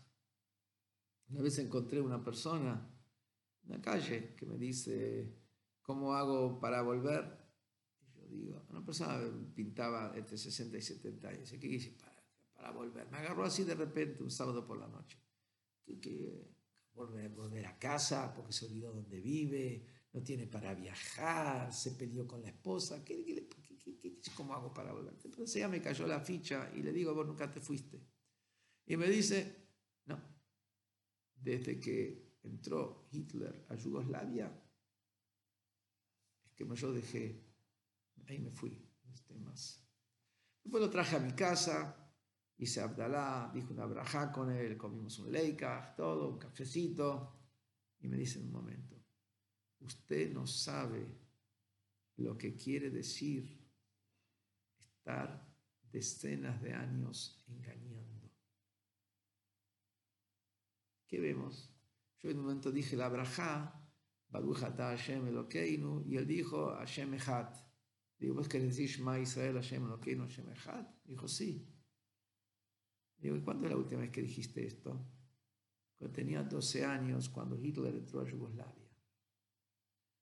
Una 1.29 1.41
vez 1.41 1.57
encontré 1.59 1.99
una 1.99 2.23
persona 2.23 2.89
en 3.63 3.69
la 3.69 3.81
calle 3.81 4.33
que 4.35 4.45
me 4.45 4.57
dice, 4.57 5.35
¿cómo 5.81 6.13
hago 6.13 6.59
para 6.59 6.81
volver? 6.81 7.37
Y 8.01 8.13
yo 8.13 8.27
digo, 8.27 8.65
una 8.69 8.85
persona 8.85 9.19
pintaba 9.55 10.15
entre 10.15 10.37
60 10.37 10.77
y 10.77 10.81
70 10.81 11.27
años. 11.27 11.51
¿Qué 11.51 11.67
dice? 11.67 11.97
Para 12.57 12.71
volver. 12.71 13.09
Me 13.09 13.17
agarró 13.17 13.45
así 13.45 13.63
de 13.63 13.75
repente 13.75 14.23
un 14.23 14.31
sábado 14.31 14.65
por 14.65 14.77
la 14.77 14.87
noche. 14.87 15.17
que 16.01 16.57
volver, 16.93 17.29
volver 17.29 17.65
a 17.67 17.77
casa 17.77 18.33
porque 18.35 18.51
se 18.51 18.65
olvidó 18.65 18.91
dónde 18.91 19.21
vive, 19.21 19.85
no 20.11 20.23
tiene 20.23 20.47
para 20.47 20.73
viajar, 20.73 21.71
se 21.71 21.91
peleó 21.91 22.27
con 22.27 22.41
la 22.41 22.49
esposa. 22.49 23.05
¿Qué, 23.05 23.47
cómo 24.35 24.53
hago 24.53 24.73
para 24.73 24.91
volver? 24.91 25.13
Entonces 25.23 25.61
ya 25.61 25.69
me 25.69 25.81
cayó 25.81 26.07
la 26.07 26.19
ficha 26.19 26.71
y 26.75 26.81
le 26.81 26.91
digo, 26.91 27.13
vos 27.13 27.27
nunca 27.27 27.49
te 27.49 27.61
fuiste. 27.61 28.03
Y 28.87 28.97
me 28.97 29.07
dice, 29.07 29.69
no, 30.05 30.19
desde 31.35 31.79
que 31.79 32.37
entró 32.41 33.07
Hitler 33.11 33.65
a 33.69 33.75
Yugoslavia, 33.75 34.51
es 36.45 36.53
que 36.53 36.75
yo 36.75 36.91
dejé, 36.91 37.45
ahí 38.27 38.39
me 38.39 38.49
fui, 38.49 38.89
no 39.03 39.13
estoy 39.13 39.37
más. 39.37 39.87
Después 40.63 40.81
lo 40.81 40.89
traje 40.89 41.17
a 41.17 41.19
mi 41.19 41.33
casa, 41.33 42.06
Hice 42.57 42.81
Abdalá, 42.81 43.51
dijo 43.53 43.73
una 43.73 43.85
brajá 43.85 44.31
con 44.31 44.51
él, 44.51 44.77
comimos 44.77 45.19
un 45.19 45.31
leikah, 45.31 45.93
todo, 45.95 46.29
un 46.29 46.39
cafecito. 46.39 47.33
Y 47.99 48.07
me 48.07 48.17
dice 48.17 48.39
en 48.39 48.45
un 48.45 48.51
momento, 48.51 48.95
usted 49.79 50.31
no 50.33 50.47
sabe 50.47 51.07
lo 52.17 52.37
que 52.37 52.55
quiere 52.55 52.89
decir 52.89 53.63
estar 54.79 55.47
decenas 55.91 56.61
de 56.61 56.73
años 56.73 57.43
engañando. 57.47 58.31
¿Qué 61.07 61.19
vemos? 61.19 61.73
Yo 62.19 62.31
en 62.31 62.37
un 62.37 62.43
momento 62.45 62.71
dije 62.71 62.95
la 62.95 63.07
brajá, 63.07 63.87
Baruch 64.29 64.59
Hashem 64.59 65.27
Elokeinu, 65.27 66.03
y 66.05 66.17
él 66.17 66.27
dijo 66.27 66.75
Hashem 66.75 67.13
Echad. 67.13 67.53
Digo, 68.17 68.35
¿vos 68.35 68.49
querés 68.49 68.69
decir 68.69 68.89
Shema 68.89 69.19
Israel 69.19 69.55
Hashem 69.55 69.85
Elokeinu 69.85 70.23
Hashem 70.23 70.49
Echad? 70.49 70.85
Dijo, 71.05 71.27
sí. 71.27 71.76
Digo, 73.19 73.35
¿y 73.35 73.41
cuándo 73.41 73.65
es 73.65 73.71
la 73.71 73.77
última 73.77 74.01
vez 74.01 74.11
que 74.11 74.21
dijiste 74.21 74.65
esto? 74.65 75.05
Cuando 75.97 76.15
tenía 76.15 76.43
12 76.43 76.85
años, 76.85 77.29
cuando 77.29 77.57
Hitler 77.57 77.95
entró 77.95 78.21
a 78.21 78.29
Yugoslavia. 78.29 78.87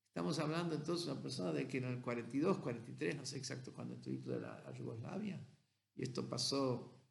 Estamos 0.08 0.40
hablando 0.40 0.76
entonces 0.76 1.08
de 1.08 1.12
una 1.12 1.22
persona 1.22 1.52
de 1.52 1.68
que 1.68 1.80
en 1.80 1.86
el 1.86 2.02
42, 2.02 2.60
43, 2.60 3.18
no 3.18 3.26
sé 3.26 3.38
exacto 3.38 3.74
cuándo 3.74 3.96
entró 3.96 4.14
Hitler 4.14 4.46
a, 4.46 4.72
Yugoslavia. 4.72 5.46
Y 5.94 6.04
esto 6.04 6.30
pasó, 6.30 7.02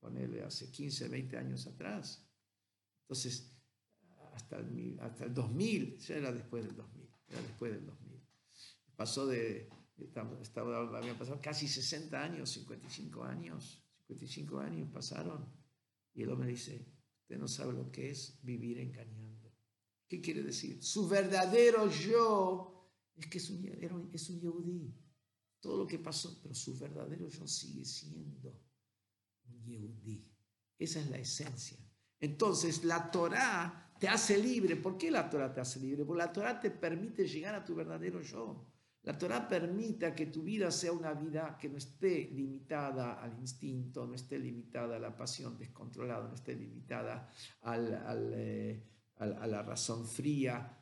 ponele, 0.00 0.42
hace 0.42 0.70
15, 0.70 1.08
20 1.08 1.36
años 1.36 1.66
atrás. 1.68 2.28
Entonces, 3.02 3.56
hasta 4.34 4.58
el, 4.58 4.98
hasta 5.00 5.24
el 5.24 5.34
2000, 5.34 5.98
ya 5.98 6.16
era 6.16 6.32
después 6.32 6.64
del 6.64 6.74
2000, 6.74 7.08
era 7.28 7.42
después 7.42 7.72
del 7.72 7.86
2000. 7.86 8.26
Pasó 8.96 9.28
de, 9.28 9.68
estaba, 9.96 10.98
habían 10.98 11.16
pasado 11.16 11.40
casi 11.40 11.68
60 11.68 12.20
años, 12.20 12.50
55 12.50 13.22
años 13.22 13.87
55 14.08 14.58
años 14.58 14.90
pasaron 14.90 15.46
y 16.14 16.22
el 16.22 16.30
hombre 16.30 16.48
dice, 16.48 16.86
usted 17.22 17.38
no 17.38 17.46
sabe 17.46 17.74
lo 17.74 17.90
que 17.90 18.10
es 18.10 18.38
vivir 18.42 18.78
engañando. 18.78 19.54
¿Qué 20.08 20.20
quiere 20.20 20.42
decir? 20.42 20.82
Su 20.82 21.06
verdadero 21.06 21.90
yo 21.90 22.90
es 23.14 23.26
que 23.26 23.38
es 23.38 23.50
un, 23.50 24.10
es 24.12 24.30
un 24.30 24.94
Todo 25.60 25.76
lo 25.76 25.86
que 25.86 25.98
pasó, 25.98 26.40
pero 26.42 26.54
su 26.54 26.78
verdadero 26.78 27.28
yo 27.28 27.46
sigue 27.46 27.84
siendo 27.84 28.58
un 29.44 29.64
Yehudi. 29.64 30.26
Esa 30.78 31.00
es 31.00 31.10
la 31.10 31.18
esencia. 31.18 31.78
Entonces, 32.20 32.84
la 32.84 33.10
Torah 33.10 33.94
te 34.00 34.08
hace 34.08 34.38
libre. 34.38 34.76
¿Por 34.76 34.96
qué 34.96 35.10
la 35.10 35.28
Torah 35.28 35.52
te 35.52 35.60
hace 35.60 35.80
libre? 35.80 36.04
Porque 36.04 36.22
la 36.22 36.32
Torah 36.32 36.58
te 36.58 36.70
permite 36.70 37.26
llegar 37.26 37.54
a 37.54 37.64
tu 37.64 37.74
verdadero 37.74 38.22
yo. 38.22 38.72
La 39.02 39.16
Torah 39.16 39.48
permite 39.48 40.14
que 40.14 40.26
tu 40.26 40.42
vida 40.42 40.70
sea 40.70 40.92
una 40.92 41.14
vida 41.14 41.56
que 41.56 41.68
no 41.68 41.78
esté 41.78 42.30
limitada 42.32 43.22
al 43.22 43.38
instinto, 43.38 44.06
no 44.06 44.14
esté 44.14 44.38
limitada 44.38 44.96
a 44.96 44.98
la 44.98 45.16
pasión 45.16 45.56
descontrolada, 45.56 46.28
no 46.28 46.34
esté 46.34 46.54
limitada 46.54 47.30
eh, 47.64 48.84
a 49.16 49.46
la 49.46 49.62
razón 49.62 50.06
fría, 50.06 50.78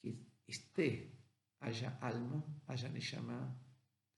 que 0.00 0.16
esté, 0.46 1.14
haya 1.60 1.98
alma, 2.00 2.44
haya 2.66 2.88
neshama, 2.88 3.56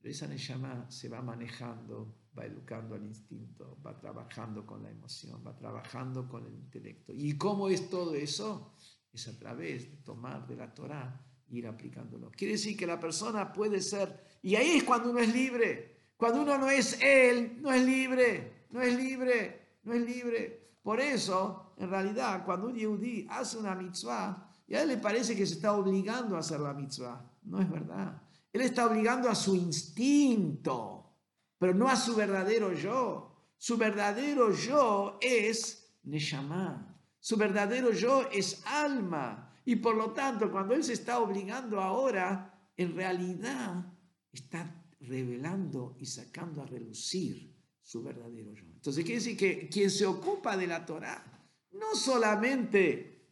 pero 0.00 0.12
esa 0.12 0.26
neshama 0.26 0.90
se 0.90 1.08
va 1.08 1.20
manejando, 1.20 2.30
va 2.38 2.46
educando 2.46 2.94
al 2.94 3.04
instinto, 3.04 3.78
va 3.84 3.98
trabajando 3.98 4.64
con 4.64 4.82
la 4.82 4.90
emoción, 4.90 5.44
va 5.46 5.54
trabajando 5.54 6.28
con 6.28 6.46
el 6.46 6.54
intelecto. 6.54 7.12
¿Y 7.12 7.36
cómo 7.36 7.68
es 7.68 7.90
todo 7.90 8.14
eso? 8.14 8.74
Es 9.12 9.28
a 9.28 9.38
través 9.38 9.90
de 9.90 9.96
tomar 9.98 10.46
de 10.46 10.56
la 10.56 10.72
Torah 10.72 11.26
ir 11.50 11.66
aplicándolo. 11.66 12.30
Quiere 12.30 12.54
decir 12.54 12.76
que 12.76 12.86
la 12.86 12.98
persona 12.98 13.52
puede 13.52 13.80
ser, 13.80 14.24
y 14.42 14.54
ahí 14.54 14.78
es 14.78 14.84
cuando 14.84 15.10
uno 15.10 15.20
es 15.20 15.32
libre. 15.32 15.98
Cuando 16.16 16.42
uno 16.42 16.58
no 16.58 16.68
es 16.68 16.98
él, 17.00 17.58
no 17.60 17.72
es 17.72 17.82
libre, 17.84 18.66
no 18.70 18.82
es 18.82 18.94
libre, 18.94 19.78
no 19.84 19.94
es 19.94 20.02
libre. 20.02 20.70
Por 20.82 21.00
eso, 21.00 21.74
en 21.76 21.90
realidad, 21.90 22.44
cuando 22.44 22.68
un 22.68 22.74
yehudí 22.74 23.26
hace 23.30 23.58
una 23.58 23.74
mitzvah, 23.74 24.50
y 24.66 24.74
a 24.74 24.82
él 24.82 24.88
le 24.88 24.96
parece 24.98 25.34
que 25.34 25.46
se 25.46 25.54
está 25.54 25.72
obligando 25.72 26.36
a 26.36 26.40
hacer 26.40 26.60
la 26.60 26.72
mitzvah. 26.72 27.28
No 27.42 27.60
es 27.60 27.68
verdad. 27.68 28.22
Él 28.52 28.60
está 28.60 28.86
obligando 28.86 29.28
a 29.28 29.34
su 29.34 29.56
instinto, 29.56 31.16
pero 31.58 31.74
no 31.74 31.88
a 31.88 31.96
su 31.96 32.14
verdadero 32.14 32.72
yo. 32.72 33.34
Su 33.56 33.76
verdadero 33.76 34.52
yo 34.52 35.18
es 35.20 35.96
Neshama. 36.04 36.96
Su 37.18 37.36
verdadero 37.36 37.92
yo 37.92 38.28
es 38.30 38.62
alma. 38.64 39.49
Y 39.64 39.76
por 39.76 39.96
lo 39.96 40.12
tanto, 40.12 40.50
cuando 40.50 40.74
él 40.74 40.82
se 40.82 40.94
está 40.94 41.20
obligando 41.20 41.80
ahora, 41.80 42.72
en 42.76 42.94
realidad 42.94 43.92
está 44.32 44.84
revelando 45.00 45.96
y 45.98 46.06
sacando 46.06 46.62
a 46.62 46.66
relucir 46.66 47.56
su 47.82 48.02
verdadero 48.02 48.52
yo. 48.52 48.64
Entonces 48.66 49.04
quiere 49.04 49.20
decir 49.20 49.36
que 49.36 49.68
quien 49.68 49.90
se 49.90 50.06
ocupa 50.06 50.56
de 50.56 50.66
la 50.66 50.84
Torah, 50.86 51.24
no 51.72 51.94
solamente 51.94 53.28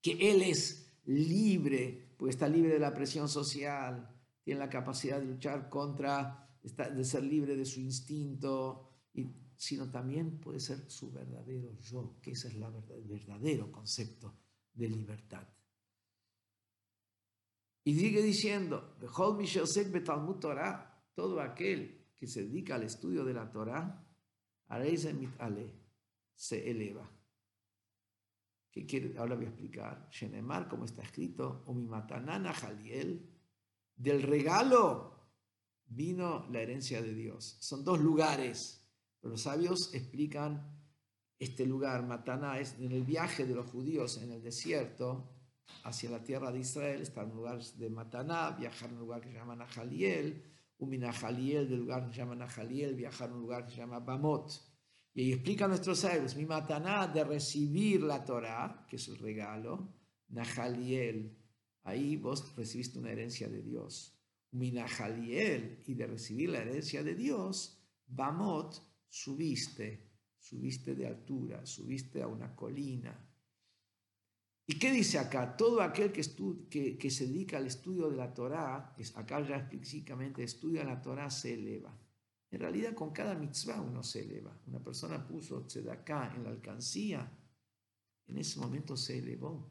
que 0.00 0.30
él 0.30 0.42
es 0.42 1.00
libre, 1.04 2.14
pues 2.16 2.34
está 2.34 2.48
libre 2.48 2.72
de 2.72 2.78
la 2.78 2.94
presión 2.94 3.28
social, 3.28 4.08
tiene 4.42 4.60
la 4.60 4.70
capacidad 4.70 5.18
de 5.18 5.26
luchar 5.26 5.68
contra, 5.68 6.48
de 6.62 7.04
ser 7.04 7.24
libre 7.24 7.56
de 7.56 7.64
su 7.64 7.80
instinto, 7.80 8.90
sino 9.56 9.90
también 9.90 10.38
puede 10.38 10.60
ser 10.60 10.90
su 10.90 11.10
verdadero 11.10 11.72
yo, 11.80 12.18
que 12.20 12.32
ese 12.32 12.48
es 12.48 12.54
el 12.54 13.06
verdadero 13.06 13.72
concepto 13.72 14.45
de 14.76 14.88
libertad. 14.88 15.46
Y 17.84 17.98
sigue 17.98 18.22
diciendo, 18.22 18.96
todo 21.14 21.40
aquel 21.40 22.06
que 22.16 22.26
se 22.26 22.42
dedica 22.44 22.74
al 22.74 22.82
estudio 22.82 23.24
de 23.24 23.34
la 23.34 23.50
Torah, 23.50 24.04
se 26.34 26.70
eleva. 26.70 27.10
¿Qué 28.70 28.84
quiere? 28.84 29.16
Ahora 29.16 29.36
voy 29.36 29.46
a 29.46 29.48
explicar. 29.48 30.08
Shenemar, 30.10 30.68
como 30.68 30.84
está 30.84 31.02
escrito, 31.02 31.62
o 31.66 31.72
mi 31.72 31.86
matanana 31.86 32.52
Jaliel, 32.52 33.30
del 33.96 34.22
regalo 34.22 35.16
vino 35.86 36.46
la 36.50 36.60
herencia 36.60 37.00
de 37.00 37.14
Dios. 37.14 37.56
Son 37.60 37.84
dos 37.84 38.00
lugares. 38.00 38.86
los 39.22 39.42
sabios 39.42 39.94
explican 39.94 40.75
este 41.38 41.66
lugar, 41.66 42.06
Mataná, 42.06 42.58
es 42.58 42.78
en 42.78 42.92
el 42.92 43.02
viaje 43.02 43.44
de 43.46 43.54
los 43.54 43.66
judíos 43.66 44.22
en 44.22 44.32
el 44.32 44.42
desierto 44.42 45.32
hacia 45.84 46.10
la 46.10 46.22
tierra 46.22 46.50
de 46.50 46.60
Israel, 46.60 47.02
está 47.02 47.22
en 47.22 47.30
lugar 47.30 47.62
de 47.62 47.90
Mataná, 47.90 48.50
viajar 48.52 48.90
a 48.90 48.92
un 48.92 48.98
lugar 48.98 49.20
que 49.20 49.28
se 49.28 49.34
llama 49.34 49.56
Nahaliel, 49.56 50.42
un 50.78 50.90
Minahaliel 50.90 51.68
del 51.68 51.80
lugar 51.80 52.06
que 52.06 52.12
se 52.12 52.18
llama 52.18 52.34
Nahaliel, 52.34 52.94
viajar 52.94 53.30
a 53.30 53.34
un 53.34 53.40
lugar 53.40 53.64
que 53.64 53.72
se 53.72 53.78
llama 53.78 54.00
Bamot. 54.00 54.50
Y 55.14 55.22
ahí 55.22 55.32
explican 55.32 55.70
nuestros 55.70 55.98
sabios, 56.00 56.36
mi 56.36 56.44
Mataná 56.44 57.06
de 57.06 57.24
recibir 57.24 58.02
la 58.02 58.24
Torah, 58.24 58.86
que 58.88 58.96
es 58.96 59.08
el 59.08 59.18
regalo, 59.18 59.94
Nahaliel, 60.28 61.36
Ahí 61.86 62.16
vos 62.16 62.56
recibiste 62.56 62.98
una 62.98 63.12
herencia 63.12 63.48
de 63.48 63.62
Dios. 63.62 64.12
Minahaliel, 64.50 65.84
y 65.86 65.94
de 65.94 66.06
recibir 66.08 66.50
la 66.50 66.58
herencia 66.58 67.04
de 67.04 67.14
Dios, 67.14 67.80
Bamot, 68.08 68.82
subiste, 69.08 70.05
subiste 70.48 70.94
de 70.94 71.08
altura, 71.08 71.66
subiste 71.66 72.22
a 72.22 72.28
una 72.28 72.54
colina. 72.54 73.12
¿Y 74.64 74.78
qué 74.78 74.92
dice 74.92 75.18
acá? 75.18 75.56
Todo 75.56 75.82
aquel 75.82 76.12
que, 76.12 76.22
se 76.22 77.26
dedica 77.26 77.56
al 77.56 77.66
estudio 77.66 78.08
de 78.08 78.16
la 78.16 78.32
Torá, 78.32 78.94
acá 79.16 79.40
ya 79.40 79.56
explícitamente 79.56 80.44
estudia 80.44 80.84
la 80.84 81.02
Torá, 81.02 81.30
se 81.30 81.54
eleva. 81.54 81.98
En 82.50 82.60
realidad 82.60 82.94
con 82.94 83.10
cada 83.10 83.34
mitzvah 83.34 83.80
uno 83.80 84.04
se 84.04 84.22
eleva. 84.22 84.56
Una 84.66 84.78
persona 84.82 85.26
puso 85.26 85.66
acá 85.90 86.32
en 86.36 86.44
la 86.44 86.50
alcancía, 86.50 87.28
en 88.28 88.38
ese 88.38 88.60
momento 88.60 88.96
se 88.96 89.18
elevó. 89.18 89.68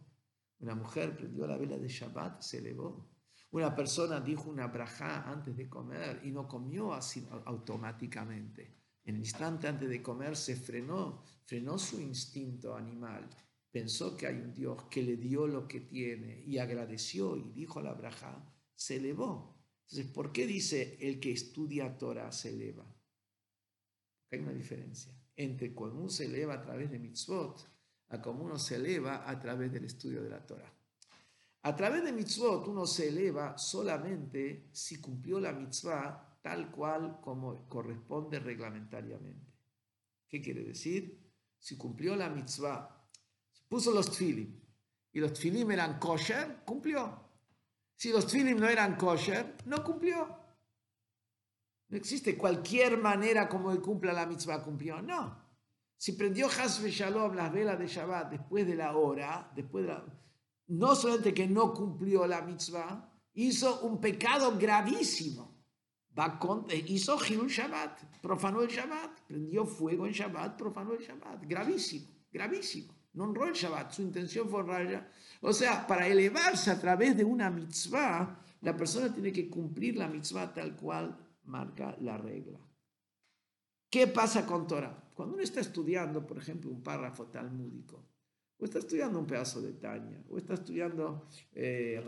Una 0.59 0.75
mujer 0.75 1.15
prendió 1.15 1.47
la 1.47 1.57
vela 1.57 1.77
de 1.77 1.87
Shabbat, 1.87 2.41
se 2.41 2.57
elevó. 2.57 3.09
Una 3.51 3.73
persona 3.73 4.19
dijo 4.19 4.49
una 4.49 4.67
brajá 4.67 5.29
antes 5.29 5.55
de 5.55 5.69
comer 5.69 6.19
y 6.25 6.31
no 6.31 6.47
comió 6.49 6.93
así 6.93 7.25
automáticamente. 7.45 8.84
En 9.05 9.15
el 9.15 9.21
instante 9.21 9.67
antes 9.67 9.87
de 9.87 10.01
comer 10.01 10.35
se 10.35 10.55
frenó, 10.55 11.21
frenó 11.45 11.77
su 11.77 12.01
instinto 12.01 12.75
animal. 12.75 13.29
Pensó 13.71 14.17
que 14.17 14.27
hay 14.27 14.35
un 14.35 14.53
Dios 14.53 14.83
que 14.89 15.03
le 15.03 15.17
dio 15.17 15.47
lo 15.47 15.67
que 15.67 15.81
tiene 15.81 16.41
y 16.45 16.57
agradeció 16.57 17.37
y 17.37 17.51
dijo 17.51 17.81
la 17.81 17.93
brajá, 17.93 18.43
se 18.75 18.97
elevó. 18.97 19.55
Entonces, 19.83 20.11
¿por 20.11 20.31
qué 20.31 20.47
dice 20.47 20.97
el 20.99 21.19
que 21.19 21.31
estudia 21.31 21.97
Torah 21.97 22.31
se 22.31 22.49
eleva? 22.49 22.83
Porque 22.83 24.37
hay 24.37 24.41
una 24.41 24.53
diferencia 24.53 25.13
entre 25.35 25.73
cuando 25.73 25.99
uno 25.99 26.09
se 26.09 26.25
eleva 26.25 26.55
a 26.55 26.61
través 26.61 26.89
de 26.89 26.99
mitzvot 26.99 27.69
a 28.09 28.21
cómo 28.21 28.45
uno 28.45 28.57
se 28.57 28.75
eleva 28.75 29.29
a 29.29 29.39
través 29.39 29.71
del 29.71 29.85
estudio 29.85 30.23
de 30.23 30.29
la 30.29 30.45
Torah. 30.45 30.71
A 31.63 31.75
través 31.75 32.03
de 32.03 32.11
mitzvot 32.11 32.67
uno 32.67 32.85
se 32.85 33.09
eleva 33.09 33.57
solamente 33.57 34.69
si 34.71 35.01
cumplió 35.01 35.39
la 35.39 35.51
mitzvah 35.51 36.24
tal 36.45 36.69
cual 36.69 37.19
como 37.21 37.67
corresponde 37.67 38.37
reglamentariamente. 38.37 39.51
¿Qué 40.29 40.43
quiere 40.43 40.63
decir? 40.63 41.19
Si 41.57 41.75
cumplió 41.75 42.15
la 42.15 42.29
mitzvah, 42.29 43.09
puso 43.67 43.91
los 43.91 44.11
tfilim 44.11 44.61
y 45.11 45.19
los 45.21 45.33
tfilim 45.33 45.71
eran 45.71 45.97
kosher, 45.97 46.63
cumplió. 46.63 47.19
Si 47.95 48.11
los 48.11 48.27
tfilim 48.27 48.59
no 48.59 48.69
eran 48.69 48.95
kosher, 48.95 49.55
no 49.65 49.83
cumplió. 49.83 50.39
No 51.87 51.97
existe 51.97 52.37
cualquier 52.37 52.99
manera 52.99 53.49
como 53.49 53.71
él 53.71 53.81
cumpla 53.81 54.13
la 54.13 54.27
mitzvah, 54.27 54.61
cumplió. 54.61 55.01
No. 55.01 55.43
Si 55.97 56.11
prendió 56.11 56.45
Hasbe 56.45 56.91
Shalom 56.91 57.33
las 57.33 57.51
velas 57.51 57.79
de 57.79 57.87
Shabbat 57.87 58.29
después 58.29 58.67
de 58.67 58.75
la 58.75 58.95
hora, 58.95 59.51
después 59.55 59.83
de 59.83 59.93
la, 59.93 60.05
no 60.67 60.95
solamente 60.95 61.33
que 61.33 61.47
no 61.47 61.73
cumplió 61.73 62.27
la 62.27 62.43
mitzvah, 62.43 63.11
hizo 63.33 63.79
un 63.81 63.99
pecado 63.99 64.55
gravísimo. 64.59 65.54
Va 66.17 66.39
eh, 66.69 66.85
hizo 66.87 67.17
Hilul 67.17 67.49
Shabbat, 67.49 68.21
profanó 68.21 68.61
el 68.61 68.69
Shabbat, 68.69 69.19
prendió 69.27 69.65
fuego 69.65 70.07
en 70.07 70.13
Shabbat, 70.13 70.57
profanó 70.57 70.93
el 70.93 71.01
Shabbat. 71.01 71.43
Gravísimo, 71.45 72.07
gravísimo. 72.31 72.93
No 73.13 73.25
honró 73.25 73.45
el 73.47 73.53
Shabbat, 73.53 73.91
su 73.91 74.01
intención 74.01 74.49
fue 74.49 74.61
honrar. 74.61 75.11
O 75.41 75.51
sea, 75.51 75.85
para 75.85 76.07
elevarse 76.07 76.71
a 76.71 76.79
través 76.79 77.17
de 77.17 77.25
una 77.25 77.49
mitzvah, 77.49 78.41
la 78.61 78.77
persona 78.77 79.13
tiene 79.13 79.31
que 79.31 79.49
cumplir 79.49 79.97
la 79.97 80.07
mitzvah 80.07 80.53
tal 80.53 80.75
cual 80.75 81.17
marca 81.43 81.97
la 81.99 82.17
regla. 82.17 82.59
¿Qué 83.89 84.07
pasa 84.07 84.45
con 84.45 84.67
Torah? 84.67 85.11
Cuando 85.13 85.35
uno 85.35 85.43
está 85.43 85.59
estudiando, 85.59 86.25
por 86.25 86.37
ejemplo, 86.37 86.71
un 86.71 86.81
párrafo 86.81 87.25
talmúdico, 87.27 88.03
o 88.57 88.65
está 88.65 88.79
estudiando 88.79 89.19
un 89.19 89.27
pedazo 89.27 89.61
de 89.61 89.73
Tanya, 89.73 90.23
o 90.29 90.37
está 90.37 90.53
estudiando 90.53 91.27
eh, 91.53 92.03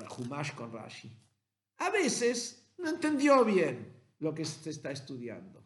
con 0.55 0.71
Rashi, 0.71 1.11
a 1.77 1.89
veces 1.89 2.69
no 2.77 2.89
entendió 2.89 3.43
bien 3.45 3.96
lo 4.19 4.33
que 4.33 4.45
se 4.45 4.69
está 4.69 4.91
estudiando. 4.91 5.63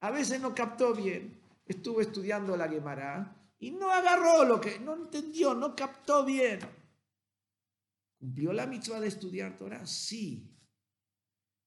A 0.00 0.10
veces 0.10 0.40
no 0.40 0.54
captó 0.54 0.94
bien. 0.94 1.40
Estuvo 1.66 2.00
estudiando 2.00 2.56
la 2.56 2.68
Gemara 2.68 3.52
y 3.58 3.70
no 3.70 3.90
agarró 3.90 4.44
lo 4.44 4.60
que, 4.60 4.78
no 4.78 4.94
entendió, 4.94 5.54
no 5.54 5.74
captó 5.74 6.24
bien. 6.24 6.60
¿Cumplió 8.18 8.52
la 8.52 8.66
mitzvah 8.66 9.00
de 9.00 9.08
estudiar 9.08 9.56
Torah? 9.56 9.86
Sí. 9.86 10.56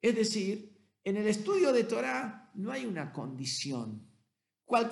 Es 0.01 0.15
decir, 0.15 0.77
en 1.03 1.17
el 1.17 1.27
estudio 1.27 1.73
de 1.73 1.83
Torah 1.83 2.51
no 2.55 2.71
hay 2.71 2.85
una 2.85 3.11
condición 3.11 4.09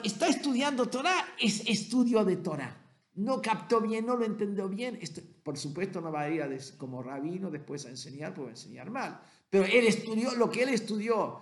está 0.04 0.28
estudiando 0.28 0.88
Torah, 0.88 1.36
es 1.40 1.62
estudio 1.68 2.26
de 2.26 2.38
Torah. 2.38 2.84
No 3.18 3.41
captó 3.41 3.82
bien, 3.82 4.05
no 4.05 4.15
lo 4.15 4.26
entendió 4.26 4.70
bien. 4.70 4.97
Esto, 5.01 5.22
por 5.43 5.57
supuesto, 5.57 6.01
no 6.01 6.11
va 6.11 6.22
a 6.22 6.30
ir 6.30 6.41
como 6.78 7.03
rabino 7.03 7.51
después 7.51 7.86
a 7.86 7.89
enseñar, 7.89 8.34
puede 8.34 8.51
enseñar 8.51 8.89
mal. 8.89 9.22
Pero 9.49 9.65
él 9.65 9.86
estudió, 9.86 10.34
lo 10.36 10.49
que 10.49 10.63
él 10.63 10.70
estudió 10.70 11.41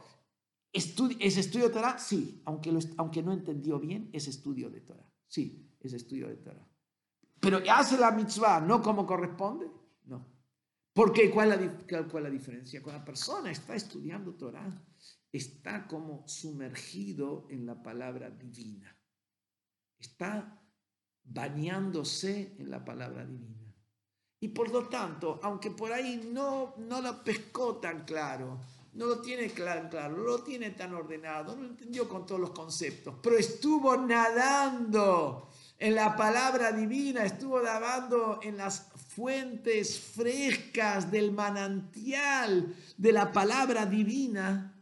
¿Es 0.75 1.37
estudio 1.37 1.69
de 1.69 1.73
Torah? 1.73 1.97
Sí, 1.97 2.41
aunque, 2.43 2.69
lo, 2.69 2.79
aunque 2.97 3.23
no 3.23 3.31
entendió 3.31 3.79
bien, 3.79 4.09
es 4.11 4.27
estudio 4.27 4.69
de 4.69 4.81
Torah. 4.81 5.09
Sí, 5.25 5.73
es 5.79 5.93
estudio 5.93 6.27
de 6.27 6.35
Torah. 6.35 6.67
Pero 7.39 7.61
hace 7.71 7.97
la 7.97 8.11
mitzvah 8.11 8.59
no 8.59 8.81
como 8.81 9.05
corresponde, 9.05 9.71
no. 10.03 10.27
Porque 10.91 11.31
¿cuál 11.31 11.53
es 11.53 11.61
la, 11.61 12.07
cuál 12.07 12.25
es 12.25 12.29
la 12.29 12.29
diferencia? 12.29 12.83
Cuando 12.83 12.99
la 12.99 13.05
persona 13.05 13.51
está 13.51 13.73
estudiando 13.73 14.33
Torah, 14.33 14.69
está 15.31 15.87
como 15.87 16.27
sumergido 16.27 17.47
en 17.49 17.65
la 17.65 17.81
palabra 17.81 18.29
divina. 18.29 18.97
Está 19.97 20.61
bañándose 21.25 22.55
en 22.59 22.69
la 22.69 22.83
palabra 22.83 23.25
divina. 23.25 23.55
Y 24.39 24.49
por 24.49 24.69
lo 24.69 24.87
tanto, 24.87 25.39
aunque 25.43 25.71
por 25.71 25.91
ahí 25.91 26.29
no, 26.31 26.75
no 26.77 27.01
lo 27.01 27.23
pescó 27.23 27.77
tan 27.77 28.05
claro, 28.05 28.59
no 28.93 29.07
lo 29.07 29.21
tiene 29.21 29.49
claro, 29.49 29.89
claro, 29.89 30.17
no 30.17 30.23
lo 30.23 30.43
tiene 30.43 30.71
tan 30.71 30.93
ordenado, 30.93 31.55
no 31.55 31.63
lo 31.63 31.69
entendió 31.69 32.07
con 32.07 32.25
todos 32.25 32.39
los 32.39 32.51
conceptos, 32.51 33.15
pero 33.21 33.37
estuvo 33.37 33.97
nadando 33.97 35.49
en 35.77 35.95
la 35.95 36.15
palabra 36.15 36.71
divina, 36.71 37.25
estuvo 37.25 37.61
nadando 37.61 38.39
en 38.41 38.57
las 38.57 38.87
fuentes 39.09 39.99
frescas 39.99 41.11
del 41.11 41.31
manantial 41.31 42.75
de 42.97 43.11
la 43.11 43.31
palabra 43.31 43.85
divina, 43.85 44.81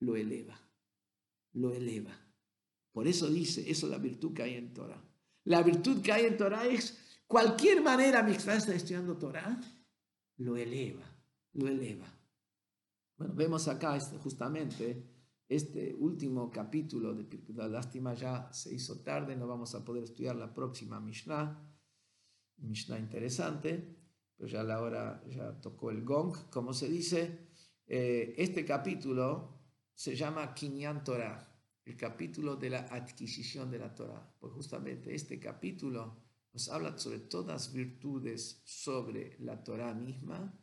lo 0.00 0.16
eleva, 0.16 0.58
lo 1.52 1.72
eleva. 1.72 2.18
Por 2.92 3.06
eso 3.06 3.28
dice, 3.28 3.70
eso 3.70 3.86
es 3.86 3.92
la 3.92 3.98
virtud 3.98 4.34
que 4.34 4.42
hay 4.42 4.54
en 4.54 4.74
Torah. 4.74 5.02
La 5.44 5.62
virtud 5.62 6.02
que 6.02 6.12
hay 6.12 6.26
en 6.26 6.36
Torah 6.36 6.66
es 6.66 7.22
cualquier 7.26 7.82
manera 7.82 8.22
mi 8.22 8.32
está 8.32 8.54
estudiando 8.54 9.16
Torah, 9.16 9.60
lo 10.38 10.56
eleva, 10.56 11.04
lo 11.54 11.68
eleva. 11.68 12.06
Bueno, 13.16 13.34
vemos 13.34 13.68
acá 13.68 13.96
este, 13.96 14.18
justamente 14.18 15.12
este 15.48 15.94
último 15.94 16.50
capítulo 16.50 17.14
de 17.14 17.26
la 17.54 17.68
lástima 17.68 18.14
ya 18.14 18.50
se 18.52 18.74
hizo 18.74 19.02
tarde, 19.02 19.36
no 19.36 19.46
vamos 19.46 19.74
a 19.74 19.84
poder 19.84 20.04
estudiar 20.04 20.36
la 20.36 20.52
próxima 20.52 20.98
Mishnah, 20.98 21.68
Mishnah 22.58 22.98
interesante, 22.98 23.98
pero 24.36 24.48
ya 24.48 24.62
la 24.62 24.80
hora 24.80 25.22
ya 25.28 25.60
tocó 25.60 25.90
el 25.90 26.04
gong, 26.04 26.48
como 26.50 26.72
se 26.72 26.88
dice. 26.88 27.50
Eh, 27.86 28.34
este 28.38 28.64
capítulo 28.64 29.60
se 29.94 30.16
llama 30.16 30.54
Kinyan 30.54 31.04
Torah, 31.04 31.51
el 31.84 31.96
capítulo 31.96 32.56
de 32.56 32.70
la 32.70 32.80
adquisición 32.90 33.70
de 33.70 33.78
la 33.78 33.94
Torah, 33.94 34.34
pues 34.38 34.52
justamente 34.52 35.14
este 35.14 35.38
capítulo 35.40 36.16
nos 36.52 36.68
habla 36.68 36.96
sobre 36.98 37.18
todas 37.18 37.46
las 37.46 37.72
virtudes 37.72 38.62
sobre 38.64 39.36
la 39.40 39.62
Torah 39.62 39.94
misma 39.94 40.58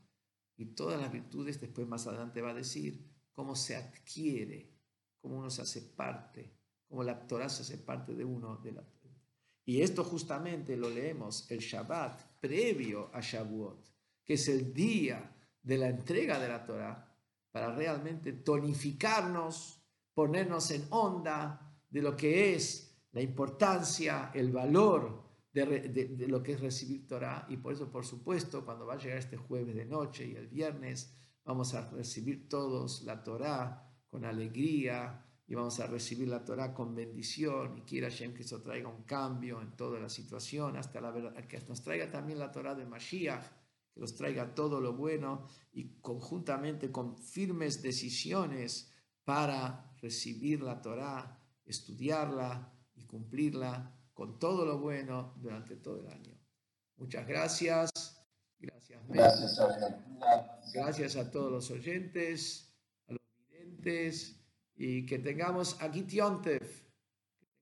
y 0.56 0.66
todas 0.68 1.00
las 1.00 1.12
virtudes, 1.12 1.60
después 1.60 1.88
más 1.88 2.06
adelante 2.08 2.42
va 2.42 2.52
a 2.52 2.54
decir 2.54 3.10
cómo 3.32 3.56
se 3.56 3.76
adquiere, 3.76 4.78
cómo 5.20 5.40
uno 5.40 5.50
se 5.50 5.62
hace 5.62 5.82
parte, 5.82 6.54
cómo 6.88 7.04
la 7.04 7.26
Torah 7.28 7.50
se 7.50 7.62
hace 7.62 7.78
parte 7.78 8.14
de 8.14 8.26
uno. 8.26 8.58
De 8.58 8.74
la, 8.74 8.84
y 9.66 9.82
esto 9.82 10.04
justamente 10.04 10.76
lo 10.76 10.90
leemos 10.90 11.50
el 11.52 11.60
Shabbat 11.60 12.40
previo 12.40 13.10
a 13.14 13.22
Shavuot, 13.22 13.88
que 14.26 14.34
es 14.34 14.48
el 14.48 14.74
día 14.74 15.34
de 15.62 15.78
la 15.78 15.90
entrega 15.90 16.40
de 16.40 16.50
la 16.50 16.66
Torah, 16.66 17.06
para 17.52 17.74
realmente 17.74 18.34
tonificarnos, 18.34 19.79
ponernos 20.20 20.70
en 20.72 20.86
onda 20.90 21.80
de 21.90 22.02
lo 22.02 22.14
que 22.14 22.54
es 22.54 22.94
la 23.14 23.22
importancia, 23.22 24.32
el 24.34 24.52
valor 24.52 25.24
de, 25.54 26.26
lo 26.28 26.44
que 26.44 26.52
es 26.52 26.60
recibir 26.60 27.08
Torah. 27.08 27.46
Y 27.48 27.56
por 27.56 27.72
eso, 27.72 27.90
por 27.90 28.06
supuesto, 28.06 28.66
cuando 28.66 28.86
va 28.86 28.96
a 28.96 28.98
llegar 28.98 29.18
este 29.18 29.38
jueves 29.38 29.74
de 29.74 29.86
noche 29.86 30.28
y 30.28 30.36
el 30.36 30.48
viernes, 30.48 31.18
vamos 31.46 31.74
a 31.74 31.90
recibir 31.90 32.50
todos 32.50 33.04
la 33.04 33.24
Torah 33.24 33.90
con 34.10 34.26
alegría 34.26 35.26
y 35.48 35.56
vamos 35.56 35.80
a 35.80 35.88
recibir 35.88 36.28
la 36.28 36.44
Torah 36.44 36.74
con 36.74 36.94
bendición. 36.94 37.78
Y 37.78 37.82
quiera 37.84 38.10
Hashem 38.10 38.34
que 38.34 38.44
eso 38.44 38.60
traiga 38.60 38.90
un 38.90 39.04
cambio 39.04 39.62
en 39.62 39.78
toda 39.78 40.02
la 40.02 40.10
situación, 40.10 40.76
hasta 40.76 41.00
la 41.00 41.12
verdad, 41.12 41.34
que 41.48 41.62
nos 41.62 41.82
traiga 41.82 42.12
también 42.12 42.40
la 42.40 42.52
Torah 42.52 42.76
de 42.76 42.86
Mashiach, 42.86 43.46
que 43.94 44.02
nos 44.02 44.18
traiga 44.18 44.54
todo 44.54 44.82
lo 44.82 44.98
bueno 44.98 45.48
y 45.72 46.02
conjuntamente 46.02 46.92
con 46.92 47.18
firmes 47.18 47.82
decisiones 47.82 48.92
para 49.24 49.89
recibir 50.02 50.62
la 50.62 50.82
Torah, 50.82 51.40
estudiarla 51.66 52.74
y 52.96 53.06
cumplirla 53.06 53.96
con 54.14 54.40
todo 54.40 54.66
lo 54.66 54.80
bueno 54.80 55.34
durante 55.38 55.76
todo 55.76 56.00
el 56.02 56.08
año. 56.08 56.38
Muchas 56.98 57.28
gracias. 57.28 57.90
Gracias, 58.60 59.08
gracias, 59.08 59.58
gracias 60.74 61.16
a 61.16 61.32
todos 61.32 61.50
los 61.50 61.72
oyentes, 61.72 62.76
a 63.08 63.14
los 63.14 63.22
videntes 63.50 64.38
y 64.76 65.06
que 65.06 65.20
tengamos 65.20 65.82
aquí 65.82 66.02
Tiontev 66.04 66.89